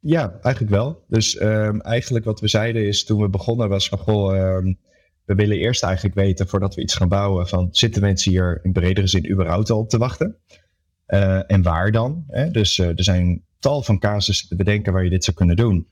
Ja, 0.00 0.38
eigenlijk 0.42 0.74
wel. 0.74 1.04
Dus 1.08 1.40
um, 1.40 1.80
eigenlijk 1.80 2.24
wat 2.24 2.40
we 2.40 2.48
zeiden 2.48 2.86
is 2.86 3.04
toen 3.04 3.20
we 3.20 3.28
begonnen 3.28 3.68
was 3.68 3.88
van 3.88 3.98
goh, 3.98 4.56
um, 4.56 4.78
we 5.32 5.42
willen 5.42 5.56
eerst 5.56 5.82
eigenlijk 5.82 6.14
weten 6.14 6.48
voordat 6.48 6.74
we 6.74 6.82
iets 6.82 6.94
gaan 6.94 7.08
bouwen 7.08 7.48
van 7.48 7.68
zitten 7.70 8.02
mensen 8.02 8.30
hier 8.30 8.60
in 8.62 8.72
bredere 8.72 9.06
zin 9.06 9.30
überhaupt 9.30 9.70
al 9.70 9.78
op 9.78 9.88
te 9.88 9.98
wachten? 9.98 10.36
Uh, 11.08 11.50
en 11.50 11.62
waar 11.62 11.92
dan? 11.92 12.24
Hè? 12.28 12.50
Dus 12.50 12.78
uh, 12.78 12.86
er 12.86 13.04
zijn 13.04 13.42
tal 13.58 13.82
van 13.82 13.98
casussen 13.98 14.48
te 14.48 14.56
bedenken 14.56 14.92
waar 14.92 15.04
je 15.04 15.10
dit 15.10 15.24
zou 15.24 15.36
kunnen 15.36 15.56
doen. 15.56 15.86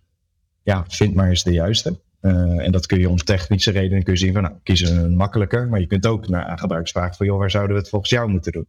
Ja, 0.63 0.85
vind 0.89 1.15
maar 1.15 1.29
eens 1.29 1.43
de 1.43 1.53
juiste. 1.53 2.01
Uh, 2.23 2.65
en 2.65 2.73
dat 2.73 2.87
kun 2.87 2.99
je 2.99 3.09
om 3.09 3.17
technische 3.17 3.71
redenen 3.71 4.03
kun 4.03 4.13
je 4.13 4.19
zien 4.19 4.33
van 4.33 4.43
nou, 4.43 4.55
kiezen 4.63 4.97
een 4.97 5.17
makkelijker. 5.17 5.69
Maar 5.69 5.81
je 5.81 5.87
kunt 5.87 6.07
ook 6.07 6.29
naar 6.29 6.59
gebruiksvraag 6.59 7.17
van 7.17 7.27
joh, 7.27 7.39
waar 7.39 7.51
zouden 7.51 7.75
we 7.75 7.81
het 7.81 7.91
volgens 7.91 8.11
jou 8.11 8.29
moeten 8.29 8.53
doen? 8.53 8.67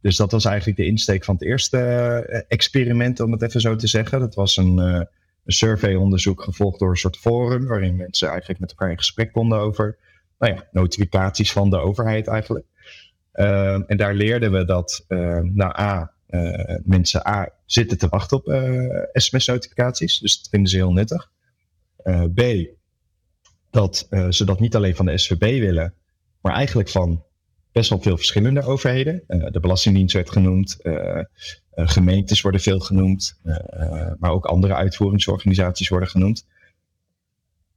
Dus 0.00 0.16
dat 0.16 0.32
was 0.32 0.44
eigenlijk 0.44 0.78
de 0.78 0.86
insteek 0.86 1.24
van 1.24 1.34
het 1.34 1.44
eerste 1.44 1.78
experiment, 2.48 3.20
om 3.20 3.32
het 3.32 3.42
even 3.42 3.60
zo 3.60 3.76
te 3.76 3.86
zeggen. 3.86 4.20
Dat 4.20 4.34
was 4.34 4.56
een, 4.56 5.06
een 5.44 5.52
surveyonderzoek 5.52 6.42
gevolgd 6.42 6.78
door 6.78 6.90
een 6.90 6.96
soort 6.96 7.16
forum, 7.16 7.66
waarin 7.66 7.96
mensen 7.96 8.28
eigenlijk 8.28 8.60
met 8.60 8.70
elkaar 8.70 8.90
in 8.90 8.96
gesprek 8.96 9.32
konden 9.32 9.58
over 9.58 9.98
nou 10.38 10.54
ja, 10.54 10.68
notificaties 10.72 11.52
van 11.52 11.70
de 11.70 11.78
overheid 11.78 12.26
eigenlijk. 12.26 12.66
Uh, 13.34 13.90
en 13.90 13.96
daar 13.96 14.14
leerden 14.14 14.52
we 14.52 14.64
dat, 14.64 15.04
nou 15.42 15.80
A, 15.80 16.12
mensen 16.84 17.26
A 17.26 17.48
zitten 17.66 17.98
te 17.98 18.08
wachten 18.08 18.36
op 18.36 18.44
sms-notificaties, 19.12 20.18
dus 20.18 20.36
dat 20.36 20.48
vinden 20.50 20.70
ze 20.70 20.76
heel 20.76 20.92
nuttig. 20.92 21.30
B, 22.34 22.42
dat 23.70 24.08
ze 24.28 24.44
dat 24.44 24.60
niet 24.60 24.76
alleen 24.76 24.96
van 24.96 25.06
de 25.06 25.18
SVB 25.18 25.60
willen, 25.60 25.94
maar 26.40 26.54
eigenlijk 26.54 26.88
van 26.88 27.24
best 27.72 27.90
wel 27.90 28.00
veel 28.00 28.16
verschillende 28.16 28.62
overheden. 28.62 29.22
Uh, 29.28 29.46
de 29.50 29.60
Belastingdienst 29.60 30.14
werd 30.14 30.30
genoemd, 30.30 30.78
uh, 30.82 31.18
gemeentes 31.74 32.40
worden 32.40 32.60
veel 32.60 32.80
genoemd, 32.80 33.40
maar 34.18 34.30
ook 34.30 34.46
andere 34.46 34.74
uitvoeringsorganisaties 34.74 35.88
worden 35.88 36.08
genoemd. 36.08 36.46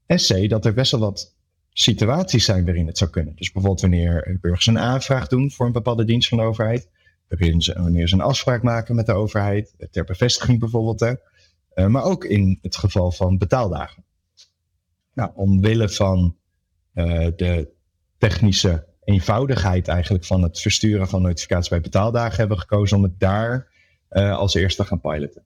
En 0.06 0.18
C, 0.18 0.50
dat 0.50 0.66
er 0.66 0.74
best 0.74 0.92
wel 0.92 1.00
wat 1.00 1.36
situaties 1.70 2.46
zijn 2.46 2.66
waarin 2.66 2.88
het 2.88 2.98
zou 2.98 3.10
kunnen. 3.10 3.36
Dus 3.36 3.52
bijvoorbeeld 3.52 3.82
wanneer 3.82 4.38
burgers 4.42 4.68
een 4.68 4.80
aanvraag 4.80 5.28
doen 5.28 5.52
voor 5.52 5.66
een 5.66 5.72
bepaalde 5.72 6.06
dienst 6.06 6.30
van 6.30 6.38
de 6.38 6.44
overheid, 6.44 6.90
wanneer 7.28 7.62
ze, 7.62 7.74
wanneer 7.74 8.08
ze 8.08 8.16
een 8.16 8.22
afspraak 8.22 8.64
maken 8.64 8.96
met 8.96 9.06
de 9.06 9.14
overheid, 9.14 9.74
ter 9.92 10.04
bevestiging 10.04 10.60
bijvoorbeeld, 10.60 11.00
hè, 11.00 11.90
maar 11.90 12.04
ook 12.04 12.26
in 12.26 12.60
het 12.62 12.76
geval 12.76 13.12
van 13.12 13.38
betaaldagen. 13.38 14.04
Nou, 15.14 15.32
omwille 15.36 15.90
van 15.90 16.36
de 17.36 17.68
technische 18.18 18.86
eenvoudigheid 19.06 19.88
eigenlijk 19.88 20.26
van 20.26 20.42
het 20.42 20.62
versturen 20.62 21.08
van 21.08 21.22
notificaties 21.22 21.70
bij 21.70 21.82
betaaldagen 21.82 22.38
hebben 22.38 22.58
we 22.58 22.62
gekozen 22.62 22.98
om 22.98 23.04
het 23.04 23.20
daar 23.20 23.68
uh, 24.12 24.38
als 24.38 24.54
eerste 24.54 24.82
te 24.82 24.88
gaan 24.88 25.02
piloten. 25.02 25.44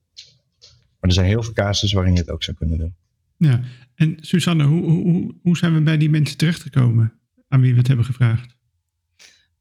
Maar 1.00 1.10
er 1.10 1.12
zijn 1.12 1.26
heel 1.26 1.42
veel 1.42 1.52
casussen 1.52 1.98
waarin 1.98 2.14
je 2.14 2.20
het 2.20 2.30
ook 2.30 2.42
zou 2.42 2.56
kunnen 2.56 2.78
doen. 2.78 2.94
Ja, 3.36 3.60
en 3.94 4.16
Susanne, 4.20 4.64
hoe, 4.64 4.82
hoe, 4.82 5.34
hoe 5.42 5.56
zijn 5.56 5.74
we 5.74 5.80
bij 5.80 5.96
die 5.96 6.10
mensen 6.10 6.36
terechtgekomen 6.36 7.12
aan 7.48 7.60
wie 7.60 7.72
we 7.72 7.78
het 7.78 7.86
hebben 7.86 8.04
gevraagd? 8.04 8.56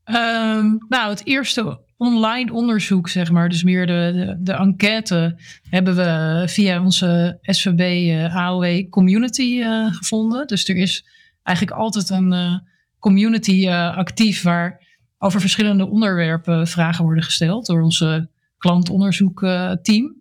Um, 0.05 0.85
nou, 0.89 1.09
het 1.09 1.25
eerste 1.25 1.81
online 1.97 2.53
onderzoek, 2.53 3.09
zeg 3.09 3.31
maar, 3.31 3.49
dus 3.49 3.63
meer 3.63 3.87
de, 3.87 4.11
de, 4.13 4.37
de 4.39 4.53
enquête, 4.53 5.39
hebben 5.69 5.95
we 5.95 6.43
via 6.47 6.83
onze 6.83 7.37
SVB 7.41 7.79
uh, 7.79 8.25
eh, 8.25 8.35
AOW 8.35 8.89
community 8.89 9.41
uh, 9.41 9.93
gevonden. 9.93 10.47
Dus 10.47 10.69
er 10.69 10.75
is 10.75 11.05
eigenlijk 11.43 11.77
altijd 11.77 12.09
een, 12.09 12.33
uh, 12.33 12.55
community 12.99 13.65
uh, 13.67 13.97
actief 13.97 14.41
waar 14.41 14.87
over 15.17 15.39
verschillende 15.39 15.87
onderwerpen 15.87 16.67
vragen 16.67 17.03
worden 17.03 17.23
gesteld 17.23 17.65
door 17.65 17.81
onze 17.81 18.29
klantonderzoekteam. 18.57 20.15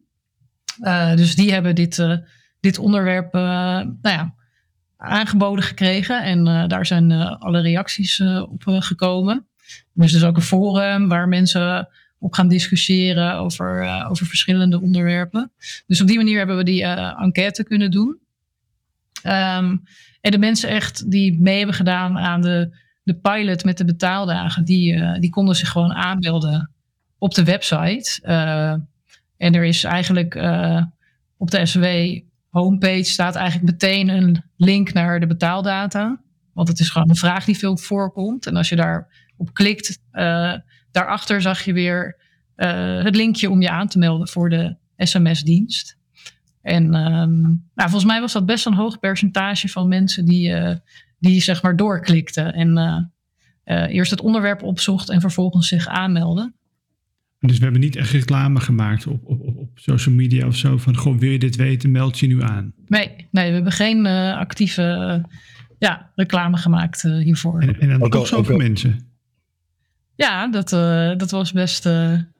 Uh, 0.80 1.14
dus 1.14 1.34
die 1.34 1.52
hebben 1.52 1.74
dit, 1.74 1.98
uh, 1.98 2.16
dit 2.60 2.78
onderwerp 2.78 3.32
nou 3.32 3.98
ja, 4.02 4.34
aangeboden 4.96 5.64
gekregen 5.64 6.22
en 6.22 6.68
daar 6.68 6.86
zijn 6.86 7.12
alle 7.12 7.60
reacties 7.60 8.20
op 8.20 8.62
gekomen. 8.66 9.46
Dus 9.92 10.12
is 10.14 10.24
ook 10.24 10.36
een 10.36 10.42
forum 10.42 11.08
waar 11.08 11.28
mensen 11.28 11.88
op 12.18 12.34
gaan 12.34 12.48
discussiëren 12.48 13.34
over, 13.34 14.04
over 14.08 14.26
verschillende 14.26 14.80
onderwerpen. 14.80 15.52
Dus 15.86 16.00
op 16.00 16.06
die 16.06 16.16
manier 16.16 16.38
hebben 16.38 16.56
we 16.56 16.64
die 16.64 16.84
enquête 16.84 17.64
kunnen 17.64 17.90
doen. 17.90 18.18
Um, 19.26 19.82
en 20.20 20.30
de 20.30 20.38
mensen 20.38 20.68
echt 20.68 21.10
die 21.10 21.40
mee 21.40 21.56
hebben 21.56 21.74
gedaan 21.74 22.18
aan 22.18 22.40
de, 22.40 22.76
de 23.02 23.14
pilot 23.14 23.64
met 23.64 23.78
de 23.78 23.84
betaaldagen, 23.84 24.64
die, 24.64 24.94
uh, 24.94 25.18
die 25.18 25.30
konden 25.30 25.56
zich 25.56 25.68
gewoon 25.68 25.92
aanmelden 25.92 26.70
op 27.18 27.34
de 27.34 27.44
website. 27.44 28.20
Uh, 28.24 28.70
en 29.36 29.54
er 29.54 29.64
is 29.64 29.84
eigenlijk 29.84 30.34
uh, 30.34 30.82
op 31.36 31.50
de 31.50 31.66
SW 31.66 31.84
homepage 32.48 33.04
staat 33.04 33.34
eigenlijk 33.34 33.70
meteen 33.72 34.08
een 34.08 34.42
link 34.56 34.92
naar 34.92 35.20
de 35.20 35.26
betaaldata. 35.26 36.20
Want 36.52 36.68
het 36.68 36.80
is 36.80 36.90
gewoon 36.90 37.08
een 37.08 37.16
vraag 37.16 37.44
die 37.44 37.58
veel 37.58 37.76
voorkomt. 37.76 38.46
En 38.46 38.56
als 38.56 38.68
je 38.68 38.76
daarop 38.76 39.52
klikt, 39.52 40.00
daarachter 40.90 41.42
zag 41.42 41.64
je 41.64 41.72
weer 41.72 42.16
het 43.04 43.16
linkje 43.16 43.50
om 43.50 43.62
je 43.62 43.70
aan 43.70 43.88
te 43.88 43.98
melden 43.98 44.28
voor 44.28 44.50
de 44.50 44.76
SMS-dienst. 44.96 45.97
En 46.68 46.84
um, 46.84 47.40
nou, 47.74 47.90
volgens 47.90 48.04
mij 48.04 48.20
was 48.20 48.32
dat 48.32 48.46
best 48.46 48.66
een 48.66 48.74
hoog 48.74 48.98
percentage 48.98 49.68
van 49.68 49.88
mensen 49.88 50.24
die, 50.24 50.50
uh, 50.50 50.74
die 51.18 51.40
zeg 51.40 51.62
maar 51.62 51.76
doorklikten 51.76 52.52
en 52.52 52.76
uh, 52.76 52.96
uh, 53.76 53.94
eerst 53.94 54.10
het 54.10 54.20
onderwerp 54.20 54.62
opzocht 54.62 55.08
en 55.08 55.20
vervolgens 55.20 55.68
zich 55.68 55.86
aanmelden. 55.86 56.54
Dus 57.40 57.56
we 57.56 57.62
hebben 57.62 57.80
niet 57.80 57.96
echt 57.96 58.10
reclame 58.10 58.60
gemaakt 58.60 59.06
op, 59.06 59.24
op, 59.24 59.40
op, 59.40 59.56
op 59.56 59.70
social 59.74 60.14
media 60.14 60.46
of 60.46 60.56
zo 60.56 60.78
van, 60.78 60.96
goh, 60.96 61.18
wil 61.18 61.30
je 61.30 61.38
dit 61.38 61.56
weten, 61.56 61.90
meld 61.90 62.18
je 62.18 62.26
nu 62.26 62.42
aan. 62.42 62.72
Nee, 62.86 63.28
nee 63.30 63.48
we 63.48 63.54
hebben 63.54 63.72
geen 63.72 64.06
uh, 64.06 64.36
actieve 64.36 64.82
uh, 64.82 65.34
ja, 65.78 66.12
reclame 66.14 66.56
gemaakt 66.56 67.04
uh, 67.04 67.24
hiervoor. 67.24 67.60
En, 67.60 67.80
en 67.80 67.88
dan 67.88 68.02
ook, 68.02 68.26
zoveel 68.26 68.54
ook 68.54 68.60
mensen. 68.60 69.06
Ja, 70.14 70.48
dat, 70.48 70.68
dat 71.18 71.30
was 71.30 71.52
best 71.52 71.88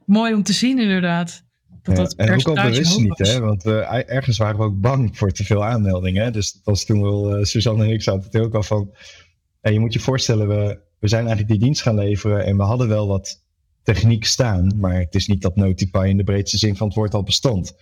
mooi 0.05 0.33
om 0.33 0.43
te 0.43 0.53
zien 0.53 0.79
inderdaad. 0.79 1.47
Dat 1.95 2.13
en 2.13 2.33
ook 2.33 2.57
al 2.57 2.69
bewust 2.69 2.99
niet, 2.99 3.17
hè? 3.17 3.39
want 3.39 3.65
ergens 3.65 4.37
waren 4.37 4.57
we 4.57 4.63
ook 4.63 4.79
bang 4.79 5.17
voor 5.17 5.31
te 5.31 5.43
veel 5.43 5.65
aanmeldingen. 5.65 6.23
Hè? 6.23 6.31
Dus 6.31 6.53
dat 6.53 6.61
was 6.63 6.85
toen 6.85 7.01
wel, 7.01 7.45
Suzanne 7.45 7.83
en 7.83 7.89
ik 7.89 8.01
zaten 8.01 8.23
het 8.31 8.41
ook 8.41 8.55
al 8.55 8.63
van, 8.63 8.91
je 9.61 9.79
moet 9.79 9.93
je 9.93 9.99
voorstellen, 9.99 10.47
we, 10.47 10.79
we 10.99 11.07
zijn 11.07 11.25
eigenlijk 11.27 11.51
die 11.51 11.63
dienst 11.63 11.81
gaan 11.81 11.95
leveren 11.95 12.45
en 12.45 12.57
we 12.57 12.63
hadden 12.63 12.87
wel 12.87 13.07
wat 13.07 13.43
techniek 13.83 14.25
staan. 14.25 14.71
Maar 14.75 14.99
het 14.99 15.15
is 15.15 15.27
niet 15.27 15.41
dat 15.41 15.55
Notify 15.55 16.05
in 16.09 16.17
de 16.17 16.23
breedste 16.23 16.57
zin 16.57 16.75
van 16.75 16.87
het 16.87 16.95
woord 16.95 17.13
al 17.13 17.23
bestond. 17.23 17.73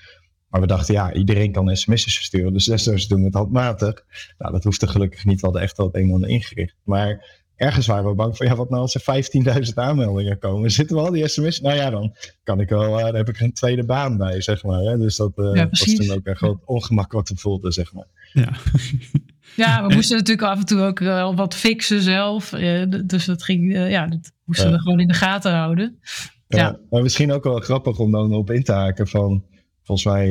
Maar 0.50 0.62
we 0.62 0.67
dachten, 0.67 0.93
ja, 0.93 1.13
iedereen 1.13 1.52
kan 1.52 1.76
sms'jes 1.76 2.15
versturen. 2.15 2.54
Dus 2.54 2.65
desnoods 2.65 3.08
doen 3.08 3.20
we 3.20 3.26
het 3.26 3.34
handmatig. 3.34 4.06
Nou, 4.38 4.52
dat 4.52 4.63
hoeft 4.63 4.82
er 4.82 4.88
gelukkig 4.88 5.26
niet. 5.26 5.39
We 5.39 5.46
hadden 5.46 5.62
echt 5.62 5.78
wel 5.78 5.86
het 5.86 5.96
een 5.96 6.08
en 6.08 6.13
ander 6.13 6.30
ingericht. 6.30 6.76
Maar 6.84 7.37
ergens 7.58 7.88
waren 7.88 8.10
we 8.10 8.15
bang 8.15 8.38
voor, 8.38 8.46
ja, 8.46 8.56
wat 8.56 8.70
nou 8.70 8.82
als 8.82 8.96
er 8.96 9.65
15.000 9.67 9.74
aanmeldingen 9.74 10.39
komen? 10.39 10.72
Zitten 10.72 10.96
we 10.96 11.02
al 11.02 11.12
die 11.12 11.28
sms? 11.28 11.62
Nou 11.62 11.76
ja, 11.76 11.89
dan 11.89 12.15
kan 12.43 12.60
ik 12.60 12.70
wel, 12.70 12.98
uh, 12.98 13.06
dan 13.06 13.15
heb 13.15 13.30
ik 13.30 13.39
een 13.39 13.54
tweede 13.54 13.86
baan 13.86 14.17
bij, 14.17 14.41
zeg 14.41 14.63
maar. 14.63 14.80
Hè? 14.80 14.98
Dus 14.98 15.15
dat, 15.15 15.32
uh, 15.36 15.54
ja, 15.54 15.70
was 15.70 15.80
toen 15.96 16.12
ook 16.12 16.28
een 16.28 16.36
groot 16.36 16.60
ongemak 16.65 17.12
wat 17.12 17.30
we 17.30 17.38
voelden, 17.38 17.72
zeg 17.72 17.93
maar. 17.93 18.08
Ja. 18.34 18.50
Ja, 19.56 19.88
we 19.88 19.93
moesten 19.93 20.17
natuurlijk 20.17 20.48
af 20.48 20.60
en 20.60 20.65
toe 20.65 20.82
ook 20.82 21.00
wel 21.00 21.36
wat 21.36 21.56
fixen 21.56 22.02
zelf. 22.02 22.50
dus 23.06 23.26
dat 23.26 23.43
ging, 23.43 23.74
ja, 23.74 24.08
dat 24.08 24.32
moesten 24.43 24.72
we 24.72 24.80
gewoon 24.80 25.00
in 25.00 25.08
de 25.08 25.13
gaten 25.13 25.52
houden. 25.52 26.00
Ja, 26.48 26.58
ja, 26.58 26.80
maar 26.89 27.02
misschien 27.02 27.32
ook 27.32 27.43
wel 27.43 27.60
grappig 27.60 28.00
om 28.00 28.12
dan 28.12 28.34
op 28.34 28.52
in 28.52 28.63
te 28.63 28.72
haken 28.72 29.08
van 29.08 29.43
volgens 29.88 30.08
mij, 30.08 30.30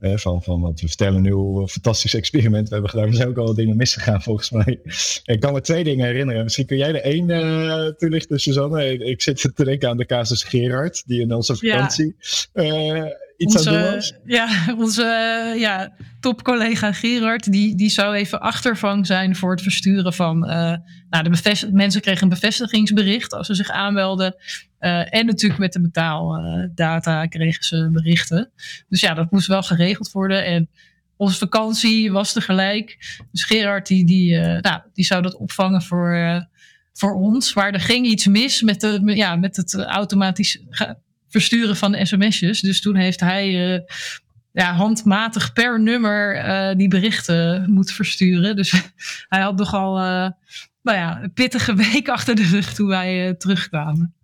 uh, 0.00 0.16
van, 0.16 0.42
van 0.42 0.60
wat 0.60 0.80
we 0.80 0.86
vertellen 0.86 1.22
nu, 1.22 1.30
hoe 1.30 1.60
een 1.60 1.68
fantastisch 1.68 2.14
experiment 2.14 2.68
we 2.68 2.72
hebben 2.74 2.90
gedaan. 2.90 3.06
Er 3.06 3.14
zijn 3.14 3.28
ook 3.28 3.38
al 3.38 3.54
dingen 3.54 3.76
misgegaan 3.76 4.22
volgens 4.22 4.50
mij. 4.50 4.80
Ik 5.24 5.40
kan 5.40 5.52
me 5.52 5.60
twee 5.60 5.84
dingen 5.84 6.06
herinneren. 6.06 6.42
Misschien 6.42 6.66
kun 6.66 6.76
jij 6.76 6.92
de 6.92 7.00
één 7.00 7.28
uh, 7.28 7.86
toelichten, 7.86 8.40
Suzanne. 8.40 8.98
Ik 8.98 9.22
zit 9.22 9.50
te 9.54 9.64
denken 9.64 9.88
aan 9.88 9.96
de 9.96 10.06
casus 10.06 10.42
Gerard, 10.42 11.02
die 11.06 11.20
in 11.20 11.34
onze 11.34 11.56
vakantie 11.56 12.16
uh, 12.54 13.04
iets 13.36 13.56
onze, 13.56 13.70
aan 13.70 13.82
doen 13.82 13.94
was. 13.94 14.14
Ja, 14.24 14.48
onze 14.84 15.04
ja, 15.58 15.92
topcollega 16.20 16.92
Gerard, 16.92 17.52
die, 17.52 17.74
die 17.74 17.90
zou 17.90 18.14
even 18.14 18.40
achtervang 18.40 19.06
zijn 19.06 19.36
voor 19.36 19.50
het 19.50 19.62
versturen 19.62 20.12
van... 20.12 20.38
nou, 21.10 21.22
de 21.22 21.68
mensen 21.72 22.00
kregen 22.00 22.22
een 22.22 22.28
bevestigingsbericht 22.28 23.32
als 23.32 23.46
ze 23.46 23.54
zich 23.54 23.70
aanmelden. 23.70 24.36
Uh, 24.84 25.14
en 25.14 25.26
natuurlijk 25.26 25.60
met 25.60 25.72
de 25.72 25.80
betaaldata 25.80 27.26
kregen 27.26 27.64
ze 27.64 27.88
berichten. 27.92 28.50
Dus 28.88 29.00
ja, 29.00 29.14
dat 29.14 29.30
moest 29.30 29.46
wel 29.46 29.62
geregeld 29.62 30.12
worden. 30.12 30.44
En 30.44 30.68
onze 31.16 31.38
vakantie 31.38 32.12
was 32.12 32.32
tegelijk. 32.32 32.98
Dus 33.32 33.44
Gerard 33.44 33.86
die, 33.86 34.06
die, 34.06 34.32
uh, 34.34 34.60
nou, 34.60 34.80
die 34.92 35.04
zou 35.04 35.22
dat 35.22 35.36
opvangen 35.36 35.82
voor, 35.82 36.46
voor 36.92 37.14
ons. 37.14 37.54
Maar 37.54 37.72
er 37.72 37.80
ging 37.80 38.06
iets 38.06 38.26
mis 38.26 38.62
met, 38.62 38.80
de, 38.80 39.00
ja, 39.04 39.36
met 39.36 39.56
het 39.56 39.74
automatisch 39.74 40.62
versturen 41.40 41.76
van 41.76 42.06
sms'jes. 42.06 42.60
Dus 42.60 42.80
toen 42.80 42.96
heeft 42.96 43.20
hij 43.20 43.50
ja, 44.52 44.74
handmatig 44.74 45.52
per 45.52 45.80
nummer 45.80 46.76
die 46.76 46.88
berichten 46.88 47.70
moeten 47.70 47.94
versturen. 47.94 48.56
Dus 48.56 48.70
hij 49.28 49.40
had 49.40 49.56
nogal 49.56 49.94
nou 50.82 50.98
ja, 50.98 51.22
een 51.22 51.32
pittige 51.32 51.74
week 51.92 52.08
achter 52.08 52.34
de 52.34 52.48
rug 52.50 52.74
toen 52.74 52.88
wij 52.88 53.34
terugkwamen. 53.34 54.14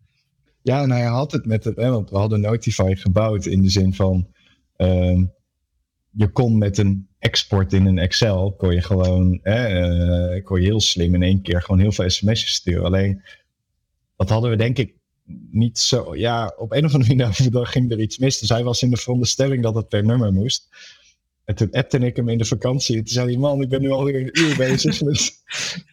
Ja, 0.62 0.87
nou 0.87 1.01
hij 1.01 1.11
had 1.11 1.33
het 1.33 1.46
met 1.46 1.64
hè, 1.64 1.90
want 1.90 2.11
we 2.11 2.16
hadden 2.16 2.40
Notify 2.40 2.94
gebouwd 2.94 3.46
in 3.46 3.62
de 3.62 3.70
zin 3.70 3.94
van 3.94 4.27
uh, 4.77 5.23
je 6.11 6.29
kon 6.33 6.59
met 6.59 6.79
een 6.79 7.09
export 7.18 7.73
in 7.73 7.87
een 7.87 7.99
Excel, 7.99 8.55
kon 8.57 8.75
je 8.75 8.83
gewoon, 8.83 9.38
hè, 9.42 10.35
uh, 10.35 10.44
kon 10.44 10.61
je 10.61 10.66
heel 10.66 10.81
slim 10.81 11.14
in 11.14 11.23
één 11.23 11.42
keer 11.42 11.62
gewoon 11.62 11.81
heel 11.81 11.92
veel 11.92 12.11
sms'jes 12.11 12.55
sturen. 12.55 12.85
Alleen, 12.85 13.23
dat 14.16 14.29
hadden 14.29 14.51
we 14.51 14.57
denk 14.57 14.79
ik 14.79 14.94
niet 15.51 15.79
zo, 15.79 16.16
ja, 16.16 16.55
op 16.57 16.73
een 16.73 16.85
of 16.85 16.95
andere 16.95 17.14
manier 17.14 17.66
ging 17.66 17.90
er 17.90 18.01
iets 18.01 18.19
mis. 18.19 18.38
Dus 18.38 18.49
hij 18.49 18.64
was 18.64 18.83
in 18.83 18.90
de 18.90 18.97
veronderstelling 18.97 19.62
dat 19.62 19.75
het 19.75 19.88
per 19.88 20.05
nummer 20.05 20.33
moest. 20.33 20.69
En 21.51 21.57
toen 21.57 21.71
appte 21.71 21.99
ik 21.99 22.17
hem 22.17 22.29
in 22.29 22.39
de 22.39 22.45
vakantie. 22.45 22.97
En 22.97 23.05
toen 23.05 23.13
zei 23.15 23.27
hij, 23.31 23.37
man, 23.37 23.63
ik 23.63 23.69
ben 23.69 23.81
nu 23.81 23.91
alweer 23.91 24.15
een 24.15 24.41
uur 24.41 24.57
bezig 24.57 25.03
met, 25.05 25.43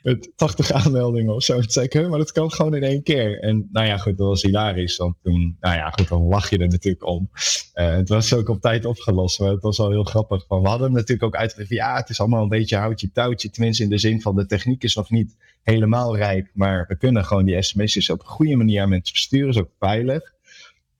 met 0.03 0.31
80 0.35 0.71
aanmeldingen 0.71 1.35
of 1.35 1.43
zo. 1.43 1.53
Toen 1.53 1.69
zei 1.69 1.85
ik, 1.85 2.09
maar 2.09 2.17
dat 2.17 2.31
kan 2.31 2.51
gewoon 2.51 2.75
in 2.75 2.83
één 2.83 3.03
keer. 3.03 3.39
En 3.39 3.69
nou 3.71 3.87
ja, 3.87 3.97
goed, 3.97 4.17
dat 4.17 4.27
was 4.27 4.41
hilarisch. 4.41 4.97
Want 4.97 5.15
toen, 5.23 5.57
nou 5.59 5.75
ja, 5.75 5.89
goed, 5.89 6.07
dan 6.07 6.21
lach 6.21 6.49
je 6.49 6.57
er 6.57 6.67
natuurlijk 6.67 7.05
om. 7.05 7.29
Uh, 7.73 7.95
het 7.95 8.09
was 8.09 8.33
ook 8.33 8.49
op 8.49 8.61
tijd 8.61 8.85
opgelost. 8.85 9.39
Maar 9.39 9.49
het 9.49 9.61
was 9.61 9.77
wel 9.77 9.89
heel 9.89 10.03
grappig. 10.03 10.45
We 10.47 10.55
hadden 10.55 10.81
hem 10.81 10.91
natuurlijk 10.91 11.23
ook 11.23 11.35
uitgelegd. 11.35 11.69
Ja, 11.69 11.95
het 11.95 12.09
is 12.09 12.19
allemaal 12.19 12.43
een 12.43 12.49
beetje 12.49 12.77
houtje 12.77 13.11
touwtje. 13.11 13.49
Tenminste 13.49 13.83
in 13.83 13.89
de 13.89 13.97
zin 13.97 14.21
van 14.21 14.35
de 14.35 14.45
techniek 14.45 14.83
is 14.83 14.95
nog 14.95 15.09
niet 15.09 15.35
helemaal 15.63 16.17
rijp. 16.17 16.47
Maar 16.53 16.85
we 16.87 16.97
kunnen 16.97 17.25
gewoon 17.25 17.45
die 17.45 17.61
sms'jes 17.61 18.09
op 18.09 18.19
een 18.19 18.25
goede 18.25 18.55
manier 18.55 18.81
aan 18.81 18.89
mensen 18.89 19.15
versturen. 19.15 19.49
Is 19.49 19.57
ook 19.57 19.71
veilig. 19.79 20.35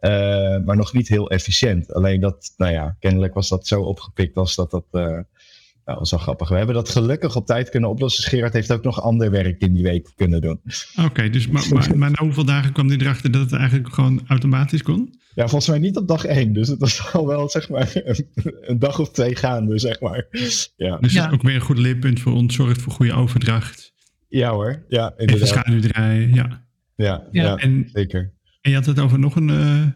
Uh, 0.01 0.65
maar 0.65 0.75
nog 0.75 0.93
niet 0.93 1.07
heel 1.07 1.29
efficiënt. 1.29 1.93
Alleen 1.93 2.19
dat, 2.19 2.53
nou 2.57 2.71
ja, 2.71 2.95
kennelijk 2.99 3.33
was 3.33 3.49
dat 3.49 3.67
zo 3.67 3.81
opgepikt 3.81 4.38
als 4.38 4.55
dat 4.55 4.71
dat. 4.71 4.86
Uh, 4.91 5.19
nou, 5.88 5.99
was 5.99 6.12
wel 6.12 6.19
grappig. 6.19 6.49
We 6.49 6.55
hebben 6.55 6.75
dat 6.75 6.89
gelukkig 6.89 7.36
op 7.36 7.45
tijd 7.45 7.69
kunnen 7.69 7.89
oplossen. 7.89 8.23
Gerard 8.23 8.53
heeft 8.53 8.71
ook 8.71 8.83
nog 8.83 9.01
ander 9.01 9.31
werk 9.31 9.62
in 9.62 9.73
die 9.73 9.83
week 9.83 10.12
kunnen 10.15 10.41
doen. 10.41 10.62
Oké, 11.05 11.29
dus 11.29 11.47
maar, 11.47 11.65
maar, 11.73 11.97
maar, 11.97 12.12
na 12.12 12.23
hoeveel 12.23 12.45
dagen 12.45 12.71
kwam 12.73 12.88
hij 12.88 12.97
erachter 12.97 13.31
dat 13.31 13.41
het 13.41 13.53
eigenlijk 13.53 13.93
gewoon 13.93 14.21
automatisch 14.27 14.81
kon? 14.81 15.19
Ja, 15.36 15.47
volgens 15.47 15.67
mij 15.67 15.79
niet 15.79 15.97
op 15.97 16.07
dag 16.07 16.25
één. 16.25 16.53
Dus 16.53 16.67
het 16.67 16.79
was 16.79 17.01
al 17.13 17.27
wel, 17.27 17.49
zeg 17.49 17.69
maar, 17.69 17.91
een, 18.62 18.79
dag 18.79 18.99
of 18.99 19.12
twee 19.12 19.36
gaande, 19.36 19.79
zeg 19.79 19.99
maar. 19.99 20.27
Ja. 20.31 20.39
Dus 20.39 20.73
ja. 20.75 20.97
dat 20.97 21.12
is 21.12 21.31
ook 21.31 21.41
weer 21.41 21.55
een 21.55 21.62
goed 21.62 21.77
leerpunt 21.77 22.19
voor 22.19 22.33
ons. 22.33 22.55
Zorgt 22.55 22.81
voor 22.81 22.93
goede 22.93 23.13
overdracht. 23.13 23.93
Ja 24.27 24.51
hoor, 24.51 24.86
ja 24.88 25.13
inderdaad. 25.17 25.36
Even 25.36 25.47
schaduwdraaien, 25.47 26.33
ja. 26.33 26.65
Ja, 26.95 27.27
ja. 27.31 27.43
ja 27.43 27.55
en, 27.55 27.89
zeker. 27.93 28.33
En 28.62 28.72
je 28.72 28.78
had 28.78 28.86
het 28.86 29.00
over 29.00 29.20
nog 29.20 29.36
een. 29.36 29.50
Uh... 29.50 29.88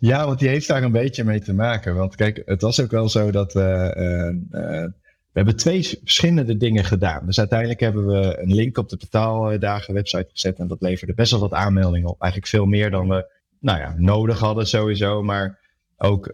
Ja, 0.00 0.26
want 0.26 0.38
die 0.38 0.48
heeft 0.48 0.68
daar 0.68 0.82
een 0.82 0.92
beetje 0.92 1.24
mee 1.24 1.40
te 1.40 1.54
maken. 1.54 1.94
Want 1.94 2.14
kijk, 2.14 2.42
het 2.44 2.62
was 2.62 2.80
ook 2.80 2.90
wel 2.90 3.08
zo 3.08 3.30
dat. 3.30 3.54
Uh, 3.54 3.62
uh, 3.64 4.86
we 5.32 5.44
hebben 5.44 5.56
twee 5.56 5.82
verschillende 5.84 6.56
dingen 6.56 6.84
gedaan. 6.84 7.26
Dus 7.26 7.38
uiteindelijk 7.38 7.80
hebben 7.80 8.06
we 8.06 8.38
een 8.40 8.54
link 8.54 8.78
op 8.78 8.88
de 8.88 8.96
betaaldagen 8.96 9.94
website 9.94 10.28
gezet. 10.30 10.58
En 10.58 10.66
dat 10.66 10.80
leverde 10.80 11.14
best 11.14 11.30
wel 11.30 11.40
wat 11.40 11.52
aanmeldingen 11.52 12.08
op. 12.08 12.20
Eigenlijk 12.20 12.50
veel 12.50 12.66
meer 12.66 12.90
dan 12.90 13.08
we 13.08 13.26
nou 13.60 13.78
ja, 13.78 13.94
nodig 13.96 14.38
hadden 14.38 14.66
sowieso. 14.66 15.22
Maar 15.22 15.58
ook 15.96 16.30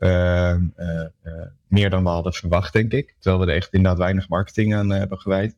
meer 1.69 1.91
dan 1.91 2.03
we 2.03 2.09
hadden 2.09 2.33
verwacht, 2.33 2.73
denk 2.73 2.93
ik. 2.93 3.15
Terwijl 3.19 3.45
we 3.45 3.51
er 3.51 3.57
echt 3.57 3.73
inderdaad 3.73 3.99
weinig 3.99 4.29
marketing 4.29 4.75
aan 4.75 4.91
hebben 4.91 5.19
gewijd. 5.19 5.57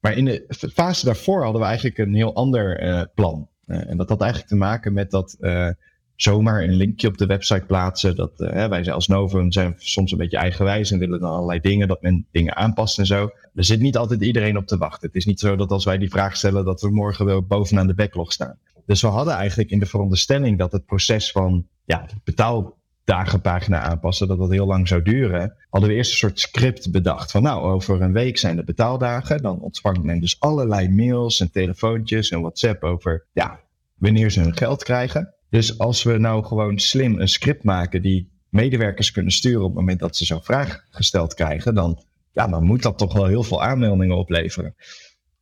Maar 0.00 0.16
in 0.16 0.24
de 0.24 0.44
fase 0.74 1.04
daarvoor 1.04 1.42
hadden 1.42 1.60
we 1.60 1.66
eigenlijk 1.66 1.98
een 1.98 2.14
heel 2.14 2.34
ander 2.34 3.08
plan. 3.14 3.48
Uh, 3.70 3.90
en 3.90 3.96
dat 3.96 4.08
had 4.08 4.20
eigenlijk 4.20 4.50
te 4.50 4.56
maken 4.56 4.92
met 4.92 5.10
dat 5.10 5.36
uh, 5.40 5.68
zomaar 6.14 6.62
een 6.62 6.74
linkje 6.74 7.08
op 7.08 7.18
de 7.18 7.26
website 7.26 7.64
plaatsen. 7.66 8.16
Dat 8.16 8.40
uh, 8.40 8.66
wij 8.66 8.92
als 8.92 9.06
Novum 9.06 9.52
zijn 9.52 9.74
soms 9.78 10.12
een 10.12 10.18
beetje 10.18 10.36
eigenwijs 10.36 10.90
en 10.90 10.98
willen 10.98 11.20
dan 11.20 11.30
allerlei 11.30 11.60
dingen, 11.60 11.88
dat 11.88 12.02
men 12.02 12.26
dingen 12.30 12.56
aanpast 12.56 12.98
en 12.98 13.06
zo. 13.06 13.30
Er 13.54 13.64
zit 13.64 13.80
niet 13.80 13.96
altijd 13.96 14.22
iedereen 14.22 14.56
op 14.56 14.66
te 14.66 14.78
wachten. 14.78 15.06
Het 15.06 15.16
is 15.16 15.26
niet 15.26 15.40
zo 15.40 15.56
dat 15.56 15.70
als 15.70 15.84
wij 15.84 15.98
die 15.98 16.10
vraag 16.10 16.36
stellen, 16.36 16.64
dat 16.64 16.80
we 16.80 16.90
morgen 16.90 17.24
wel 17.24 17.42
bovenaan 17.42 17.86
de 17.86 17.94
backlog 17.94 18.32
staan. 18.32 18.58
Dus 18.86 19.02
we 19.02 19.08
hadden 19.08 19.34
eigenlijk 19.34 19.70
in 19.70 19.78
de 19.78 19.86
veronderstelling 19.86 20.58
dat 20.58 20.72
het 20.72 20.86
proces 20.86 21.30
van 21.30 21.66
ja, 21.84 22.06
betaal 22.24 22.78
dagenpagina 23.10 23.80
aanpassen, 23.80 24.28
dat 24.28 24.38
dat 24.38 24.50
heel 24.50 24.66
lang 24.66 24.88
zou 24.88 25.02
duren, 25.02 25.56
hadden 25.68 25.90
we 25.90 25.96
eerst 25.96 26.10
een 26.10 26.16
soort 26.16 26.40
script 26.40 26.90
bedacht. 26.90 27.30
Van 27.30 27.42
nou, 27.42 27.62
over 27.62 28.02
een 28.02 28.12
week 28.12 28.38
zijn 28.38 28.56
de 28.56 28.64
betaaldagen. 28.64 29.42
Dan 29.42 29.60
ontvangt 29.60 30.02
men 30.02 30.20
dus 30.20 30.40
allerlei 30.40 30.88
mails 30.88 31.40
en 31.40 31.50
telefoontjes 31.50 32.30
en 32.30 32.40
WhatsApp 32.40 32.82
over 32.84 33.26
ja, 33.32 33.60
wanneer 33.94 34.30
ze 34.30 34.40
hun 34.40 34.56
geld 34.56 34.84
krijgen. 34.84 35.34
Dus 35.48 35.78
als 35.78 36.02
we 36.02 36.18
nou 36.18 36.44
gewoon 36.44 36.78
slim 36.78 37.20
een 37.20 37.28
script 37.28 37.64
maken 37.64 38.02
die 38.02 38.30
medewerkers 38.48 39.10
kunnen 39.10 39.32
sturen 39.32 39.62
op 39.62 39.70
het 39.70 39.80
moment 39.80 40.00
dat 40.00 40.16
ze 40.16 40.24
zo'n 40.24 40.42
vraag 40.42 40.84
gesteld 40.90 41.34
krijgen, 41.34 41.74
dan, 41.74 42.02
ja, 42.32 42.46
dan 42.46 42.64
moet 42.64 42.82
dat 42.82 42.98
toch 42.98 43.12
wel 43.12 43.26
heel 43.26 43.42
veel 43.42 43.62
aanmeldingen 43.62 44.16
opleveren. 44.16 44.74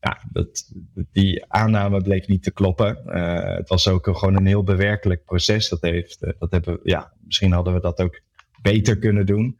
Ja, 0.01 0.19
dat, 0.33 0.73
die 1.13 1.45
aanname 1.49 2.03
bleek 2.03 2.29
niet 2.29 2.43
te 2.43 2.51
kloppen. 2.51 3.03
Uh, 3.07 3.57
het 3.57 3.69
was 3.69 3.89
ook 3.89 4.09
gewoon 4.13 4.37
een 4.37 4.47
heel 4.47 4.63
bewerkelijk 4.63 5.25
proces. 5.25 5.69
Dat 5.69 5.81
heeft, 5.81 6.23
uh, 6.23 6.33
dat 6.39 6.51
hebben, 6.51 6.81
ja, 6.83 7.13
misschien 7.29 7.53
hadden 7.53 7.75
we 7.75 7.81
dat 7.81 8.01
ook 8.01 8.21
beter 8.63 8.99
kunnen 8.99 9.27
doen. 9.27 9.59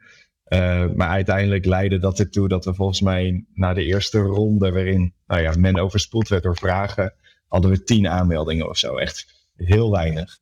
Uh, 0.49 0.91
maar 0.95 1.09
uiteindelijk 1.09 1.65
leidde 1.65 1.99
dat 1.99 2.19
ertoe 2.19 2.49
dat 2.49 2.65
we 2.65 2.75
volgens 2.75 3.01
mij 3.01 3.45
na 3.55 3.75
de 3.75 3.85
eerste 3.85 4.19
ronde, 4.19 4.73
waarin 4.73 5.15
nou 5.27 5.43
ja, 5.43 5.55
men 5.59 5.79
overspoeld 5.79 6.29
werd 6.29 6.43
door 6.43 6.57
vragen, 6.57 7.15
hadden 7.49 7.71
we 7.71 7.83
tien 7.83 8.09
aanmeldingen 8.09 8.69
of 8.69 8.79
zo. 8.79 8.97
Echt 8.97 9.47
heel 9.57 9.91
weinig. 9.91 10.39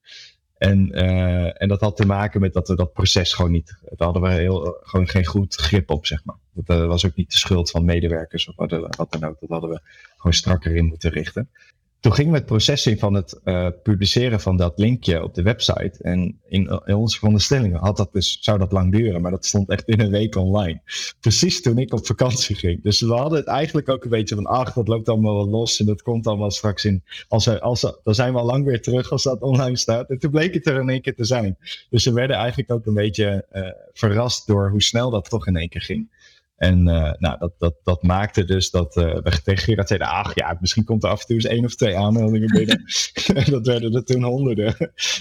En, 0.59 0.99
uh, 0.99 1.63
en 1.63 1.69
dat 1.69 1.81
had 1.81 1.97
te 1.97 2.07
maken 2.07 2.41
met 2.41 2.53
dat 2.53 2.69
we 2.69 2.77
dat 2.77 2.93
proces 2.93 3.33
gewoon 3.33 3.51
niet. 3.51 3.79
Daar 3.83 4.09
hadden 4.09 4.23
we 4.23 4.29
heel, 4.29 4.79
gewoon 4.83 5.09
geen 5.09 5.25
goed 5.25 5.55
grip 5.55 5.91
op, 5.91 6.07
zeg 6.07 6.25
maar. 6.25 6.37
Dat 6.53 6.79
uh, 6.79 6.87
was 6.87 7.07
ook 7.07 7.15
niet 7.15 7.31
de 7.31 7.39
schuld 7.39 7.71
van 7.71 7.85
medewerkers 7.85 8.49
of 8.49 8.57
wat, 8.57 8.71
wat 8.97 9.13
dan 9.13 9.25
ook. 9.25 9.41
Dat 9.41 9.49
hadden 9.49 9.71
we 9.71 9.81
gewoon 10.17 10.33
strakker 10.33 10.77
in 10.77 10.87
moeten 10.87 11.11
richten. 11.11 11.51
Toen 12.07 12.15
gingen 12.15 12.33
we 12.33 12.39
het 12.39 12.47
proces 12.47 12.87
in 12.87 12.99
van 12.99 13.15
het 13.15 13.41
uh, 13.45 13.69
publiceren 13.83 14.41
van 14.41 14.57
dat 14.57 14.79
linkje 14.79 15.23
op 15.23 15.35
de 15.35 15.43
website. 15.43 15.99
En 16.01 16.41
in, 16.49 16.87
onze 16.95 17.17
veronderstellingen 17.17 17.79
had 17.79 17.97
dat 17.97 18.13
dus, 18.13 18.39
zou 18.41 18.59
dat 18.59 18.73
lang 18.73 18.93
duren, 18.93 19.21
maar 19.21 19.31
dat 19.31 19.47
stond 19.47 19.69
echt 19.69 19.89
in 19.89 20.01
een 20.01 20.11
week 20.11 20.37
online. 20.37 20.81
Precies 21.21 21.63
toen 21.63 21.79
ik 21.79 21.93
op 21.93 22.07
vakantie 22.07 22.57
ging. 22.57 22.83
Dus 22.83 23.01
we 23.01 23.13
hadden 23.13 23.39
het 23.39 23.47
eigenlijk 23.47 23.89
ook 23.89 24.05
een 24.05 24.11
beetje 24.11 24.35
van, 24.35 24.47
ach, 24.47 24.73
dat 24.73 24.89
loopt 24.89 25.09
allemaal 25.09 25.35
wel 25.35 25.49
los 25.49 25.81
en 25.81 25.87
dat 25.87 26.03
komt 26.03 26.27
allemaal 26.27 26.51
straks 26.51 26.85
in. 26.85 27.03
Als 27.29 27.47
er, 27.47 27.61
als 27.61 27.81
dan 28.05 28.15
zijn 28.15 28.33
we 28.33 28.39
al 28.39 28.47
lang 28.47 28.65
weer 28.65 28.83
terug 28.83 29.11
als 29.11 29.23
dat 29.23 29.41
online 29.41 29.77
staat. 29.77 30.11
En 30.11 30.19
toen 30.19 30.31
bleek 30.31 30.55
het 30.55 30.67
er 30.67 30.81
in 30.81 30.89
één 30.89 31.03
keer 31.03 31.15
te 31.15 31.25
zijn. 31.25 31.57
Dus 31.91 32.05
we 32.05 32.13
werden 32.13 32.37
eigenlijk 32.37 32.71
ook 32.71 32.87
een 32.87 32.95
beetje 32.95 33.47
uh, 33.53 33.69
verrast 33.93 34.47
door 34.47 34.71
hoe 34.71 34.83
snel 34.83 35.11
dat 35.11 35.31
toch 35.31 35.47
in 35.47 35.57
één 35.57 35.69
keer 35.69 35.83
ging. 35.83 36.09
En 36.57 36.79
uh, 36.89 37.13
nou, 37.19 37.39
dat, 37.39 37.55
dat, 37.59 37.75
dat 37.83 38.03
maakte 38.03 38.45
dus 38.45 38.71
dat 38.71 38.97
uh, 38.97 39.15
we 39.15 39.43
tegen 39.43 39.65
Gerard 39.65 39.89
zeiden, 39.89 40.09
ach 40.09 40.35
ja, 40.35 40.57
misschien 40.61 40.85
komt 40.85 41.05
er 41.05 41.11
af 41.11 41.21
en 41.21 41.27
toe 41.27 41.37
eens 41.37 41.45
één 41.45 41.65
of 41.65 41.75
twee 41.75 41.97
aanmeldingen 41.97 42.49
binnen. 42.49 42.85
dat 43.55 43.67
werden 43.67 43.95
er 43.95 44.05
toen 44.05 44.23
honderden. 44.23 44.75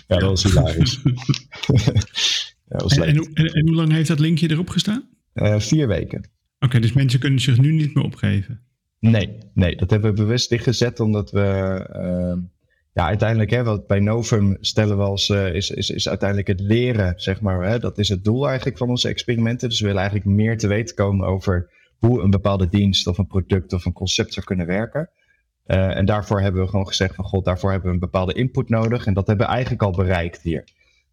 ja, 0.08 0.18
dat 0.18 0.30
was 0.30 0.44
hilarisch. 0.44 1.00
ja, 2.70 2.78
was 2.78 2.98
en, 2.98 3.04
en, 3.04 3.34
en, 3.34 3.46
en, 3.46 3.68
hoe 3.68 3.76
lang 3.76 3.92
heeft 3.92 4.08
dat 4.08 4.20
linkje 4.20 4.52
erop 4.52 4.70
gestaan? 4.70 5.10
Uh, 5.34 5.60
vier 5.60 5.88
weken. 5.88 6.20
Oké, 6.20 6.66
okay, 6.66 6.80
dus 6.80 6.94
mensen 6.94 7.20
kunnen 7.20 7.40
zich 7.40 7.58
nu 7.58 7.72
niet 7.72 7.94
meer 7.94 8.04
opgeven? 8.04 8.62
Nee, 9.00 9.38
nee, 9.54 9.76
dat 9.76 9.90
hebben 9.90 10.10
we 10.10 10.22
bewust 10.22 10.50
dichtgezet 10.50 11.00
omdat 11.00 11.32
we 11.32 12.50
ja, 12.96 13.06
uiteindelijk, 13.06 13.50
hè, 13.50 13.64
wat 13.64 13.88
bij 13.88 14.00
Novum 14.00 14.58
stellen 14.62 14.98
we 14.98 15.04
als, 15.04 15.30
uh, 15.30 15.54
is, 15.54 15.70
is, 15.70 15.90
is 15.90 16.10
uiteindelijk 16.10 16.48
het 16.48 16.60
leren, 16.60 17.14
zeg 17.16 17.42
maar. 17.42 17.64
Hè, 17.64 17.80
dat 17.80 17.98
is 17.98 18.10
het 18.10 18.24
doel 18.24 18.48
eigenlijk 18.48 18.78
van 18.78 18.90
onze 18.90 19.08
experimenten. 19.08 19.70
Dus 19.70 19.80
we 19.80 19.86
willen 19.86 20.02
eigenlijk 20.02 20.32
meer 20.32 20.58
te 20.58 20.68
weten 20.68 20.96
komen 20.96 21.28
over 21.28 21.70
hoe 21.98 22.22
een 22.22 22.30
bepaalde 22.30 22.70
dienst 22.70 23.08
of 23.08 23.18
een 23.18 23.28
product 23.28 23.74
of 23.74 23.86
een 23.86 23.94
concept 23.94 24.34
zou 24.34 24.46
kunnen 24.46 24.66
werken. 24.66 25.10
Uh, 25.68 25.98
en 25.98 26.06
daarvoor 26.06 26.42
hebben 26.42 26.62
we 26.62 26.68
gewoon 26.68 26.88
gezegd 26.88 27.16
van 27.16 27.26
god, 27.26 27.46
daarvoor 27.46 27.72
hebben 27.72 27.88
we 27.88 27.94
een 27.94 28.00
bepaalde 28.00 28.34
input 28.34 28.70
nodig. 28.70 29.06
En 29.06 29.14
dat 29.14 29.28
hebben 29.28 29.46
we 29.46 29.52
eigenlijk 29.52 29.84
al 29.84 29.92
bereikt 29.92 30.42
hier. 30.42 30.64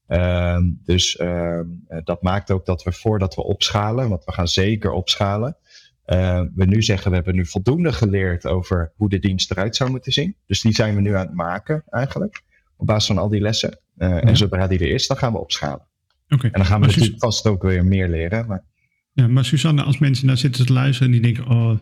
Uh, 0.09 0.59
dus 0.85 1.17
ehm, 1.17 1.67
dat 2.05 2.23
maakt 2.23 2.51
ook 2.51 2.67
dat 2.67 2.83
we 2.83 2.93
voordat 2.93 3.35
we 3.35 3.43
opschalen, 3.43 4.09
want 4.09 4.25
we 4.25 4.33
gaan 4.33 4.49
zeker 4.49 4.91
opschalen, 4.91 5.57
uh, 6.07 6.43
we 6.55 6.65
nu 6.65 6.83
zeggen, 6.83 7.11
we 7.11 7.17
hebben 7.17 7.35
nu 7.35 7.47
voldoende 7.47 7.93
geleerd 7.93 8.47
over 8.47 8.93
hoe 8.97 9.09
de 9.09 9.19
dienst 9.19 9.51
eruit 9.51 9.77
zou 9.77 9.91
moeten 9.91 10.13
zien. 10.13 10.37
Dus 10.47 10.61
die 10.61 10.75
zijn 10.75 10.95
we 10.95 11.01
nu 11.01 11.15
aan 11.15 11.27
het 11.27 11.35
maken 11.35 11.83
eigenlijk. 11.89 12.43
Op 12.77 12.87
basis 12.87 13.07
van 13.07 13.19
al 13.19 13.29
die 13.29 13.41
lessen. 13.41 13.81
Uh, 13.97 14.09
ja. 14.09 14.21
En 14.21 14.37
zodra 14.37 14.67
die 14.67 14.79
er 14.79 14.91
is, 14.91 15.07
dan 15.07 15.17
gaan 15.17 15.33
we 15.33 15.39
opschalen. 15.39 15.87
Okay. 16.29 16.51
En 16.51 16.59
dan 16.59 16.67
gaan 16.67 16.81
we 16.81 16.87
natuurlijk 16.87 17.21
vast 17.21 17.47
ook 17.47 17.63
weer 17.63 17.85
meer 17.85 18.09
leren. 18.09 18.47
Maar... 18.47 18.65
Ja, 19.13 19.29
maar 19.29 19.45
Susanne, 19.45 19.83
als 19.83 19.99
mensen 19.99 20.27
naar 20.27 20.37
zitten 20.37 20.67
te 20.67 20.73
luisteren 20.73 21.13
en 21.13 21.21
die 21.21 21.33
denken, 21.33 21.55
oh, 21.55 21.79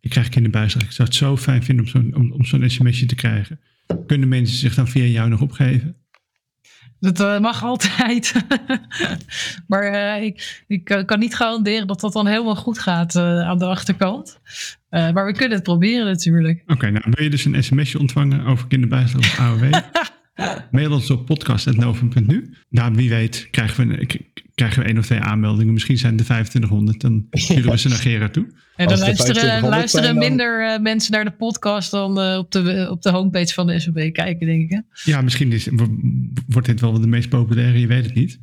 ik 0.00 0.10
krijg 0.10 0.28
kinderbijslag. 0.28 0.82
Ik 0.82 0.92
zou 0.92 1.08
het 1.08 1.16
zo 1.16 1.36
fijn 1.36 1.62
vinden 1.62 1.84
om 1.84 1.90
zo'n 1.90 2.14
om, 2.16 2.32
om 2.32 2.44
zo'n 2.44 2.70
sms'je 2.70 3.06
te 3.06 3.14
krijgen. 3.14 3.60
Kunnen 4.06 4.28
mensen 4.28 4.56
zich 4.56 4.74
dan 4.74 4.88
via 4.88 5.04
jou 5.04 5.28
nog 5.28 5.40
opgeven? 5.40 5.96
Dat 7.00 7.20
uh, 7.20 7.38
mag 7.40 7.64
altijd. 7.64 8.32
maar 9.68 9.92
uh, 9.92 10.24
ik, 10.24 10.64
ik 10.66 11.02
kan 11.06 11.18
niet 11.18 11.34
garanderen 11.34 11.86
dat 11.86 12.00
dat 12.00 12.12
dan 12.12 12.26
helemaal 12.26 12.56
goed 12.56 12.78
gaat 12.78 13.14
uh, 13.14 13.40
aan 13.40 13.58
de 13.58 13.66
achterkant. 13.66 14.40
maar 14.90 15.26
we 15.26 15.32
kunnen 15.32 15.56
het 15.56 15.62
proberen 15.62 16.06
natuurlijk. 16.06 16.62
Oké, 16.62 16.72
okay, 16.72 16.90
nou 16.90 17.04
wil 17.10 17.24
je 17.24 17.30
dus 17.30 17.44
een 17.44 17.64
sms'je 17.64 17.98
ontvangen 17.98 18.44
over 18.44 18.66
kinderbijslag 18.66 19.22
of 19.22 19.38
AOW? 19.38 19.70
Mail 20.70 20.92
ons 20.92 21.10
op 21.10 21.26
podcast.novum.nu. 21.26 22.54
Nou, 22.68 22.94
wie 22.94 23.08
weet 23.08 23.48
krijgen 23.50 23.88
we, 23.88 24.06
krijgen 24.54 24.82
we 24.82 24.88
één 24.88 24.98
of 24.98 25.04
twee 25.04 25.20
aanmeldingen. 25.20 25.72
Misschien 25.72 25.98
zijn 25.98 26.12
het 26.12 26.20
de 26.20 26.26
2500. 26.26 27.00
Dan 27.00 27.26
sturen 27.30 27.70
we 27.70 27.78
ze 27.78 27.88
naar 27.88 27.98
Gerard 27.98 28.32
toe. 28.32 28.46
En 28.78 28.88
dan 28.88 28.98
luisteren, 28.98 29.68
luisteren 29.68 30.18
minder 30.18 30.60
uh, 30.60 30.78
mensen 30.78 31.12
naar 31.12 31.24
de 31.24 31.30
podcast 31.30 31.90
dan 31.90 32.20
uh, 32.20 32.38
op, 32.38 32.50
de, 32.50 32.86
op 32.90 33.02
de 33.02 33.10
homepage 33.10 33.54
van 33.54 33.66
de 33.66 33.80
SOB 33.80 34.12
kijken, 34.12 34.46
denk 34.46 34.62
ik. 34.62 34.70
Hè? 34.70 35.10
Ja, 35.10 35.20
misschien 35.20 35.52
is, 35.52 35.68
wordt 36.48 36.66
dit 36.66 36.80
wel 36.80 37.00
de 37.00 37.06
meest 37.06 37.28
populaire, 37.28 37.80
je 37.80 37.86
weet 37.86 38.04
het 38.04 38.14
niet. 38.14 38.38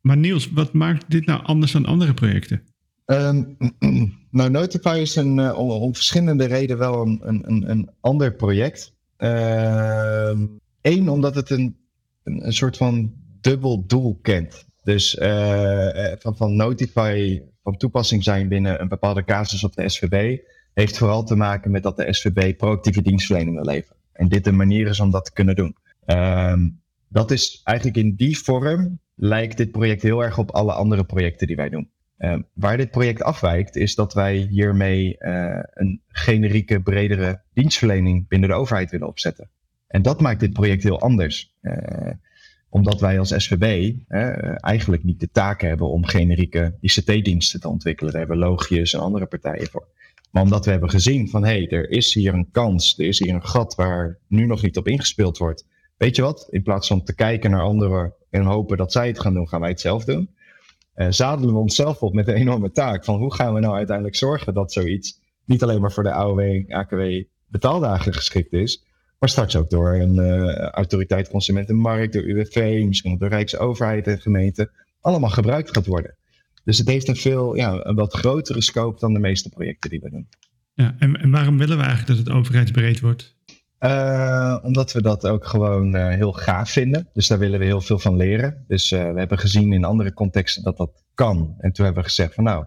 Maar 0.00 0.16
Niels, 0.16 0.50
wat 0.50 0.72
maakt 0.72 1.04
dit 1.08 1.26
nou 1.26 1.44
anders 1.44 1.72
dan 1.72 1.86
andere 1.86 2.14
projecten? 2.14 2.62
Um, 3.06 3.56
nou, 4.30 4.50
Notify 4.50 4.98
is 5.00 5.16
een, 5.16 5.38
uh, 5.38 5.58
om, 5.58 5.70
om, 5.70 5.94
verschillende 5.94 6.44
redenen 6.44 6.78
wel 6.78 7.02
een, 7.02 7.20
een, 7.24 7.70
een 7.70 7.90
ander 8.00 8.34
project. 8.34 8.94
Eén, 9.16 10.60
ehm, 10.80 11.08
omdat 11.08 11.34
het 11.34 11.50
een, 11.50 11.76
een, 12.22 12.46
een, 12.46 12.52
soort 12.52 12.76
van 12.76 13.12
dubbel 13.40 13.86
doel 13.86 14.18
kent. 14.22 14.66
Dus 14.82 15.16
van, 16.18 16.36
van 16.36 16.56
Notify 16.56 17.40
van 17.66 17.76
toepassing 17.76 18.24
zijn 18.24 18.48
binnen 18.48 18.80
een 18.80 18.88
bepaalde 18.88 19.24
casus 19.24 19.64
op 19.64 19.74
de 19.74 19.88
SVB, 19.88 20.38
heeft 20.74 20.98
vooral 20.98 21.24
te 21.24 21.36
maken 21.36 21.70
met 21.70 21.82
dat 21.82 21.96
de 21.96 22.12
SVB 22.12 22.56
proactieve 22.56 23.02
dienstverlening 23.02 23.56
wil 23.56 23.64
leveren. 23.64 23.96
En 24.12 24.28
dit 24.28 24.46
een 24.46 24.56
manier 24.56 24.86
is 24.86 25.00
om 25.00 25.10
dat 25.10 25.24
te 25.24 25.32
kunnen 25.32 25.56
doen. 25.56 25.76
Um, 26.06 26.80
dat 27.08 27.30
is 27.30 27.60
eigenlijk 27.64 27.96
in 27.96 28.14
die 28.14 28.38
vorm 28.38 29.00
lijkt 29.14 29.56
dit 29.56 29.70
project 29.70 30.02
heel 30.02 30.24
erg 30.24 30.38
op 30.38 30.50
alle 30.50 30.72
andere 30.72 31.04
projecten 31.04 31.46
die 31.46 31.56
wij 31.56 31.68
doen. 31.68 31.90
Um, 32.18 32.46
waar 32.52 32.76
dit 32.76 32.90
project 32.90 33.22
afwijkt, 33.22 33.76
is 33.76 33.94
dat 33.94 34.14
wij 34.14 34.36
hiermee 34.36 35.16
uh, 35.18 35.58
een 35.74 36.02
generieke, 36.08 36.82
bredere 36.82 37.42
dienstverlening 37.52 38.28
binnen 38.28 38.48
de 38.48 38.54
overheid 38.54 38.90
willen 38.90 39.08
opzetten. 39.08 39.50
En 39.86 40.02
dat 40.02 40.20
maakt 40.20 40.40
dit 40.40 40.52
project 40.52 40.82
heel 40.82 41.00
anders. 41.00 41.54
Uh, 41.62 42.10
omdat 42.68 43.00
wij 43.00 43.18
als 43.18 43.34
SVB 43.36 43.94
eigenlijk 44.56 45.04
niet 45.04 45.20
de 45.20 45.30
taak 45.30 45.60
hebben 45.60 45.88
om 45.88 46.04
generieke 46.04 46.76
ICT-diensten 46.80 47.60
te 47.60 47.68
ontwikkelen. 47.68 48.12
Daar 48.12 48.20
hebben 48.20 48.38
Logius 48.38 48.92
en 48.92 49.00
andere 49.00 49.26
partijen 49.26 49.66
voor. 49.66 49.86
Maar 50.30 50.42
omdat 50.42 50.64
we 50.64 50.70
hebben 50.70 50.90
gezien 50.90 51.28
van 51.28 51.44
hé, 51.44 51.48
hey, 51.48 51.68
er 51.68 51.90
is 51.90 52.14
hier 52.14 52.34
een 52.34 52.50
kans, 52.50 52.98
er 52.98 53.04
is 53.04 53.18
hier 53.18 53.34
een 53.34 53.46
gat 53.46 53.74
waar 53.74 54.18
nu 54.28 54.46
nog 54.46 54.62
niet 54.62 54.76
op 54.76 54.88
ingespeeld 54.88 55.38
wordt. 55.38 55.66
Weet 55.96 56.16
je 56.16 56.22
wat? 56.22 56.46
In 56.50 56.62
plaats 56.62 56.88
van 56.88 57.02
te 57.02 57.14
kijken 57.14 57.50
naar 57.50 57.62
anderen 57.62 58.14
en 58.30 58.42
hopen 58.42 58.76
dat 58.76 58.92
zij 58.92 59.06
het 59.06 59.20
gaan 59.20 59.34
doen, 59.34 59.48
gaan 59.48 59.60
wij 59.60 59.70
het 59.70 59.80
zelf 59.80 60.04
doen. 60.04 60.30
Uh, 60.96 61.06
zadelen 61.10 61.54
we 61.54 61.60
onszelf 61.60 62.02
op 62.02 62.14
met 62.14 62.28
een 62.28 62.34
enorme 62.34 62.70
taak 62.70 63.04
van 63.04 63.18
hoe 63.18 63.34
gaan 63.34 63.54
we 63.54 63.60
nou 63.60 63.74
uiteindelijk 63.76 64.16
zorgen 64.16 64.54
dat 64.54 64.72
zoiets 64.72 65.20
niet 65.44 65.62
alleen 65.62 65.80
maar 65.80 65.92
voor 65.92 66.02
de 66.02 66.12
AOW, 66.12 66.70
AKW 66.70 67.22
betaaldagen 67.46 68.14
geschikt 68.14 68.52
is, 68.52 68.84
maar 69.18 69.28
straks 69.28 69.56
ook 69.56 69.70
door 69.70 69.94
een 69.94 70.14
uh, 70.14 70.56
autoriteit 70.56 71.28
consumentenmarkt, 71.28 72.12
door 72.12 72.22
UWV, 72.22 72.84
misschien 72.86 73.12
ook 73.12 73.20
door 73.20 73.28
Rijksoverheid 73.28 74.06
en 74.06 74.20
gemeente, 74.20 74.70
allemaal 75.00 75.30
gebruikt 75.30 75.74
gaat 75.74 75.86
worden. 75.86 76.16
Dus 76.64 76.78
het 76.78 76.88
heeft 76.88 77.08
een 77.08 77.16
veel, 77.16 77.56
ja, 77.56 77.84
een 77.84 77.94
wat 77.94 78.14
grotere 78.14 78.62
scope 78.62 79.00
dan 79.00 79.12
de 79.12 79.18
meeste 79.18 79.48
projecten 79.48 79.90
die 79.90 80.00
we 80.00 80.10
doen. 80.10 80.28
Ja, 80.74 80.94
en, 80.98 81.16
en 81.16 81.30
waarom 81.30 81.58
willen 81.58 81.76
we 81.76 81.82
eigenlijk 81.82 82.18
dat 82.18 82.26
het 82.26 82.36
overheidsbreed 82.36 83.00
wordt? 83.00 83.36
Uh, 83.80 84.58
omdat 84.62 84.92
we 84.92 85.02
dat 85.02 85.26
ook 85.26 85.46
gewoon 85.46 85.96
uh, 85.96 86.08
heel 86.08 86.32
gaaf 86.32 86.70
vinden. 86.70 87.08
Dus 87.12 87.26
daar 87.26 87.38
willen 87.38 87.58
we 87.58 87.64
heel 87.64 87.80
veel 87.80 87.98
van 87.98 88.16
leren. 88.16 88.64
Dus 88.68 88.92
uh, 88.92 89.12
we 89.12 89.18
hebben 89.18 89.38
gezien 89.38 89.72
in 89.72 89.84
andere 89.84 90.12
contexten 90.12 90.62
dat 90.62 90.76
dat 90.76 91.04
kan. 91.14 91.54
En 91.58 91.72
toen 91.72 91.84
hebben 91.84 92.02
we 92.02 92.08
gezegd 92.08 92.34
van 92.34 92.44
nou, 92.44 92.64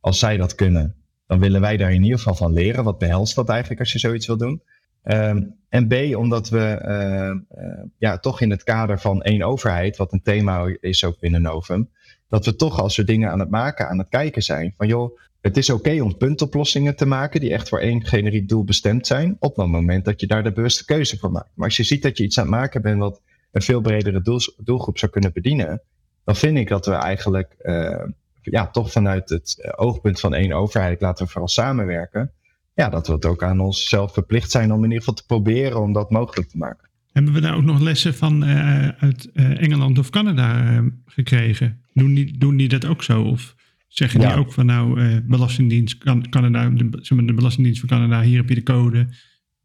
als 0.00 0.18
zij 0.18 0.36
dat 0.36 0.54
kunnen, 0.54 0.94
dan 1.26 1.38
willen 1.38 1.60
wij 1.60 1.76
daar 1.76 1.92
in 1.92 2.02
ieder 2.02 2.18
geval 2.18 2.34
van 2.34 2.52
leren. 2.52 2.84
Wat 2.84 2.98
behelst 2.98 3.34
dat 3.34 3.48
eigenlijk 3.48 3.80
als 3.80 3.92
je 3.92 3.98
zoiets 3.98 4.26
wil 4.26 4.36
doen? 4.36 4.62
Um, 5.10 5.54
en 5.68 5.88
B, 5.88 6.16
omdat 6.16 6.48
we 6.48 6.82
uh, 6.84 7.62
uh, 7.64 7.82
ja, 7.98 8.18
toch 8.18 8.40
in 8.40 8.50
het 8.50 8.62
kader 8.62 9.00
van 9.00 9.22
één 9.22 9.42
overheid, 9.42 9.96
wat 9.96 10.12
een 10.12 10.22
thema 10.22 10.76
is 10.80 11.04
ook 11.04 11.18
binnen 11.18 11.42
Novum, 11.42 11.90
dat 12.28 12.44
we 12.44 12.56
toch 12.56 12.80
als 12.80 12.96
we 12.96 13.04
dingen 13.04 13.30
aan 13.30 13.40
het 13.40 13.50
maken, 13.50 13.88
aan 13.88 13.98
het 13.98 14.08
kijken 14.08 14.42
zijn, 14.42 14.74
van 14.76 14.86
joh, 14.86 15.18
het 15.40 15.56
is 15.56 15.70
oké 15.70 16.02
om 16.02 16.16
puntoplossingen 16.16 16.96
te 16.96 17.06
maken 17.06 17.40
die 17.40 17.52
echt 17.52 17.68
voor 17.68 17.78
één 17.78 18.04
generiek 18.06 18.48
doel 18.48 18.64
bestemd 18.64 19.06
zijn, 19.06 19.36
op 19.38 19.56
het 19.56 19.66
moment 19.66 20.04
dat 20.04 20.20
je 20.20 20.26
daar 20.26 20.42
de 20.42 20.52
bewuste 20.52 20.84
keuze 20.84 21.18
voor 21.18 21.32
maakt. 21.32 21.50
Maar 21.54 21.66
als 21.66 21.76
je 21.76 21.84
ziet 21.84 22.02
dat 22.02 22.18
je 22.18 22.24
iets 22.24 22.38
aan 22.38 22.44
het 22.46 22.54
maken 22.54 22.82
bent 22.82 22.98
wat 22.98 23.20
een 23.52 23.62
veel 23.62 23.80
bredere 23.80 24.22
doel, 24.22 24.40
doelgroep 24.56 24.98
zou 24.98 25.12
kunnen 25.12 25.32
bedienen, 25.32 25.82
dan 26.24 26.36
vind 26.36 26.58
ik 26.58 26.68
dat 26.68 26.86
we 26.86 26.92
eigenlijk 26.92 27.56
uh, 27.62 28.02
ja, 28.42 28.68
toch 28.68 28.92
vanuit 28.92 29.28
het 29.28 29.72
oogpunt 29.76 30.20
van 30.20 30.34
één 30.34 30.52
overheid 30.52 31.00
laten 31.00 31.24
we 31.24 31.30
vooral 31.30 31.48
samenwerken 31.48 32.32
ja, 32.76 32.88
dat 32.88 33.06
we 33.06 33.12
het 33.12 33.24
ook 33.24 33.42
aan 33.42 33.60
onszelf 33.60 34.12
verplicht 34.12 34.50
zijn 34.50 34.72
om 34.72 34.78
in 34.78 34.84
ieder 34.84 34.98
geval 34.98 35.14
te 35.14 35.26
proberen 35.26 35.80
om 35.80 35.92
dat 35.92 36.10
mogelijk 36.10 36.48
te 36.48 36.56
maken. 36.56 36.88
Hebben 37.12 37.32
we 37.32 37.40
daar 37.40 37.56
ook 37.56 37.64
nog 37.64 37.80
lessen 37.80 38.14
van 38.14 38.44
uh, 38.44 38.88
uit 38.88 39.30
uh, 39.32 39.62
Engeland 39.62 39.98
of 39.98 40.10
Canada 40.10 40.72
uh, 40.72 40.90
gekregen? 41.04 41.80
Doen 41.92 42.14
die, 42.14 42.38
doen 42.38 42.56
die 42.56 42.68
dat 42.68 42.84
ook 42.84 43.02
zo? 43.02 43.22
Of 43.22 43.54
zeggen 43.88 44.20
die 44.20 44.34
ook 44.34 44.52
van 44.52 44.66
nou, 44.66 45.20
Belastingdienst 45.20 45.98
kan, 45.98 46.28
Canada, 46.28 46.68
de, 46.68 46.90
de 47.24 47.34
Belastingdienst 47.34 47.80
van 47.80 47.88
Canada, 47.88 48.22
hier 48.22 48.36
heb 48.36 48.48
je 48.48 48.54
de 48.54 48.62
code 48.62 49.08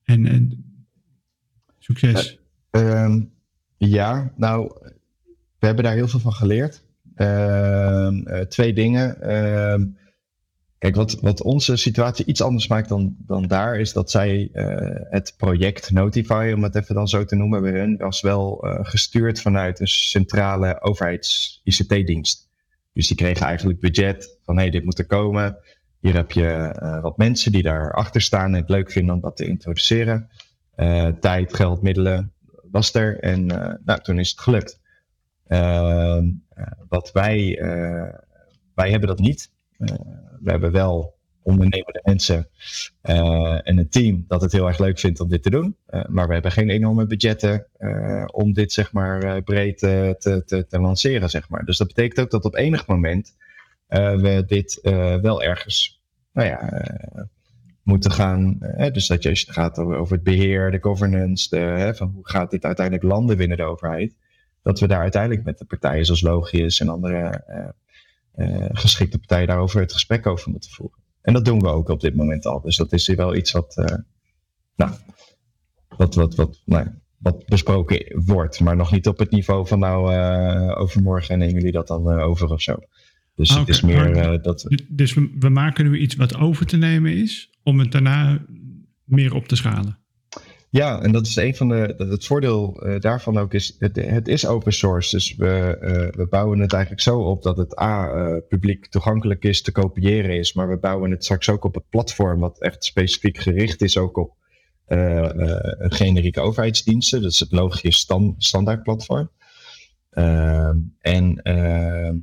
en, 0.04 0.64
succes? 1.80 2.40
Ehm, 2.70 3.22
ja, 3.78 4.34
nou, 4.38 4.72
we 5.60 5.66
hebben 5.66 5.84
daar 5.84 5.94
heel 5.94 6.08
veel 6.08 6.20
van 6.20 6.34
geleerd. 6.34 6.84
Ehm, 7.16 8.46
twee 8.48 8.74
dingen. 8.74 9.18
Kijk, 10.82 10.96
wat, 10.96 11.20
wat 11.20 11.42
onze 11.42 11.76
situatie 11.76 12.26
iets 12.26 12.42
anders 12.42 12.68
maakt 12.68 12.90
dan, 12.90 13.16
dan 13.18 13.48
daar, 13.48 13.80
is 13.80 13.94
dat 13.94 14.12
zij 14.12 14.50
uh, 14.54 14.66
het 15.10 15.34
project 15.38 15.92
Notify, 15.92 16.52
om 16.56 16.64
het 16.64 16.76
even 16.76 16.96
dan 16.96 17.08
zo 17.08 17.26
te 17.26 17.36
noemen, 17.36 17.62
bij 17.62 17.72
hun 17.72 17.98
was 17.98 18.22
wel 18.22 18.66
uh, 18.66 18.80
gestuurd 18.82 19.42
vanuit 19.42 19.80
een 19.80 19.88
centrale 19.88 20.82
overheids-ICT-dienst. 20.82 22.50
Dus 22.94 23.08
die 23.08 23.18
kregen 23.18 23.46
eigenlijk 23.46 23.80
budget 23.80 24.38
van 24.44 24.56
hé, 24.56 24.62
hey, 24.62 24.72
dit 24.72 24.84
moet 24.84 25.00
er 25.00 25.06
komen. 25.06 25.58
Hier 26.00 26.14
heb 26.14 26.32
je 26.32 26.76
uh, 26.82 27.02
wat 27.02 27.18
mensen 27.18 27.52
die 27.52 27.64
daarachter 27.64 28.22
staan 28.22 28.54
en 28.54 28.62
het 28.62 28.70
leuk 28.70 28.92
vinden 28.92 29.16
om 29.16 29.22
dat 29.22 29.38
te 29.38 29.46
introduceren. 29.46 30.30
tijd, 31.20 31.56
geld, 31.56 31.82
middelen 31.82 32.34
was 32.72 32.94
er. 32.94 33.20
En 33.20 33.46
nou, 33.86 34.02
toen 34.02 34.20
is 34.20 34.30
het 34.30 34.40
gelukt. 34.40 34.80
Ehm, 35.48 36.30
wat 36.90 37.12
wij, 37.12 37.58
wij 38.74 38.90
hebben 38.90 39.08
dat 39.08 39.20
niet. 39.20 39.52
We 40.40 40.52
hebben 40.52 40.72
wel 40.72 41.20
ondernemende 41.44 42.02
mensen 42.04 42.48
uh, 43.04 43.68
en 43.68 43.78
een 43.78 43.90
team 43.90 44.26
dat 44.28 44.42
het 44.42 44.52
heel 44.52 44.68
erg 44.68 44.80
leuk 44.80 45.00
vindt 45.00 45.20
om 45.20 45.30
dit 45.30 45.44
te 45.44 45.50
doen. 45.50 45.76
Uh, 45.90 46.06
maar 46.08 46.28
we 46.28 46.34
hebben 46.34 46.52
geen 46.52 46.70
enorme 46.70 47.06
budgetten 47.06 47.68
om 48.32 48.54
dit 48.54 48.72
zeg 48.72 48.92
maar 48.92 49.42
breed 49.42 49.78
te, 49.78 50.16
te, 50.20 50.66
te, 50.68 50.80
lanceren. 50.80 51.30
Zeg 51.30 51.50
maar. 51.50 51.66
Dus 51.66 51.78
dat 51.78 51.88
betekent 51.88 52.20
ook 52.20 52.32
dat 52.32 52.46
op 52.46 52.56
enig 52.56 52.88
moment 52.88 53.36
we 53.88 54.44
dit 54.48 54.80
wel 55.22 55.44
ergens 55.44 56.02
nou 56.34 56.48
ja, 56.48 56.86
moeten 57.84 58.12
gaan. 58.12 58.58
dus 58.92 59.08
dat 59.08 59.24
je, 59.24 59.30
als 59.30 59.40
het 59.40 59.52
gaat 59.52 59.78
over, 59.78 60.16
het 60.16 60.24
beheer, 60.24 60.72
de 60.72 60.82
governance, 60.82 61.50
de, 61.50 61.92
van 61.96 62.12
hoe 62.14 62.30
gaat 62.30 62.52
dit 62.52 62.66
uiteindelijk 62.66 63.06
landen 63.06 63.38
binnen 63.38 63.58
de 63.58 63.64
overheid. 63.64 64.16
Dat 64.64 64.80
we 64.80 64.88
daar 64.88 65.02
uiteindelijk 65.02 65.44
met 65.44 65.58
de 65.58 65.66
partijen 65.66 66.06
zoals 66.06 66.22
Logius 66.22 66.80
en 66.80 66.90
andere 66.90 67.44
geschikte 68.72 69.18
partijen 69.18 69.48
daarover 69.48 69.82
het 69.82 69.94
gesprek 69.94 70.28
over 70.28 70.52
moeten 70.52 70.72
voeren. 70.72 71.00
En 71.22 71.34
dat 71.34 71.46
doen 71.46 71.60
we 71.60 71.68
ook 71.68 71.90
op 71.90 72.00
dit 72.00 72.16
moment 72.16 72.46
al. 72.46 72.62
Dus 72.62 72.76
dat 72.76 72.94
is 72.94 73.08
hier 73.08 73.16
wel 73.16 73.36
iets 73.36 73.52
wat, 73.52 73.78
uh, 73.78 73.98
nou, 74.76 74.92
wat, 75.88 76.16
wat, 76.16 76.36
wat, 76.36 76.62
nou, 76.66 76.88
wat 77.18 77.46
besproken 77.46 78.22
wordt. 78.26 78.60
Maar 78.60 78.76
nog 78.76 78.92
niet 78.92 79.08
op 79.08 79.18
het 79.18 79.32
niveau 79.32 79.68
van 79.68 79.80
nou 79.80 80.14
uh, 80.14 80.80
overmorgen 80.80 81.38
nemen 81.38 81.54
jullie 81.54 81.72
dat 81.72 81.88
dan 81.88 82.12
uh, 82.12 82.28
over 82.28 82.50
of 82.50 82.62
zo. 82.62 82.78
Dus 83.36 83.56
het 83.56 83.68
is 83.68 83.82
meer 83.82 84.42
dat... 84.42 84.66
Dus 84.88 85.14
we, 85.14 85.36
we 85.40 85.50
maken 85.50 85.90
nu 85.90 85.98
iets 85.98 86.16
wat 86.16 86.36
over 86.36 86.66
te 86.66 86.78
nemen 86.78 87.14
is, 87.14 87.50
om 87.64 87.80
het 87.80 87.92
daarna 87.92 88.46
meer 89.04 89.34
op 89.34 89.48
te 89.48 89.56
schalen. 89.56 90.00
Ja, 90.72 91.02
en 91.02 91.12
dat 91.12 91.28
is 91.28 91.36
een 91.36 91.56
van 91.56 91.70
de. 91.70 91.96
Het 91.98 92.26
voordeel 92.26 92.88
uh, 92.88 93.00
daarvan 93.00 93.38
ook 93.38 93.54
is. 93.54 93.76
Het, 93.80 93.96
het, 93.96 94.28
is 94.28 94.46
open 94.46 94.74
source. 94.74 95.16
Dus 95.16 95.36
we, 95.36 95.78
uh, 95.82 96.20
we 96.20 96.28
bouwen 96.30 96.60
het 96.60 96.74
eigenlijk 96.74 97.04
zo 97.04 97.20
op 97.20 97.44
dat 97.44 97.58
het 97.58 97.80
A. 97.80 98.16
Uh, 98.16 98.38
publiek 98.48 98.88
toegankelijk 98.88 99.44
is, 99.44 99.62
te 99.62 99.72
kopiëren 99.72 100.38
is. 100.38 100.54
Maar 100.54 100.70
we 100.70 100.78
bouwen 100.78 101.12
het 101.12 101.24
straks 101.24 101.50
ook 101.50 101.64
op 101.64 101.74
het 101.74 101.90
platform. 101.90 102.40
Wat 102.40 102.62
echt 102.62 102.84
specifiek 102.84 103.38
gericht 103.38 103.82
is 103.82 103.98
ook 103.98 104.18
op 104.18 104.36
generieke 105.78 106.42
overheidsdiensten. 106.42 107.22
Dat 107.22 107.32
is 107.32 107.40
het 107.40 107.52
logisch 107.52 107.98
stand, 107.98 108.44
standaard 108.44 108.84
platform. 108.84 109.30
Ehm, 110.10 110.78
en 111.00 111.42
ehm, 111.42 112.16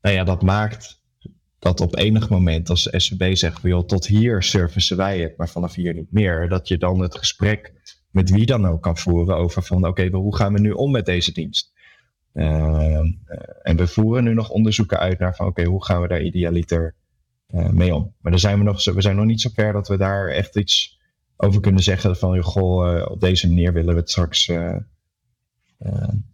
nou 0.00 0.14
ja, 0.14 0.24
dat 0.24 0.42
maakt 0.42 1.00
dat 1.66 1.80
op 1.80 1.96
enig 1.96 2.28
moment 2.28 2.70
als 2.70 2.88
SVB 2.90 3.36
zegt, 3.36 3.62
joh, 3.62 3.86
tot 3.86 4.06
hier 4.06 4.42
servicen 4.42 4.96
wij 4.96 5.20
het, 5.20 5.36
maar 5.36 5.48
vanaf 5.48 5.74
hier 5.74 5.94
niet 5.94 6.12
meer, 6.12 6.48
dat 6.48 6.68
je 6.68 6.78
dan 6.78 7.00
het 7.00 7.18
gesprek 7.18 7.72
met 8.10 8.30
wie 8.30 8.46
dan 8.46 8.66
ook 8.66 8.82
kan 8.82 8.96
voeren 8.96 9.36
over 9.36 9.62
van 9.62 9.86
oké, 9.86 10.08
hoe 10.08 10.36
gaan 10.36 10.52
we 10.52 10.60
nu 10.60 10.70
om 10.70 10.90
met 10.90 11.06
deze 11.06 11.32
dienst? 11.32 11.72
Uh, 12.34 12.98
en 13.62 13.76
we 13.76 13.86
voeren 13.86 14.24
nu 14.24 14.34
nog 14.34 14.50
onderzoeken 14.50 14.98
uit 14.98 15.18
naar 15.18 15.36
van 15.36 15.46
oké, 15.46 15.64
hoe 15.64 15.84
gaan 15.84 16.00
we 16.00 16.08
daar 16.08 16.22
idealiter 16.22 16.94
uh, 17.54 17.68
mee 17.68 17.94
om? 17.94 18.14
Maar 18.20 18.30
daar 18.30 18.40
zijn 18.40 18.58
we, 18.58 18.64
nog, 18.64 18.84
we 18.84 19.02
zijn 19.02 19.16
nog 19.16 19.24
niet 19.24 19.40
zo 19.40 19.50
ver 19.54 19.72
dat 19.72 19.88
we 19.88 19.96
daar 19.96 20.28
echt 20.28 20.56
iets 20.56 21.00
over 21.36 21.60
kunnen 21.60 21.82
zeggen 21.82 22.16
van 22.16 22.42
goh, 22.42 22.96
uh, 22.96 23.10
op 23.10 23.20
deze 23.20 23.48
manier 23.48 23.72
willen 23.72 23.94
we 23.94 24.00
het 24.00 24.10
straks 24.10 24.44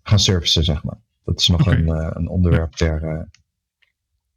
gaan 0.03 0.19
servicen, 0.19 0.65
zeg 0.65 0.85
maar. 0.85 0.99
Dat 1.25 1.41
is 1.41 1.49
nog 1.49 1.61
okay. 1.61 1.75
een, 1.75 2.17
een 2.17 2.29
onderwerp 2.29 2.73
ter, 2.73 3.29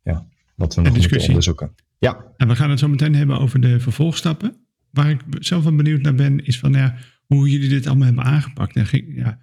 ja, 0.03 0.25
wat 0.55 0.75
we 0.75 0.81
nog 0.81 0.97
moeten 0.97 1.27
onderzoeken. 1.27 1.75
Ja. 1.99 2.33
En 2.37 2.47
we 2.47 2.55
gaan 2.55 2.69
het 2.69 2.79
zo 2.79 2.87
meteen 2.87 3.15
hebben 3.15 3.39
over 3.39 3.61
de 3.61 3.79
vervolgstappen. 3.79 4.55
Waar 4.91 5.09
ik 5.09 5.21
zelf 5.39 5.63
wel 5.63 5.75
benieuwd 5.75 6.01
naar 6.01 6.15
ben, 6.15 6.45
is 6.45 6.59
van 6.59 6.73
ja, 6.73 6.97
hoe 7.25 7.49
jullie 7.49 7.69
dit 7.69 7.87
allemaal 7.87 8.05
hebben 8.05 8.23
aangepakt. 8.23 8.75
En 8.75 8.85
ging, 8.85 9.15
ja, 9.15 9.39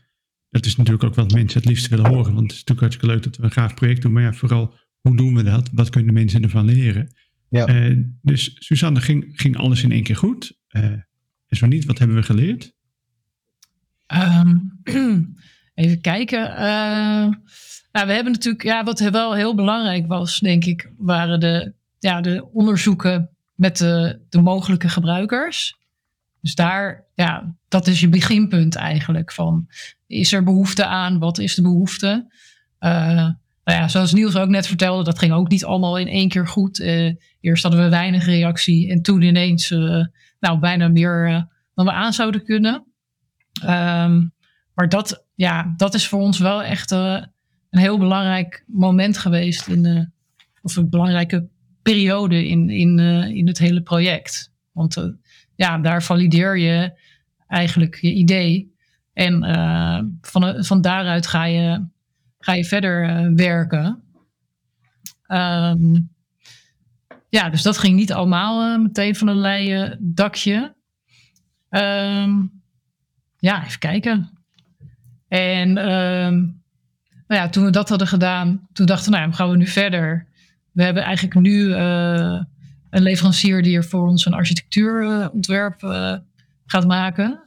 dat 0.50 0.66
is 0.66 0.76
natuurlijk 0.76 1.04
ook 1.04 1.14
wat 1.14 1.32
mensen 1.32 1.60
het 1.60 1.68
liefst 1.68 1.88
willen 1.88 2.08
horen. 2.08 2.34
Want 2.34 2.50
het 2.50 2.52
is 2.52 2.64
natuurlijk 2.64 2.80
hartstikke 2.80 3.14
leuk 3.14 3.22
dat 3.22 3.36
we 3.36 3.42
een 3.42 3.50
graag 3.50 3.74
project 3.74 4.02
doen. 4.02 4.12
Maar 4.12 4.22
ja, 4.22 4.32
vooral, 4.32 4.74
hoe 5.00 5.16
doen 5.16 5.34
we 5.34 5.42
dat? 5.42 5.70
Wat 5.72 5.90
kunnen 5.90 6.14
mensen 6.14 6.42
ervan 6.42 6.64
leren? 6.64 7.14
Ja. 7.48 7.88
Uh, 7.88 8.04
dus 8.22 8.56
Suzanne, 8.58 9.00
ging, 9.00 9.32
ging 9.32 9.56
alles 9.56 9.82
in 9.82 9.92
één 9.92 10.02
keer 10.02 10.16
goed? 10.16 10.58
Uh, 10.70 10.84
en 10.84 11.56
zo 11.56 11.66
niet, 11.66 11.84
wat 11.84 11.98
hebben 11.98 12.16
we 12.16 12.22
geleerd? 12.22 12.72
Um, 14.84 15.36
even 15.74 16.00
kijken. 16.00 16.50
Uh, 16.50 17.32
nou, 17.92 18.06
we 18.06 18.12
hebben 18.12 18.32
natuurlijk, 18.32 18.64
ja, 18.64 18.84
wat 18.84 18.98
wel 18.98 19.34
heel 19.34 19.54
belangrijk 19.54 20.06
was, 20.06 20.38
denk 20.38 20.64
ik, 20.64 20.92
waren 20.98 21.40
de, 21.40 21.72
ja, 21.98 22.20
de 22.20 22.48
onderzoeken 22.52 23.30
met 23.54 23.78
de, 23.78 24.20
de 24.28 24.40
mogelijke 24.40 24.88
gebruikers. 24.88 25.80
Dus 26.40 26.54
daar, 26.54 27.04
ja, 27.14 27.54
dat 27.68 27.86
is 27.86 28.00
je 28.00 28.08
beginpunt 28.08 28.74
eigenlijk. 28.74 29.32
Van, 29.32 29.68
is 30.06 30.32
er 30.32 30.44
behoefte 30.44 30.86
aan? 30.86 31.18
Wat 31.18 31.38
is 31.38 31.54
de 31.54 31.62
behoefte? 31.62 32.26
Uh, 32.80 33.30
nou 33.64 33.78
ja, 33.78 33.88
zoals 33.88 34.12
Niels 34.12 34.36
ook 34.36 34.48
net 34.48 34.66
vertelde, 34.66 35.04
dat 35.04 35.18
ging 35.18 35.32
ook 35.32 35.48
niet 35.48 35.64
allemaal 35.64 35.98
in 35.98 36.08
één 36.08 36.28
keer 36.28 36.48
goed. 36.48 36.80
Uh, 36.80 37.14
eerst 37.40 37.62
hadden 37.62 37.82
we 37.82 37.88
weinig 37.88 38.24
reactie 38.24 38.90
en 38.90 39.02
toen 39.02 39.22
ineens 39.22 39.70
nou, 40.40 40.58
bijna 40.58 40.88
meer 40.88 41.48
dan 41.74 41.84
we 41.84 41.92
aan 41.92 42.12
zouden 42.12 42.44
kunnen. 42.44 42.84
Um, 43.66 44.32
maar 44.74 44.88
dat, 44.88 45.26
ja, 45.34 45.74
dat 45.76 45.94
is 45.94 46.08
voor 46.08 46.20
ons 46.20 46.38
wel 46.38 46.62
echt 46.62 46.90
een 46.90 47.28
heel 47.70 47.98
belangrijk 47.98 48.64
moment 48.66 49.18
geweest 49.18 49.66
in 49.66 50.12
of 50.62 50.76
een 50.76 50.90
belangrijke 50.90 51.48
periode 51.82 52.48
in, 52.48 52.70
in, 52.70 52.98
uh, 52.98 53.26
in 53.26 53.46
het 53.46 53.58
hele 53.58 53.82
project. 53.82 54.52
Want 54.72 54.96
uh, 54.96 55.04
ja, 55.54 55.78
daar 55.78 56.02
valideer 56.02 56.58
je 56.58 57.00
eigenlijk 57.46 57.94
je 58.00 58.12
idee. 58.12 58.74
En 59.12 59.42
van, 60.20 60.64
van 60.64 60.80
daaruit 60.80 61.26
ga 61.26 61.44
je, 61.44 61.86
ga 62.38 62.52
je 62.52 62.64
verder 62.64 63.34
werken. 63.34 64.02
Um, 65.26 66.10
ja, 67.28 67.50
dus 67.50 67.62
dat 67.62 67.78
ging 67.78 67.96
niet 67.96 68.12
allemaal 68.12 68.78
meteen 68.78 69.16
van 69.16 69.28
een 69.28 69.40
leien 69.40 69.98
dakje. 70.00 70.74
Um, 71.70 72.62
ja, 73.38 73.64
even 73.64 73.78
kijken. 73.78 74.41
En 75.32 75.68
um, 75.68 76.62
nou 77.26 77.40
ja, 77.40 77.48
toen 77.48 77.64
we 77.64 77.70
dat 77.70 77.88
hadden 77.88 78.06
gedaan, 78.06 78.68
toen 78.72 78.86
dachten 78.86 79.12
we, 79.12 79.18
nou, 79.18 79.32
gaan 79.32 79.50
we 79.50 79.56
nu 79.56 79.66
verder? 79.66 80.26
We 80.72 80.82
hebben 80.82 81.02
eigenlijk 81.02 81.40
nu 81.40 81.68
uh, 81.68 82.42
een 82.90 83.02
leverancier 83.02 83.62
die 83.62 83.76
er 83.76 83.84
voor 83.84 84.08
ons 84.08 84.26
een 84.26 84.34
architectuurontwerp 84.34 85.82
uh, 85.82 86.16
gaat 86.66 86.86
maken. 86.86 87.40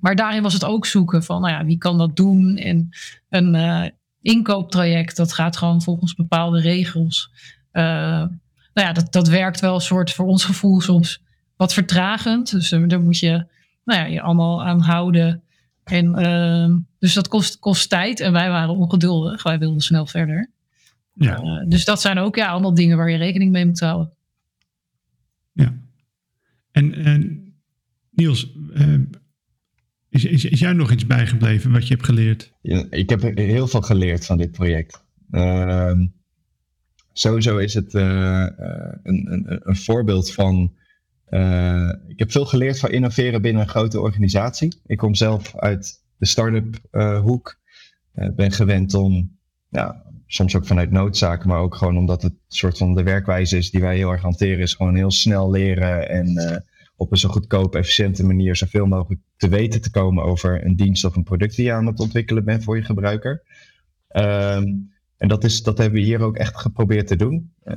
Maar 0.00 0.16
daarin 0.16 0.42
was 0.42 0.52
het 0.52 0.64
ook 0.64 0.86
zoeken 0.86 1.24
van, 1.24 1.40
nou 1.40 1.52
ja, 1.52 1.64
wie 1.64 1.78
kan 1.78 1.98
dat 1.98 2.16
doen? 2.16 2.56
En 2.56 2.88
een 3.28 3.92
inkooptraject, 4.22 5.16
dat 5.16 5.32
gaat 5.32 5.56
gewoon 5.56 5.82
volgens 5.82 6.14
bepaalde 6.14 6.60
regels. 6.60 7.30
nou 7.72 8.30
ja, 8.74 8.92
dat, 8.92 9.12
dat 9.12 9.28
werkt 9.28 9.60
wel 9.60 9.74
een 9.74 9.80
soort 9.80 10.12
voor 10.12 10.26
ons 10.26 10.44
gevoel 10.44 10.80
soms 10.80 11.22
wat 11.56 11.72
vertragend. 11.72 12.50
Dus 12.50 12.68
daar 12.68 13.00
moet 13.00 13.18
je 13.18 13.46
nou 13.84 14.00
ja, 14.00 14.04
je 14.04 14.20
allemaal 14.20 14.64
aan 14.64 14.80
houden. 14.80 15.42
En, 15.84 16.20
uh, 16.20 16.76
dus 16.98 17.14
dat 17.14 17.28
kost, 17.28 17.58
kost 17.58 17.88
tijd 17.88 18.20
en 18.20 18.32
wij 18.32 18.48
waren 18.48 18.74
ongeduldig. 18.74 19.42
Wij 19.42 19.58
wilden 19.58 19.80
snel 19.80 20.06
verder. 20.06 20.50
Ja. 21.14 21.42
Uh, 21.42 21.68
dus 21.68 21.84
dat 21.84 22.00
zijn 22.00 22.18
ook 22.18 22.36
ja, 22.36 22.48
allemaal 22.48 22.74
dingen 22.74 22.96
waar 22.96 23.10
je 23.10 23.16
rekening 23.16 23.52
mee 23.52 23.66
moet 23.66 23.80
houden. 23.80 24.12
Ja. 25.52 25.74
En, 26.70 26.94
en 26.94 27.44
Niels, 28.10 28.52
uh, 28.74 28.94
is, 30.08 30.24
is, 30.24 30.44
is 30.44 30.58
jou 30.58 30.74
nog 30.74 30.90
iets 30.90 31.06
bijgebleven 31.06 31.72
wat 31.72 31.88
je 31.88 31.94
hebt 31.94 32.06
geleerd? 32.06 32.52
Ja, 32.62 32.86
ik 32.90 33.10
heb 33.10 33.22
heel 33.34 33.66
veel 33.66 33.80
geleerd 33.80 34.26
van 34.26 34.36
dit 34.36 34.50
project. 34.50 35.04
Ehm, 35.30 36.06
sowieso 37.12 37.58
is 37.58 37.74
het 37.74 37.94
eh, 37.94 38.46
een, 39.02 39.32
een, 39.32 39.68
een 39.68 39.76
voorbeeld 39.76 40.32
van 40.32 40.72
uh, 41.30 41.92
ik 42.06 42.18
heb 42.18 42.30
veel 42.30 42.44
geleerd 42.44 42.78
van 42.78 42.90
innoveren 42.90 43.42
binnen 43.42 43.62
een 43.62 43.68
grote 43.68 44.00
organisatie. 44.00 44.80
Ik 44.86 44.98
kom 44.98 45.14
zelf 45.14 45.56
uit 45.56 46.02
de 46.16 46.26
start-up 46.26 46.78
uh, 46.92 47.20
hoek. 47.20 47.58
Uh, 48.14 48.28
ben 48.34 48.52
gewend 48.52 48.94
om, 48.94 49.38
ja, 49.68 50.02
soms 50.26 50.56
ook 50.56 50.66
vanuit 50.66 50.90
noodzaak, 50.90 51.44
maar 51.44 51.58
ook 51.58 51.74
gewoon 51.74 51.96
omdat 51.96 52.22
het 52.22 52.34
soort 52.48 52.78
van 52.78 52.94
de 52.94 53.02
werkwijze 53.02 53.56
is 53.56 53.70
die 53.70 53.80
wij 53.80 53.96
heel 53.96 54.10
erg 54.10 54.22
hanteren, 54.22 54.58
is 54.58 54.74
gewoon 54.74 54.96
heel 54.96 55.10
snel 55.10 55.50
leren 55.50 56.08
en 56.08 56.38
op 56.96 57.10
een 57.10 57.18
zo 57.18 57.28
goedkope, 57.28 57.78
efficiënte 57.78 58.24
manier 58.24 58.56
zoveel 58.56 58.86
mogelijk 58.86 59.20
te 59.36 59.48
weten 59.48 59.80
te 59.80 59.90
komen 59.90 60.24
over 60.24 60.64
een 60.66 60.76
dienst 60.76 61.04
of 61.04 61.16
een 61.16 61.22
product 61.22 61.56
die 61.56 61.64
je 61.64 61.72
aan 61.72 61.86
het 61.86 62.00
ontwikkelen 62.00 62.44
bent 62.44 62.64
voor 62.64 62.76
je 62.76 62.82
gebruiker. 62.82 63.42
Um, 64.16 64.92
en 65.20 65.28
dat, 65.28 65.44
is, 65.44 65.62
dat 65.62 65.78
hebben 65.78 66.00
we 66.00 66.06
hier 66.06 66.20
ook 66.20 66.36
echt 66.36 66.56
geprobeerd 66.56 67.06
te 67.06 67.16
doen. 67.16 67.52
Uh, 67.64 67.76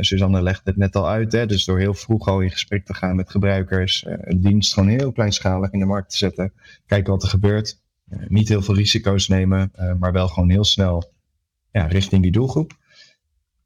Suzanne 0.00 0.42
legde 0.42 0.62
het 0.64 0.76
net 0.76 0.96
al 0.96 1.08
uit. 1.08 1.32
Hè? 1.32 1.46
Dus 1.46 1.64
door 1.64 1.78
heel 1.78 1.94
vroeg 1.94 2.28
al 2.28 2.40
in 2.40 2.50
gesprek 2.50 2.84
te 2.84 2.94
gaan 2.94 3.16
met 3.16 3.30
gebruikers. 3.30 4.04
Uh, 4.04 4.14
een 4.18 4.40
dienst 4.40 4.72
gewoon 4.72 4.88
heel 4.88 5.12
kleinschalig 5.12 5.72
in 5.72 5.78
de 5.78 5.84
markt 5.84 6.10
te 6.10 6.16
zetten. 6.16 6.52
Kijken 6.86 7.12
wat 7.12 7.22
er 7.22 7.28
gebeurt. 7.28 7.80
Niet 8.28 8.48
heel 8.48 8.62
veel 8.62 8.74
risico's 8.74 9.28
nemen. 9.28 9.72
maar 9.98 10.12
wel 10.12 10.28
gewoon 10.28 10.50
heel 10.50 10.64
snel 10.64 11.12
ja, 11.70 11.86
richting 11.86 12.22
die 12.22 12.32
doelgroep. 12.32 12.72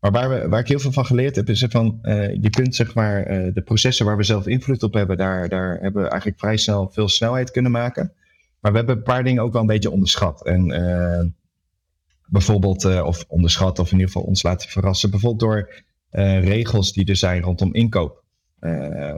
maar 0.01 0.11
waar, 0.11 0.29
we, 0.29 0.49
waar 0.49 0.61
ik 0.61 0.69
heel 0.69 0.79
veel 0.79 0.93
van 0.93 1.07
geleerd 1.07 1.37
heb, 1.37 1.49
is 1.49 1.65
van 1.69 1.99
je 2.41 2.51
kunt 2.51 2.75
zeg 2.75 2.95
maar 2.95 3.25
de 3.53 3.63
processen 3.65 4.07
waar 4.07 4.17
we 4.17 4.23
zelf 4.23 4.47
invloed 4.47 4.83
op 4.83 4.95
hebben, 4.95 5.17
daar, 5.17 5.49
daar 5.49 5.79
hebben 5.81 6.03
we 6.03 6.09
eigenlijk 6.09 6.41
vrij 6.41 6.57
snel 6.57 6.91
veel 6.91 7.09
snelheid 7.09 7.51
kunnen 7.51 7.71
maken. 7.71 8.13
Maar 8.61 8.73
we 8.73 8.79
hebben 8.79 8.97
een 8.97 9.03
paar 9.03 9.25
dingen 9.25 9.43
ook 9.43 9.53
wel 9.53 9.61
een 9.61 9.67
beetje 9.67 9.91
onderschat. 9.91 10.45
En 10.45 10.71
bijvoorbeeld, 12.27 12.85
of 13.03 13.25
onderschat, 13.29 13.79
of 13.79 13.87
in 13.87 13.99
ieder 13.99 14.13
geval 14.13 14.29
ons 14.29 14.43
laten 14.43 14.69
verrassen, 14.69 15.11
bijvoorbeeld 15.11 15.41
door 15.41 15.85
regels 16.41 16.93
die 16.93 17.07
er 17.07 17.17
zijn 17.17 17.43
rondom 17.43 17.75
inkoop. 17.75 18.25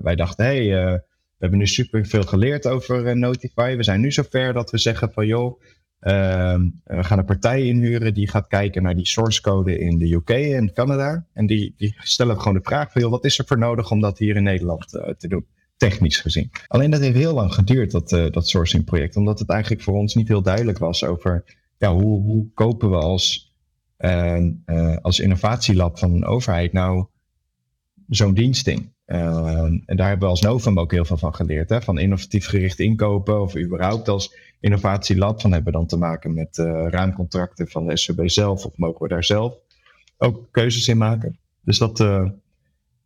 wij 0.02 0.14
dachten, 0.16 0.44
hé, 0.44 0.68
hey, 0.68 1.02
we 1.38 1.44
hebben 1.44 1.58
nu 1.58 1.66
super 1.66 2.06
veel 2.06 2.22
geleerd 2.22 2.66
over 2.66 3.16
Notify. 3.16 3.76
We 3.76 3.82
zijn 3.82 4.00
nu 4.00 4.12
zover 4.12 4.52
dat 4.52 4.70
we 4.70 4.78
zeggen 4.78 5.12
van 5.12 5.26
joh, 5.26 5.60
ehm, 6.00 6.68
we 6.84 7.04
gaan 7.04 7.18
een 7.18 7.24
partij 7.24 7.62
inhuren 7.62 8.14
die 8.14 8.28
gaat 8.28 8.46
kijken 8.46 8.82
naar 8.82 8.94
die 8.94 9.06
source 9.06 9.40
code 9.40 9.78
in 9.78 9.98
de 9.98 10.12
UK 10.12 10.30
en 10.30 10.72
Canada. 10.72 11.26
En 11.32 11.46
die, 11.46 11.74
die 11.76 11.94
stellen 11.98 12.38
gewoon 12.38 12.54
de 12.54 12.62
vraag 12.62 12.92
van 12.92 13.00
joh, 13.00 13.10
wat 13.10 13.24
is 13.24 13.38
er 13.38 13.44
voor 13.46 13.58
nodig 13.58 13.90
om 13.90 14.00
dat 14.00 14.18
hier 14.18 14.36
in 14.36 14.42
Nederland 14.42 14.88
te 15.18 15.28
doen? 15.28 15.46
Technisch 15.76 16.20
gezien. 16.20 16.50
Alleen 16.66 16.90
dat 16.90 17.00
heeft 17.00 17.16
heel 17.16 17.34
lang 17.34 17.54
geduurd, 17.54 17.90
dat, 17.90 18.12
uh, 18.12 18.30
dat 18.30 18.48
sourcing 18.48 18.84
project. 18.84 19.16
Omdat 19.16 19.38
het 19.38 19.48
eigenlijk 19.48 19.82
voor 19.82 19.94
ons 19.94 20.14
niet 20.14 20.28
heel 20.28 20.42
duidelijk 20.42 20.78
was 20.78 21.04
over 21.04 21.44
ja, 21.78 21.94
hoe, 21.94 22.22
hoe 22.22 22.46
kopen 22.54 22.90
we 22.90 22.96
als, 22.96 23.54
als 25.02 25.20
innovatielab 25.20 25.98
van 25.98 26.14
een 26.14 26.24
overheid 26.24 26.72
nou 26.72 27.06
zo'n 28.08 28.34
dienst 28.34 28.66
in. 28.66 28.92
Ehm, 29.04 29.78
en 29.86 29.96
daar 29.96 30.08
hebben 30.08 30.26
we 30.26 30.34
als 30.34 30.40
Novum 30.40 30.78
ook 30.78 30.92
heel 30.92 31.04
veel 31.04 31.16
van 31.16 31.34
geleerd. 31.34 31.68
Hè? 31.68 31.82
Van 31.82 31.98
innovatief 31.98 32.46
gericht 32.46 32.78
inkopen 32.78 33.40
of 33.42 33.56
überhaupt 33.56 34.08
als 34.08 34.36
innovatielab. 34.60 35.40
Van 35.40 35.52
hebben 35.52 35.72
we 35.72 35.78
dan 35.78 35.86
te 35.86 35.96
maken 35.96 36.34
met 36.34 36.58
uh, 36.58 36.86
ruimcontracten 36.88 37.68
van 37.68 37.86
de 37.86 37.96
SVB 37.96 38.28
zelf 38.28 38.64
of 38.64 38.76
mogen 38.76 39.02
we 39.02 39.08
daar 39.08 39.24
zelf 39.24 39.54
ook 40.18 40.48
keuzes 40.50 40.88
in 40.88 40.96
maken. 40.96 41.38
Dus 41.60 41.78
dat, 41.78 42.00
uh, 42.00 42.28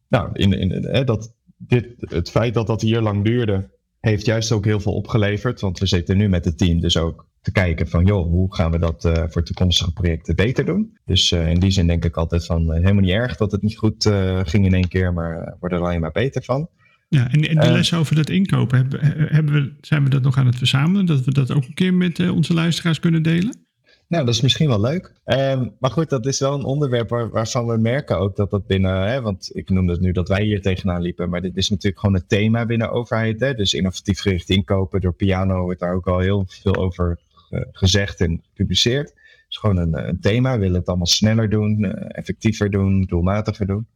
nou, 0.09 0.31
in, 0.33 0.53
in, 0.53 1.05
dat, 1.05 1.35
dit, 1.57 1.87
het 1.99 2.31
feit 2.31 2.55
dat 2.55 2.67
dat 2.67 2.81
hier 2.81 3.01
lang 3.01 3.25
duurde, 3.25 3.71
heeft 4.11 4.27
juist 4.27 4.53
ook 4.53 4.65
heel 4.65 4.81
veel 4.81 4.95
opgeleverd. 4.95 5.61
Want 5.61 5.79
we 5.79 5.87
zitten 5.87 6.17
nu 6.17 6.29
met 6.29 6.45
het 6.45 6.59
team 6.59 6.81
dus 6.81 6.97
ook 6.97 7.27
te 7.41 7.53
kijken 7.53 7.89
van, 7.89 8.05
joh, 8.05 8.27
hoe 8.27 8.55
gaan 8.55 8.71
we 8.71 8.79
dat 8.79 9.05
uh, 9.05 9.13
voor 9.29 9.43
toekomstige 9.43 9.93
projecten 9.93 10.37
beter 10.37 10.65
doen? 10.65 10.99
Dus 11.05 11.31
uh, 11.31 11.51
in 11.51 11.61
die 11.61 11.71
zin 11.71 11.87
denk 11.87 12.05
ik 12.05 12.17
altijd 12.17 12.47
van, 12.47 12.63
uh, 12.63 12.69
helemaal 12.69 13.03
niet 13.03 13.11
erg 13.11 13.37
dat 13.37 13.53
het 13.53 13.63
niet 13.63 13.77
goed 13.77 14.11
ging 14.43 14.67
in 14.67 14.75
één 14.75 14.89
keer, 14.89 15.13
maar 15.13 15.57
wordt 15.61 15.75
er 15.75 15.81
alleen 15.81 16.01
maar 16.01 16.13
beter 16.13 16.43
van. 16.43 16.69
Ja, 17.09 17.31
en, 17.31 17.41
en 17.49 17.61
de 17.61 17.71
les 17.71 17.95
over 17.95 18.15
dat 18.15 18.31
inkopen, 18.31 18.79
hebben, 18.79 19.01
hebben 19.29 19.55
we, 19.55 19.73
zijn 19.81 20.05
we 20.05 20.11
dat 20.11 20.23
nog 20.23 20.37
aan 20.37 20.47
het 20.47 20.57
verzamelen? 20.57 21.07
Dat 21.07 21.25
we 21.25 21.33
dat 21.33 21.53
ook 21.53 21.65
een 21.65 21.75
keer 21.75 21.95
met 21.95 22.31
onze 22.31 22.55
luisteraars 22.55 23.01
kunnen 23.01 23.23
delen? 23.23 23.67
Nou, 24.13 24.25
dat 24.25 24.35
is 24.35 24.41
misschien 24.41 24.69
wel 24.69 24.81
leuk. 24.81 25.13
Um, 25.25 25.77
maar 25.79 25.91
goed, 25.91 26.11
dat 26.11 26.27
is 26.27 26.39
wel 26.39 26.55
een 26.55 26.65
onderwerp 26.65 27.09
waar, 27.09 27.31
waarvan 27.31 27.67
we 27.67 27.77
merken 27.77 28.19
ook 28.19 28.37
dat 28.37 28.51
dat 28.51 28.67
binnen, 28.67 29.09
hè, 29.09 29.21
want 29.21 29.51
ik 29.53 29.71
noemde 29.71 29.93
het 29.93 30.01
nu 30.01 30.13
dat 30.13 30.29
wij 30.29 30.43
hier 30.43 30.63
tegenaan 30.63 31.03
liepen, 31.03 31.29
maar 31.31 31.41
dit 31.41 31.57
is 31.57 31.71
natuurlijk 31.71 32.01
gewoon 32.01 32.15
het 32.15 32.29
thema 32.29 32.67
binnen 32.67 32.91
overheid. 32.91 33.41
Hè, 33.41 33.55
dus 33.55 33.75
innovatief 33.75 34.21
gericht 34.21 34.51
inkopen. 34.51 35.01
Door 35.01 35.15
Piano 35.15 35.63
wordt 35.63 35.81
daar 35.81 35.95
ook 35.95 36.07
al 36.07 36.19
heel 36.19 36.45
veel 36.49 36.77
over 36.77 37.19
uh, 37.51 37.61
gezegd 37.73 38.21
en 38.21 38.43
gepubliceerd. 38.49 39.09
Het 39.09 39.47
is 39.49 39.57
gewoon 39.57 39.77
een, 39.77 40.09
een, 40.09 40.21
thema. 40.21 40.53
We 40.53 40.59
willen 40.59 40.79
het 40.79 40.89
allemaal 40.89 41.07
sneller 41.07 41.51
doen, 41.51 41.85
uh, 41.85 41.93
effectiever 42.09 42.71
doen, 42.71 43.03
doelmatiger 43.03 43.67
doen. 43.67 43.87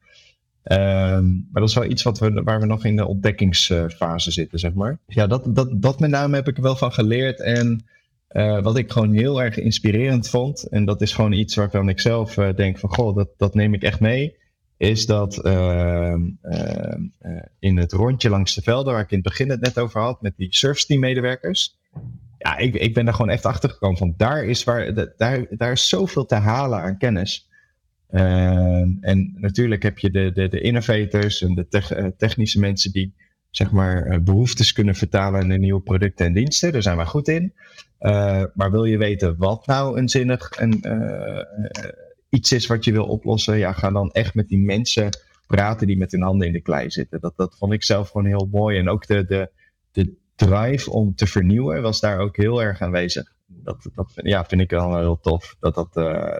Um, 0.65 1.49
maar 1.53 1.61
dat 1.61 1.69
is 1.69 1.75
wel 1.75 1.91
iets 1.91 2.03
wat 2.03 2.19
we, 2.19 2.43
waar 2.43 2.61
we 2.61 2.67
nog 2.67 2.85
in 2.85 2.97
de 2.97 3.07
ontdekkingsfase 3.07 4.31
zitten, 4.31 4.59
zeg 4.59 4.75
maar. 4.75 4.99
Ja, 5.07 5.27
dat, 5.27 5.55
dat, 5.55 5.83
dat 5.83 6.01
met 6.01 6.11
name 6.11 6.37
heb 6.37 6.49
ik 6.49 6.57
er 6.57 6.63
wel 6.63 6.77
van 6.77 6.93
geleerd. 6.93 7.41
En 7.41 7.85
uh, 8.37 8.63
wat 8.63 8.79
ik 8.79 8.93
gewoon 8.93 9.13
heel 9.13 9.43
erg 9.43 9.59
inspirerend 9.59 10.29
vond, 10.29 10.69
en 10.69 10.85
dat 10.85 11.01
is 11.01 11.13
gewoon 11.13 11.33
iets 11.33 11.55
waarvan 11.55 11.89
ik 11.89 12.01
zelf 12.01 12.37
uh, 12.37 12.55
denk 12.55 12.79
van, 12.79 12.95
goh, 12.95 13.17
dat, 13.17 13.29
dat 13.37 13.55
neem 13.55 13.75
ik 13.75 13.83
echt 13.83 14.01
mee, 14.01 14.37
is 14.77 15.07
dat 15.07 15.47
uh, 15.47 16.15
in 17.59 17.77
het 17.77 17.93
rondje 17.93 18.29
langs 18.29 18.55
de 18.55 18.63
velden, 18.63 18.93
waar 18.93 19.03
ik 19.03 19.11
in 19.11 19.19
het 19.19 19.27
begin 19.27 19.51
het 19.51 19.61
net 19.61 19.79
over 19.79 20.01
had, 20.01 20.23
met 20.23 20.37
die 20.37 20.55
surfsteam 20.55 21.01
medewerkers, 21.01 21.79
ja, 22.39 22.57
ik, 22.57 22.75
ik 22.75 22.95
ben 22.95 23.05
daar 23.05 23.15
gewoon 23.15 23.31
echt 23.31 23.47
achter 23.47 23.71
gekomen 23.71 23.99
van, 23.99 24.15
daar 24.17 24.45
is, 24.45 24.65
waar, 24.65 24.95
daar, 25.17 25.47
daar 25.51 25.73
is 25.73 25.89
zoveel 25.89 26.27
te 26.27 26.35
halen 26.35 26.81
aan 26.81 26.99
kennis. 26.99 27.49
en 28.11 29.35
natuurlijk 29.37 29.83
heb 29.83 29.99
je 29.99 30.11
de, 30.11 30.31
de, 30.35 30.49
de 30.49 30.61
innovators 30.61 31.43
en 31.43 31.55
de 31.55 31.69
te 31.69 32.15
technische 32.17 32.61
mensen 32.61 32.93
die 32.93 33.15
zeg 33.51 33.71
maar, 33.71 34.23
behoeftes 34.23 34.73
kunnen 34.73 34.95
vertalen 34.95 35.51
in 35.51 35.61
nieuwe 35.61 35.81
producten 35.81 36.27
en 36.27 36.33
diensten. 36.33 36.73
Daar 36.73 36.83
zijn 36.83 36.97
wij 36.97 37.07
goed 37.07 37.29
in. 37.29 37.53
Uh, 38.07 38.43
maar 38.55 38.71
wil 38.71 38.85
je 38.85 38.99
weten 38.99 39.37
wat 39.37 39.67
nou 39.67 39.99
een 39.99 40.09
zinnig 40.09 40.51
en, 40.51 40.79
uh, 40.83 41.43
iets 42.29 42.53
is 42.53 42.67
wat 42.67 42.85
je 42.85 42.93
wil 42.93 43.05
oplossen, 43.05 43.59
ja, 43.59 43.73
ga 43.73 43.91
dan 43.91 44.11
echt 44.11 44.35
met 44.35 44.49
die 44.49 44.59
mensen 44.59 45.19
praten 45.47 45.87
die 45.87 45.97
met 45.97 46.13
hun 46.13 46.23
handen 46.23 46.47
in 46.47 46.53
de 46.53 46.61
klei 46.61 46.91
zitten. 46.91 47.21
Dat, 47.21 47.37
dat 47.37 47.57
vond 47.59 47.73
ik 47.73 47.83
zelf 47.83 48.11
gewoon 48.11 48.27
heel 48.27 48.49
mooi. 48.51 48.79
En 48.79 48.89
ook 48.89 49.07
de, 49.07 49.25
de, 49.25 49.51
de 49.93 50.15
drive 50.35 50.91
om 50.91 51.15
te 51.15 51.27
vernieuwen 51.27 51.83
was 51.83 52.01
daar 52.01 52.19
ook 52.19 52.37
heel 52.37 52.63
erg 52.63 52.81
aanwezig. 52.81 53.33
Dat, 53.47 53.91
dat 53.95 54.13
ja, 54.15 54.45
vind 54.45 54.61
ik 54.61 54.71
wel 54.71 54.99
heel 54.99 55.21
tof, 55.21 55.57
dat 55.61 55.75
dat, 55.75 55.93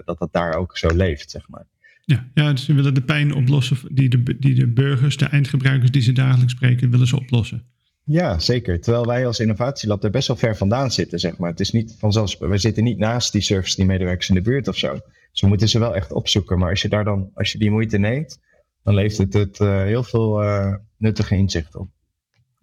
dat 0.05 0.19
dat 0.19 0.33
daar 0.33 0.55
ook 0.55 0.77
zo 0.77 0.89
leeft, 0.95 1.31
zeg 1.31 1.49
maar. 1.49 1.67
Ja, 2.05 2.29
ja, 2.35 2.53
dus 2.53 2.67
we 2.67 2.75
willen 2.75 2.95
de 2.95 3.03
pijn 3.03 3.35
oplossen 3.35 3.77
die 3.93 4.09
de, 4.09 4.39
die 4.39 4.55
de 4.55 4.67
burgers, 4.73 5.17
de 5.17 5.27
eindgebruikers 5.27 5.91
die 5.91 6.03
ze 6.03 6.13
dagelijks 6.13 6.53
spreken, 6.53 6.91
willen 6.91 7.07
ze 7.07 7.17
oplossen. 7.17 7.65
Ja, 8.09 8.39
zeker. 8.39 8.81
Terwijl 8.81 9.07
wij 9.07 9.27
als 9.27 9.41
innovatielab 9.41 10.05
er 10.05 10.11
best 10.11 10.29
wel 10.29 10.37
ver 10.37 10.57
vandaan 10.57 10.93
zitten, 10.93 11.19
zeg 11.19 11.39
maar. 11.39 11.51
Het 11.51 11.61
is 11.61 11.71
niet 11.71 11.97
vanzelfs, 11.99 12.39
wij 12.39 12.59
zitten 12.59 12.85
niet 12.85 12.99
naast 12.99 13.33
die 13.33 13.41
service 13.41 13.77
die 13.77 13.85
medewerkers 13.85 14.29
in 14.29 14.35
de 14.35 14.41
buurt 14.41 14.69
of 14.69 14.77
zo. 14.77 15.01
Dus 15.31 15.41
we 15.41 15.47
moeten 15.47 15.69
ze 15.69 15.79
wel 15.79 15.95
echt 15.95 16.13
opzoeken. 16.13 16.59
Maar 16.59 16.71
als 16.71 16.83
je 16.83 16.89
daar 16.89 17.05
dan, 17.05 17.31
als 17.35 17.53
je 17.53 17.59
die 17.59 17.71
moeite 17.71 17.99
neemt, 17.99 18.39
dan 18.83 18.95
levert 18.95 19.19
het, 19.19 19.33
het 19.33 19.61
uh, 19.61 19.83
heel 19.83 20.03
veel 20.03 20.43
uh, 20.43 20.75
nuttige 20.97 21.37
inzicht 21.37 21.77
op. 21.77 21.89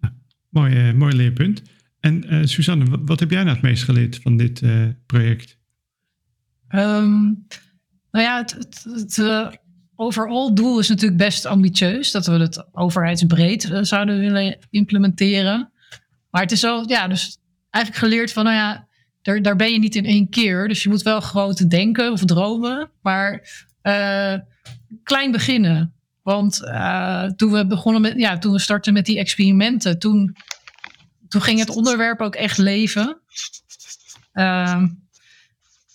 Ja, 0.00 0.14
mooi, 0.48 0.88
uh, 0.88 0.94
mooi 0.94 1.16
leerpunt. 1.16 1.62
En 2.00 2.48
Suzanne, 2.48 2.84
wat, 2.84 3.00
wat, 3.04 3.20
heb 3.20 3.30
jij 3.30 3.42
nou 3.42 3.54
het 3.54 3.64
meest 3.64 3.82
geleerd 3.82 4.20
van 4.22 4.36
dit 4.36 4.62
project? 5.06 5.58
Um, 6.68 7.46
nou 8.10 8.24
ja, 8.24 8.38
het, 8.38 8.52
het, 8.52 8.84
het 8.84 9.60
overal 9.96 10.54
doel 10.54 10.78
is 10.78 10.88
natuurlijk 10.88 11.18
best 11.18 11.44
ambitieus. 11.44 12.10
Dat 12.10 12.26
we 12.26 12.32
het 12.32 12.66
overheidsbreed 12.72 13.64
uh, 13.64 13.78
zouden 13.82 14.18
willen 14.18 14.58
implementeren. 14.70 15.72
Maar 16.30 16.42
het 16.42 16.52
is 16.52 16.62
wel, 16.62 16.88
ja, 16.88 17.08
dus 17.08 17.38
eigenlijk 17.70 18.04
geleerd 18.04 18.32
van, 18.32 18.44
nou 18.44 18.56
ja, 18.56 18.86
daar, 19.22 19.42
daar 19.42 19.56
ben 19.56 19.72
je 19.72 19.78
niet 19.78 19.94
in 19.94 20.04
één 20.04 20.28
keer. 20.28 20.68
Dus 20.68 20.82
je 20.82 20.88
moet 20.88 21.02
wel 21.02 21.20
groot 21.20 21.70
denken 21.70 22.12
of 22.12 22.24
dromen. 22.24 22.90
Maar 23.02 23.48
uh, 23.82 24.34
klein 25.02 25.30
beginnen. 25.30 25.94
Want 26.22 26.60
uh, 26.62 27.24
toen 27.24 27.52
we 27.52 27.66
begonnen 27.66 28.02
met, 28.02 28.14
ja, 28.16 28.38
toen 28.38 28.52
we 28.52 28.58
startten 28.58 28.92
met 28.92 29.06
die 29.06 29.18
experimenten, 29.18 29.98
toen, 29.98 30.36
toen 31.28 31.42
ging 31.42 31.58
het 31.58 31.68
onderwerp 31.68 32.20
ook 32.20 32.34
echt 32.34 32.58
leven. 32.58 33.20
Uh, 34.34 34.82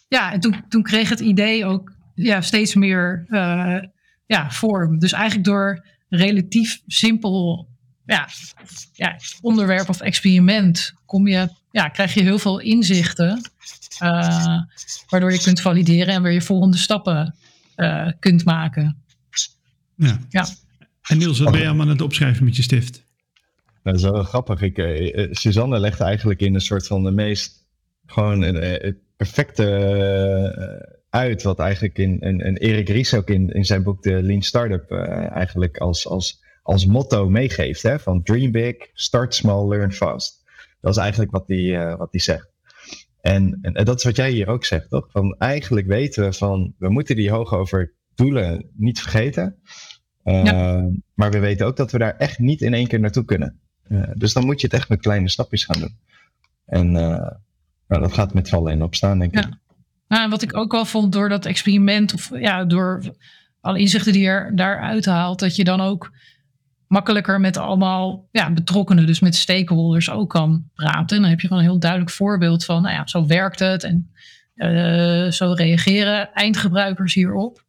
ja, 0.08 0.32
en 0.32 0.40
toen, 0.40 0.64
toen 0.70 0.84
kreeg 0.84 1.10
het 1.10 1.20
idee 1.20 1.66
ook 1.66 1.92
ja, 2.24 2.42
steeds 2.42 2.76
meer 2.76 3.26
uh, 3.30 3.78
ja, 4.26 4.52
vorm. 4.52 5.00
Dus 5.00 5.12
eigenlijk 5.12 5.46
door 5.46 5.86
relatief 6.10 6.82
simpel 6.88 7.68
ja, 8.06 8.28
ja, 8.94 9.20
onderwerp 9.42 9.90
of 9.90 10.02
experiment 10.02 10.94
kom 11.06 11.28
je, 11.28 11.50
ja, 11.72 11.90
krijg 11.90 12.14
je 12.14 12.22
heel 12.22 12.40
veel 12.40 12.60
inzichten. 12.60 13.42
Uh, 14.04 14.62
waardoor 15.10 15.32
je 15.32 15.42
kunt 15.42 15.62
valideren 15.62 16.14
en 16.14 16.22
weer 16.22 16.32
je 16.32 16.42
volgende 16.42 16.78
stappen 16.78 17.36
uh, 17.76 18.12
kunt 18.20 18.46
maken. 18.46 19.04
Ja. 19.96 20.20
ja. 20.30 20.48
En 21.02 21.18
Niels, 21.18 21.40
wat 21.40 21.52
ben 21.52 21.62
je 21.62 21.68
allemaal 21.68 21.86
aan 21.86 21.92
het 21.92 22.02
opschrijven 22.02 22.46
met 22.46 22.56
je 22.56 22.62
stift? 22.62 23.04
Dat 23.84 23.96
is 23.96 24.02
wel 24.02 24.24
grappig. 24.24 24.62
Ik, 24.62 24.78
uh, 24.78 25.28
Suzanne 25.32 25.80
legt 25.80 26.00
eigenlijk 26.00 26.42
in 26.42 26.54
een 26.54 26.62
soort 26.62 26.88
van 26.88 27.04
de 27.04 27.12
meest 27.12 27.68
gewoon 28.06 28.42
een, 28.42 28.98
perfecte 29.18 30.99
uit 31.10 31.44
wat 31.44 31.60
eigenlijk 31.60 31.98
in, 31.98 32.20
en, 32.20 32.42
en 32.42 32.58
Erik 32.58 32.90
Ries 32.90 33.14
ook 33.14 33.30
in, 33.30 33.50
in 33.50 33.66
zijn 33.66 33.84
boek 33.84 34.04
de 34.04 34.24
Lean 34.24 34.42
Startup 34.42 34.92
uh, 34.92 35.32
eigenlijk 35.32 35.78
als, 35.78 36.08
als, 36.08 36.44
als 36.64 36.86
motto 36.86 37.30
meegeeft. 37.30 37.82
Hè? 37.82 38.00
Van 38.00 38.24
dream 38.24 38.52
big, 38.52 38.76
start 38.94 39.36
small, 39.36 39.68
learn 39.68 39.92
fast. 39.92 40.44
Dat 40.82 40.92
is 40.92 40.98
eigenlijk 40.98 41.32
wat 41.32 41.48
hij 41.48 41.58
uh, 41.58 41.96
wat 41.96 42.12
die 42.12 42.22
zegt. 42.22 42.48
En, 43.22 43.60
en, 43.62 43.74
en, 43.74 43.86
dat 43.86 43.98
is 43.98 44.04
wat 44.04 44.16
jij 44.16 44.32
hier 44.32 44.48
ook 44.48 44.66
zegt, 44.66 44.90
toch? 44.90 45.12
Van 45.12 45.36
eigenlijk 45.38 45.88
weten 45.88 46.24
we 46.24 46.34
van, 46.34 46.74
we 46.78 46.90
moeten 46.90 47.16
die 47.16 47.32
hoog 47.32 47.54
over 47.54 47.94
doelen 48.16 48.70
niet 48.74 49.00
vergeten. 49.00 49.56
Uh, 50.24 50.44
ja. 50.44 50.90
Maar 51.14 51.32
we 51.32 51.40
weten 51.40 51.66
ook 51.66 51.76
dat 51.76 51.92
we 51.92 51.98
daar 51.98 52.18
echt 52.18 52.40
niet 52.40 52.62
in 52.62 52.74
één 52.74 52.88
keer 52.88 53.00
naartoe 53.00 53.26
kunnen. 53.26 53.60
dus 54.14 54.34
dan 54.34 54.46
moet 54.46 54.62
je 54.62 54.68
het 54.68 54.76
echt 54.76 54.90
met 54.90 55.02
kleine 55.02 55.30
stapjes 55.30 55.66
gaan 55.66 55.80
doen. 55.80 55.98
En 56.66 56.92
nou, 56.92 58.02
dat 58.02 58.14
gaat 58.14 58.34
met 58.34 58.50
vallen 58.50 58.72
en 58.72 58.84
opstaan, 58.84 59.20
denk 59.20 59.34
ja. 59.34 59.60
Nou, 60.10 60.30
wat 60.30 60.42
ik 60.42 60.58
ook 60.58 60.72
wel 60.72 60.86
vond 60.86 61.12
door 61.12 61.30
dat 61.30 61.46
experiment, 61.46 62.14
of 62.14 62.30
ja, 62.40 62.66
door 62.66 63.16
alle 63.62 63.80
inzichten 63.80 64.14
die 64.14 64.22
je 64.22 64.52
daaruit 64.54 65.06
haalt, 65.06 65.40
dat 65.40 65.56
je 65.56 65.64
dan 65.64 65.82
ook 65.82 66.12
makkelijker 66.88 67.40
met 67.40 67.58
allemaal 67.58 68.28
ja, 68.32 68.52
betrokkenen, 68.52 69.06
dus 69.06 69.20
met 69.20 69.36
stakeholders 69.36 70.10
ook 70.10 70.30
kan 70.30 70.70
praten. 70.74 71.22
Dan 71.22 71.30
heb 71.30 71.40
je 71.40 71.48
gewoon 71.48 71.64
een 71.64 71.70
heel 71.70 71.80
duidelijk 71.80 72.12
voorbeeld 72.12 72.66
van, 72.66 72.82
nou 72.82 72.94
ja, 72.94 73.08
zo 73.08 73.26
werkt 73.26 73.60
het 73.60 73.84
en 73.84 74.12
uh, 74.56 75.32
zo 75.32 75.54
reageren 75.54 76.34
eindgebruikers 76.34 77.14
hierop. 77.14 77.66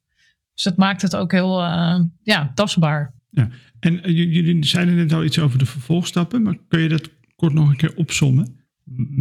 Dus 0.54 0.62
dat 0.62 0.76
maakt 0.76 1.02
het 1.02 1.16
ook 1.16 1.32
heel 1.32 1.62
uh, 1.62 2.00
ja, 2.22 2.52
tastbaar. 2.54 3.14
Ja. 3.30 3.48
En 3.80 3.94
uh, 3.94 4.16
jullie 4.16 4.66
zeiden 4.66 4.94
net 4.94 5.12
al 5.12 5.24
iets 5.24 5.38
over 5.38 5.58
de 5.58 5.66
vervolgstappen, 5.66 6.42
maar 6.42 6.56
kun 6.68 6.80
je 6.80 6.88
dat 6.88 7.08
kort 7.36 7.52
nog 7.52 7.68
een 7.68 7.76
keer 7.76 7.96
opsommen? 7.96 8.59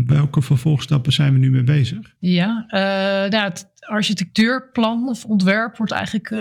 Welke 0.05 0.41
vervolgstappen 0.41 1.13
zijn 1.13 1.33
we 1.33 1.39
nu 1.39 1.51
mee 1.51 1.63
bezig? 1.63 2.15
Ja, 2.19 2.65
uh, 2.67 3.31
nou, 3.31 3.43
het 3.43 3.67
architectuurplan 3.79 5.07
of 5.09 5.25
ontwerp 5.25 5.77
wordt 5.77 5.91
eigenlijk 5.91 6.33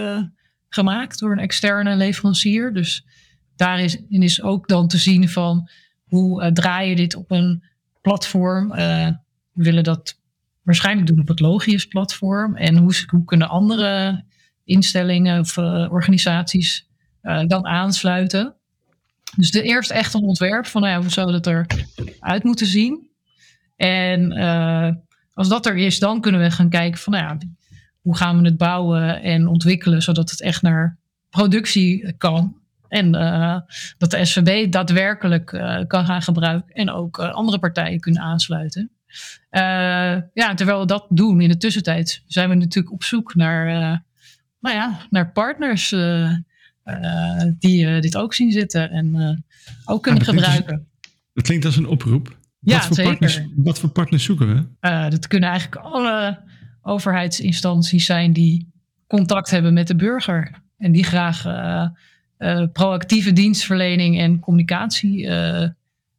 gemaakt 0.69 1.19
door 1.19 1.33
een 1.33 1.39
externe 1.39 1.97
leverancier. 1.97 2.73
Dus 2.73 3.07
daarin 3.57 4.07
is 4.09 4.43
ook 4.43 4.69
dan 4.69 4.89
te 4.89 4.99
zien 4.99 5.29
van 5.29 5.69
hoe 6.05 6.53
draai 6.53 6.89
je 6.89 6.97
dit 6.97 7.15
op 7.15 7.31
een 7.31 7.65
platform. 8.03 8.69
we 8.69 9.15
willen 9.53 9.85
dat 9.85 10.21
waarschijnlijk 10.63 11.07
doen 11.07 11.21
op 11.21 11.29
het 11.29 11.41
Logius 11.41 11.87
platform. 11.87 12.57
En 12.57 12.77
hoe, 12.77 13.05
hoe 13.11 13.25
kunnen 13.25 13.49
andere 13.49 14.25
instellingen 14.65 15.41
of 15.41 15.59
organisaties 15.91 16.89
dan 17.47 17.67
aansluiten. 17.67 18.55
Dus 19.37 19.51
de 19.51 19.63
eerst 19.63 19.91
echt 19.91 20.15
een 20.15 20.23
ontwerp 20.23 20.67
van 20.67 20.81
nou 20.81 20.93
ja, 20.95 21.01
hoe 21.01 21.11
zou 21.11 21.33
dat 21.33 21.47
eruit 21.47 22.45
moeten 22.45 22.67
zien. 22.67 23.08
En 23.79 24.33
uh, 24.39 24.91
als 25.33 25.49
dat 25.49 25.67
er 25.67 25.77
is, 25.77 25.99
dan 25.99 26.21
kunnen 26.21 26.41
we 26.41 26.51
gaan 26.51 26.69
kijken 26.69 27.01
van 27.01 27.13
nou 27.13 27.25
ja, 27.25 27.39
hoe 28.01 28.17
gaan 28.17 28.39
we 28.39 28.45
het 28.45 28.57
bouwen 28.57 29.23
en 29.23 29.47
ontwikkelen 29.47 30.03
zodat 30.03 30.31
het 30.31 30.41
echt 30.41 30.63
naar 30.63 30.97
productie 31.31 32.13
kan. 32.17 32.57
En 32.89 33.13
dat 33.99 34.11
de 34.11 34.25
SVB 34.25 34.73
daadwerkelijk 34.73 35.47
kan 35.87 36.05
gaan 36.05 36.23
gebruiken 36.23 36.75
en 36.75 36.91
ook 36.91 37.19
andere 37.19 37.59
partijen 37.59 38.01
kunnen 38.01 38.23
aansluiten. 38.23 38.91
ja, 40.33 40.55
terwijl 40.55 40.81
we 40.81 40.87
dat 40.87 41.07
doen 41.09 41.41
in 41.41 41.49
de 41.49 41.57
tussentijd 41.57 42.23
zijn 42.27 42.49
we 42.49 42.55
natuurlijk 42.55 42.95
op 42.95 43.05
zoek 43.05 43.35
naar 43.35 43.67
nou 44.61 44.77
ja, 44.77 44.99
naar 45.11 45.33
partners 45.33 45.89
die 47.59 48.01
dit 48.01 48.17
ook 48.17 48.35
zien 48.35 48.53
zitten 48.53 48.91
en 48.91 49.45
ook 49.85 50.03
kunnen 50.03 50.21
ah, 50.21 50.29
gebruiken. 50.29 50.87
Dat 51.35 51.45
klinkt 51.45 51.65
als 51.65 51.77
een 51.77 51.87
oproep. 51.87 52.38
Ja, 52.59 52.77
wat, 52.77 52.87
voor 52.87 52.95
zeker. 52.95 53.11
Partners, 53.11 53.41
wat 53.57 53.79
voor 53.79 53.91
partners 53.91 54.25
zoeken 54.25 54.55
we? 54.55 54.67
dat 55.11 55.27
kunnen 55.27 55.49
eigenlijk 55.49 55.85
alle 55.85 56.41
overheidsinstanties 56.83 58.07
zijn 58.07 58.33
die 58.33 58.73
contact 59.07 59.51
hebben 59.51 59.73
met 59.73 59.87
de 59.87 59.97
burger. 59.97 60.63
En 60.79 60.93
die 60.93 61.05
graag 61.05 61.43
proactieve 62.73 63.33
dienstverlening 63.33 64.19
en 64.19 64.41
communicatie 64.41 65.29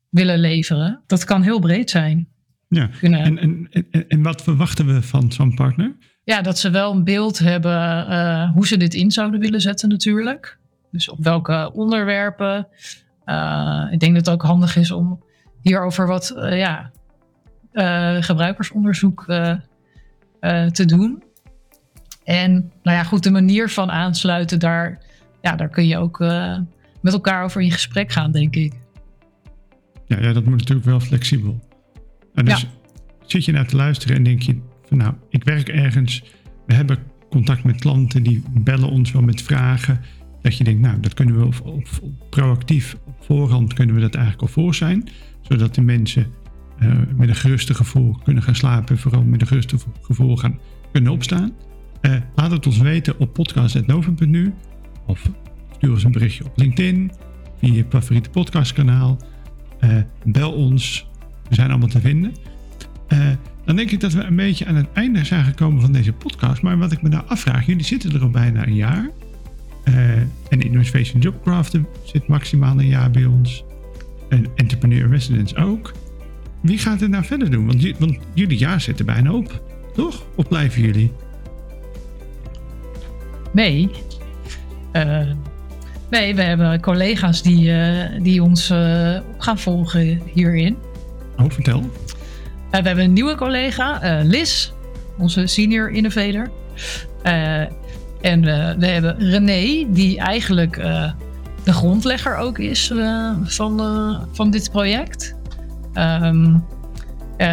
willen 0.09 0.39
leveren. 0.39 1.01
Dat 1.07 1.23
kan 1.23 1.41
heel 1.41 1.59
breed 1.59 1.89
zijn. 1.89 2.27
Ja, 2.67 2.89
kunnen... 2.99 3.19
en, 3.19 3.37
en, 3.37 3.67
en, 3.91 4.07
en 4.07 4.21
wat 4.21 4.43
verwachten 4.43 4.85
we 4.85 5.01
van 5.01 5.31
zo'n 5.31 5.55
partner? 5.55 5.95
ja, 6.29 6.41
dat 6.41 6.59
ze 6.59 6.69
wel 6.69 6.91
een 6.91 7.03
beeld 7.03 7.39
hebben 7.39 8.49
hoe 8.49 8.67
ze 8.67 8.77
dit 8.77 8.93
in 8.93 9.11
zouden 9.11 9.39
willen 9.39 9.61
zetten 9.61 9.89
natuurlijk. 9.89 10.57
Dus 10.91 11.09
op 11.09 11.23
welke 11.23 11.71
onderwerpen. 11.73 12.67
Ik 13.91 13.99
denk 13.99 14.13
dat 14.15 14.25
het 14.25 14.29
ook 14.29 14.41
handig 14.41 14.75
is 14.75 14.91
om 14.91 15.23
hierover 15.61 16.07
wat 16.07 16.33
uh, 16.35 16.57
ja, 16.57 16.91
gebruikersonderzoek 18.21 19.25
te 20.71 20.85
doen. 20.85 21.23
En 22.23 22.71
nou 22.83 22.97
ja, 22.97 23.03
goed, 23.03 23.23
de 23.23 23.31
manier 23.31 23.69
van 23.69 23.91
aansluiten, 23.91 24.59
daar, 24.59 25.01
ja, 25.41 25.55
daar 25.55 25.69
kun 25.69 25.87
je 25.87 25.97
ook 25.97 26.19
met 27.01 27.13
elkaar 27.13 27.43
over 27.43 27.61
in 27.61 27.71
gesprek 27.71 28.11
gaan, 28.11 28.31
denk 28.31 28.55
ik. 28.55 28.73
Ja, 30.05 30.21
ja 30.21 30.33
dat 30.33 30.43
moet 30.43 30.57
natuurlijk 30.57 30.87
wel 30.87 30.99
flexibel. 30.99 31.59
En 32.33 32.45
dus 32.45 32.61
ja. 32.61 32.67
zit 33.25 33.45
je 33.45 33.51
naar 33.51 33.67
te 33.67 33.75
luisteren 33.75 34.15
en 34.15 34.23
denk 34.23 34.41
je, 34.41 34.59
van 34.87 34.97
nou, 34.97 35.13
ik 35.29 35.43
werk 35.43 35.69
ergens, 35.69 36.23
we 36.65 36.73
hebben 36.73 36.97
contact 37.29 37.63
met 37.63 37.79
klanten, 37.79 38.23
die 38.23 38.43
bellen 38.49 38.89
ons 38.89 39.11
wel 39.11 39.21
met 39.21 39.41
vragen. 39.41 40.01
Dat 40.41 40.57
je 40.57 40.63
denkt, 40.63 40.81
nou, 40.81 40.99
dat 40.99 41.13
kunnen 41.13 41.39
we 41.39 41.45
op 41.63 41.87
proactief, 42.29 42.97
voorhand 43.29 43.73
kunnen 43.73 43.95
we 43.95 44.01
dat 44.01 44.15
eigenlijk 44.15 44.43
al 44.43 44.63
voor 44.63 44.75
zijn. 44.75 45.09
Zodat 45.41 45.75
de 45.75 45.81
mensen 45.81 46.27
uh, 46.79 46.93
met 47.15 47.29
een 47.29 47.35
gerustig 47.35 47.77
gevoel 47.77 48.17
kunnen 48.23 48.43
gaan 48.43 48.55
slapen. 48.55 48.97
Vooral 48.97 49.23
met 49.23 49.41
een 49.41 49.47
gerustig 49.47 49.85
gevoel 50.01 50.37
gaan 50.37 50.59
kunnen 50.91 51.11
opstaan. 51.11 51.51
Uh, 52.01 52.15
laat 52.35 52.51
het 52.51 52.65
ons 52.65 52.77
weten 52.77 53.19
op 53.19 53.33
podcast.novum.nu. 53.33 54.53
Of 55.05 55.29
stuur 55.75 55.91
ons 55.91 56.03
een 56.03 56.11
berichtje 56.11 56.45
op 56.45 56.51
LinkedIn. 56.55 57.11
Via 57.57 57.73
je 57.73 57.85
favoriete 57.89 58.29
podcastkanaal. 58.29 59.17
Uh, 59.83 59.95
bel 60.25 60.51
ons. 60.51 61.07
We 61.49 61.55
zijn 61.55 61.69
allemaal 61.69 61.87
te 61.87 61.99
vinden. 61.99 62.31
Dan 63.65 63.75
denk 63.75 63.91
ik 63.91 63.99
dat 63.99 64.13
we 64.13 64.23
een 64.23 64.35
beetje 64.35 64.65
aan 64.65 64.75
het 64.75 64.87
einde 64.93 65.23
zijn 65.23 65.43
gekomen 65.43 65.81
van 65.81 65.91
deze 65.91 66.13
podcast. 66.13 66.61
Maar 66.61 66.77
wat 66.77 66.91
ik 66.91 67.01
me 67.01 67.09
nou 67.09 67.23
afvraag, 67.27 67.65
jullie 67.65 67.83
zitten 67.83 68.13
er 68.13 68.21
al 68.21 68.29
bijna 68.29 68.67
een 68.67 68.75
jaar. 68.75 69.09
Uh, 69.89 70.17
en 70.49 70.59
Innovation 70.59 71.21
Jobcraft 71.21 71.77
zit 72.03 72.27
maximaal 72.27 72.79
een 72.79 72.87
jaar 72.87 73.11
bij 73.11 73.25
ons. 73.25 73.63
En 74.29 74.45
Entrepreneur 74.55 75.09
Residence 75.09 75.55
ook. 75.55 75.91
Wie 76.61 76.77
gaat 76.77 76.99
het 76.99 77.09
nou 77.09 77.23
verder 77.23 77.51
doen? 77.51 77.65
Want, 77.65 77.97
want 77.97 78.17
jullie 78.33 78.57
jaar 78.57 78.81
zit 78.81 78.99
er 78.99 79.05
bijna 79.05 79.33
op, 79.33 79.61
toch? 79.93 80.25
Of 80.35 80.47
blijven 80.47 80.81
jullie? 80.81 81.11
Nee. 83.51 83.89
Uh, 84.93 85.31
nee, 86.09 86.35
we 86.35 86.41
hebben 86.41 86.81
collega's 86.81 87.41
die, 87.41 87.69
uh, 87.69 88.21
die 88.21 88.43
ons 88.43 88.71
op 88.71 89.35
gaan 89.37 89.59
volgen 89.59 90.21
hierin. 90.33 90.77
Oh, 91.37 91.49
vertel. 91.49 91.81
We 92.71 92.77
hebben 92.77 93.03
een 93.03 93.13
nieuwe 93.13 93.35
collega, 93.35 94.21
Liz, 94.23 94.71
onze 95.17 95.47
senior 95.47 95.91
innovator. 95.91 96.49
En 98.21 98.41
we 98.79 98.85
hebben 98.85 99.19
René, 99.19 99.85
die 99.91 100.19
eigenlijk 100.19 100.75
de 101.63 101.73
grondlegger 101.73 102.35
ook 102.35 102.57
is 102.57 102.93
van, 103.43 103.81
van 104.31 104.51
dit 104.51 104.71
project. 104.71 105.35
Um, 105.93 106.63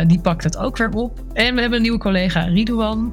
die 0.07 0.21
pakt 0.21 0.45
het 0.45 0.57
ook 0.57 0.77
weer 0.77 0.91
op. 0.91 1.25
En 1.33 1.55
we 1.55 1.61
hebben 1.61 1.77
een 1.79 1.83
nieuwe 1.83 1.99
collega, 1.99 2.41
Ridouan. 2.41 3.12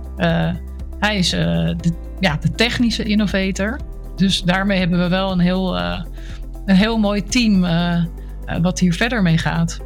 hij 0.99 1.18
is 1.18 1.30
de, 1.30 1.93
ja, 2.20 2.38
de 2.41 2.51
technische 2.51 3.04
innovator. 3.04 3.80
Dus 4.16 4.41
daarmee 4.41 4.80
hebben 4.80 4.99
we 4.99 5.08
wel 5.08 5.32
een 5.32 5.39
heel, 5.39 5.78
een 6.66 6.76
heel 6.76 6.97
mooi 6.97 7.24
team 7.24 7.66
wat 8.62 8.80
hier 8.80 8.93
verder 8.93 9.22
mee 9.22 9.38
gaat. 9.38 9.82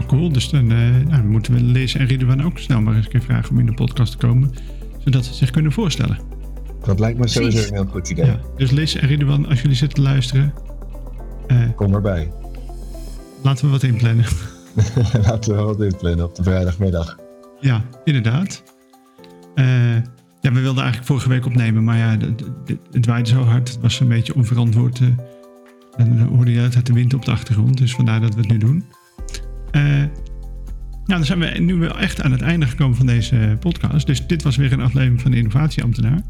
Oh, 0.00 0.06
cool, 0.06 0.32
dus 0.32 0.50
dan, 0.50 0.66
nou, 0.66 1.04
dan, 1.04 1.28
moeten 1.28 1.54
we 1.54 1.62
Liz 1.62 1.94
en 1.94 2.06
Ridwan 2.06 2.44
ook 2.44 2.58
snel 2.58 2.80
maar 2.80 2.94
eens 2.94 3.04
een 3.04 3.10
keer 3.10 3.22
vragen 3.22 3.50
om 3.50 3.58
in 3.58 3.66
de 3.66 3.74
podcast 3.74 4.12
te 4.12 4.26
komen. 4.26 4.50
Zodat 4.98 5.24
ze 5.24 5.34
zich 5.34 5.50
kunnen 5.50 5.72
voorstellen. 5.72 6.31
Dat 6.84 7.00
lijkt 7.00 7.18
me 7.18 7.28
sowieso 7.28 7.52
Precies. 7.52 7.70
een 7.70 7.76
heel 7.76 7.92
goed 7.92 8.08
idee. 8.08 8.26
Ja, 8.26 8.40
dus 8.56 8.70
Liz 8.70 8.94
en 8.96 9.08
Ridwan, 9.08 9.46
als 9.46 9.60
jullie 9.60 9.76
zitten 9.76 10.02
te 10.04 10.10
luisteren. 10.10 10.54
Uh, 11.48 11.58
Kom 11.76 11.94
erbij. 11.94 12.32
Laten 13.42 13.64
we 13.64 13.70
wat 13.70 13.82
inplannen. 13.82 14.24
laten 15.28 15.56
we 15.56 15.62
wat 15.62 15.80
inplannen 15.82 16.24
op 16.24 16.34
de 16.34 16.42
vrijdagmiddag. 16.42 17.18
Ja, 17.60 17.84
inderdaad. 18.04 18.62
Uh, 19.54 19.94
ja, 20.40 20.52
we 20.52 20.60
wilden 20.60 20.82
eigenlijk 20.82 21.06
vorige 21.06 21.28
week 21.28 21.46
opnemen, 21.46 21.84
maar 21.84 21.96
ja, 21.96 22.16
het 22.90 23.06
waaide 23.06 23.28
zo 23.28 23.42
hard. 23.42 23.68
Het 23.68 23.80
was 23.80 24.00
een 24.00 24.08
beetje 24.08 24.34
onverantwoord. 24.34 25.00
en 25.00 25.16
dan 25.96 26.26
hoorde 26.26 26.52
je 26.52 26.60
uit 26.60 26.86
de 26.86 26.92
wind 26.92 27.14
op 27.14 27.24
de 27.24 27.30
achtergrond. 27.30 27.78
Dus 27.78 27.94
vandaar 27.94 28.20
dat 28.20 28.34
we 28.34 28.40
het 28.40 28.50
nu 28.50 28.58
doen. 28.58 28.84
Uh, 29.72 29.82
nou, 29.82 30.08
dan 31.06 31.24
zijn 31.24 31.38
we 31.38 31.46
nu 31.46 31.74
wel 31.74 31.98
echt 31.98 32.22
aan 32.22 32.32
het 32.32 32.42
einde 32.42 32.66
gekomen 32.66 32.96
van 32.96 33.06
deze 33.06 33.56
podcast. 33.60 34.06
Dus 34.06 34.26
dit 34.26 34.42
was 34.42 34.56
weer 34.56 34.72
een 34.72 34.80
aflevering 34.80 35.20
van 35.20 35.30
de 35.30 35.36
Innovatieambtenaar. 35.36 36.22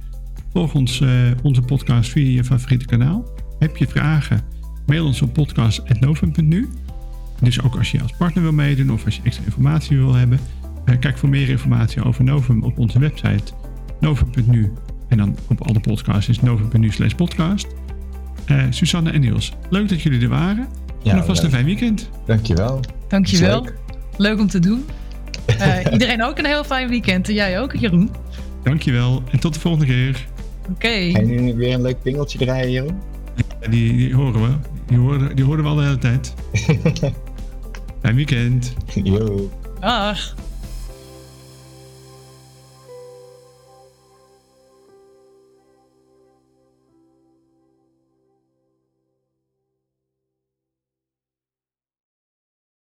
Volg 0.53 0.75
ons, 0.75 1.01
uh, 1.01 1.11
onze 1.43 1.63
podcast 1.63 2.11
via 2.11 2.35
je 2.35 2.45
favoriete 2.45 2.87
kanaal. 2.87 3.25
Heb 3.59 3.77
je 3.77 3.87
vragen? 3.87 4.41
Mail 4.87 5.07
ons 5.07 5.23
op 5.23 5.33
podcast.novum.nu. 5.33 6.69
Dus 7.41 7.63
ook 7.63 7.77
als 7.77 7.91
je 7.91 8.03
als 8.03 8.13
partner 8.19 8.43
wil 8.43 8.53
meedoen 8.53 8.93
of 8.93 9.05
als 9.05 9.17
je 9.17 9.23
extra 9.25 9.45
informatie 9.45 9.97
wil 9.97 10.15
hebben. 10.15 10.39
Uh, 10.87 10.99
kijk 10.99 11.19
voor 11.19 11.29
meer 11.29 11.49
informatie 11.49 12.05
over 12.05 12.25
Novum 12.25 12.63
op 12.63 12.79
onze 12.79 12.99
website 12.99 13.53
novum.nu. 14.01 14.73
En 15.09 15.17
dan 15.17 15.37
op 15.49 15.67
alle 15.67 15.81
podcasts 15.81 16.29
is 16.29 16.41
novum.nu 16.41 16.91
slash 16.91 17.13
podcast. 17.13 17.67
Susanne 18.71 19.11
en 19.11 19.21
Niels, 19.21 19.53
leuk 19.71 19.89
dat 19.89 20.03
jullie 20.03 20.21
er 20.21 20.29
waren. 20.29 20.69
Ja, 21.03 21.13
en 21.13 21.19
alvast 21.19 21.43
een 21.43 21.51
fijn 21.51 21.65
weekend. 21.65 22.11
Dankjewel. 22.27 22.81
Dankjewel. 23.09 23.63
Leuk. 23.63 23.75
leuk 24.17 24.39
om 24.39 24.47
te 24.47 24.59
doen. 24.59 24.85
Uh, 25.61 25.77
iedereen 25.93 26.23
ook 26.23 26.39
een 26.39 26.47
heel 26.47 26.65
fijn 26.65 26.89
weekend. 26.89 27.29
En 27.29 27.35
jij 27.35 27.61
ook, 27.61 27.77
Jeroen. 27.77 28.11
Dankjewel. 28.63 29.23
En 29.31 29.41
tot 29.41 29.55
de 29.55 29.61
volgende 29.61 29.87
keer. 29.87 30.27
Oké. 30.75 30.87
Okay. 30.87 31.11
Ga 31.11 31.21
je 31.21 31.55
weer 31.55 31.75
een 31.75 31.83
leuk 31.83 32.03
pingeltje 32.03 32.39
draaien, 32.39 32.71
Jeroen? 32.71 33.01
Ja, 33.61 33.69
die, 33.69 33.97
die 33.97 34.15
horen 34.15 34.43
we. 34.43 34.57
Die 34.87 34.99
hoorden, 34.99 35.37
die 35.37 35.45
hoorden 35.45 35.65
we 35.65 35.71
al 35.71 35.77
de 35.77 35.83
hele 35.83 35.99
tijd. 35.99 36.35
fijn 38.03 38.15
weekend. 38.15 38.75
Yo. 39.03 39.51
Dag. 39.81 40.35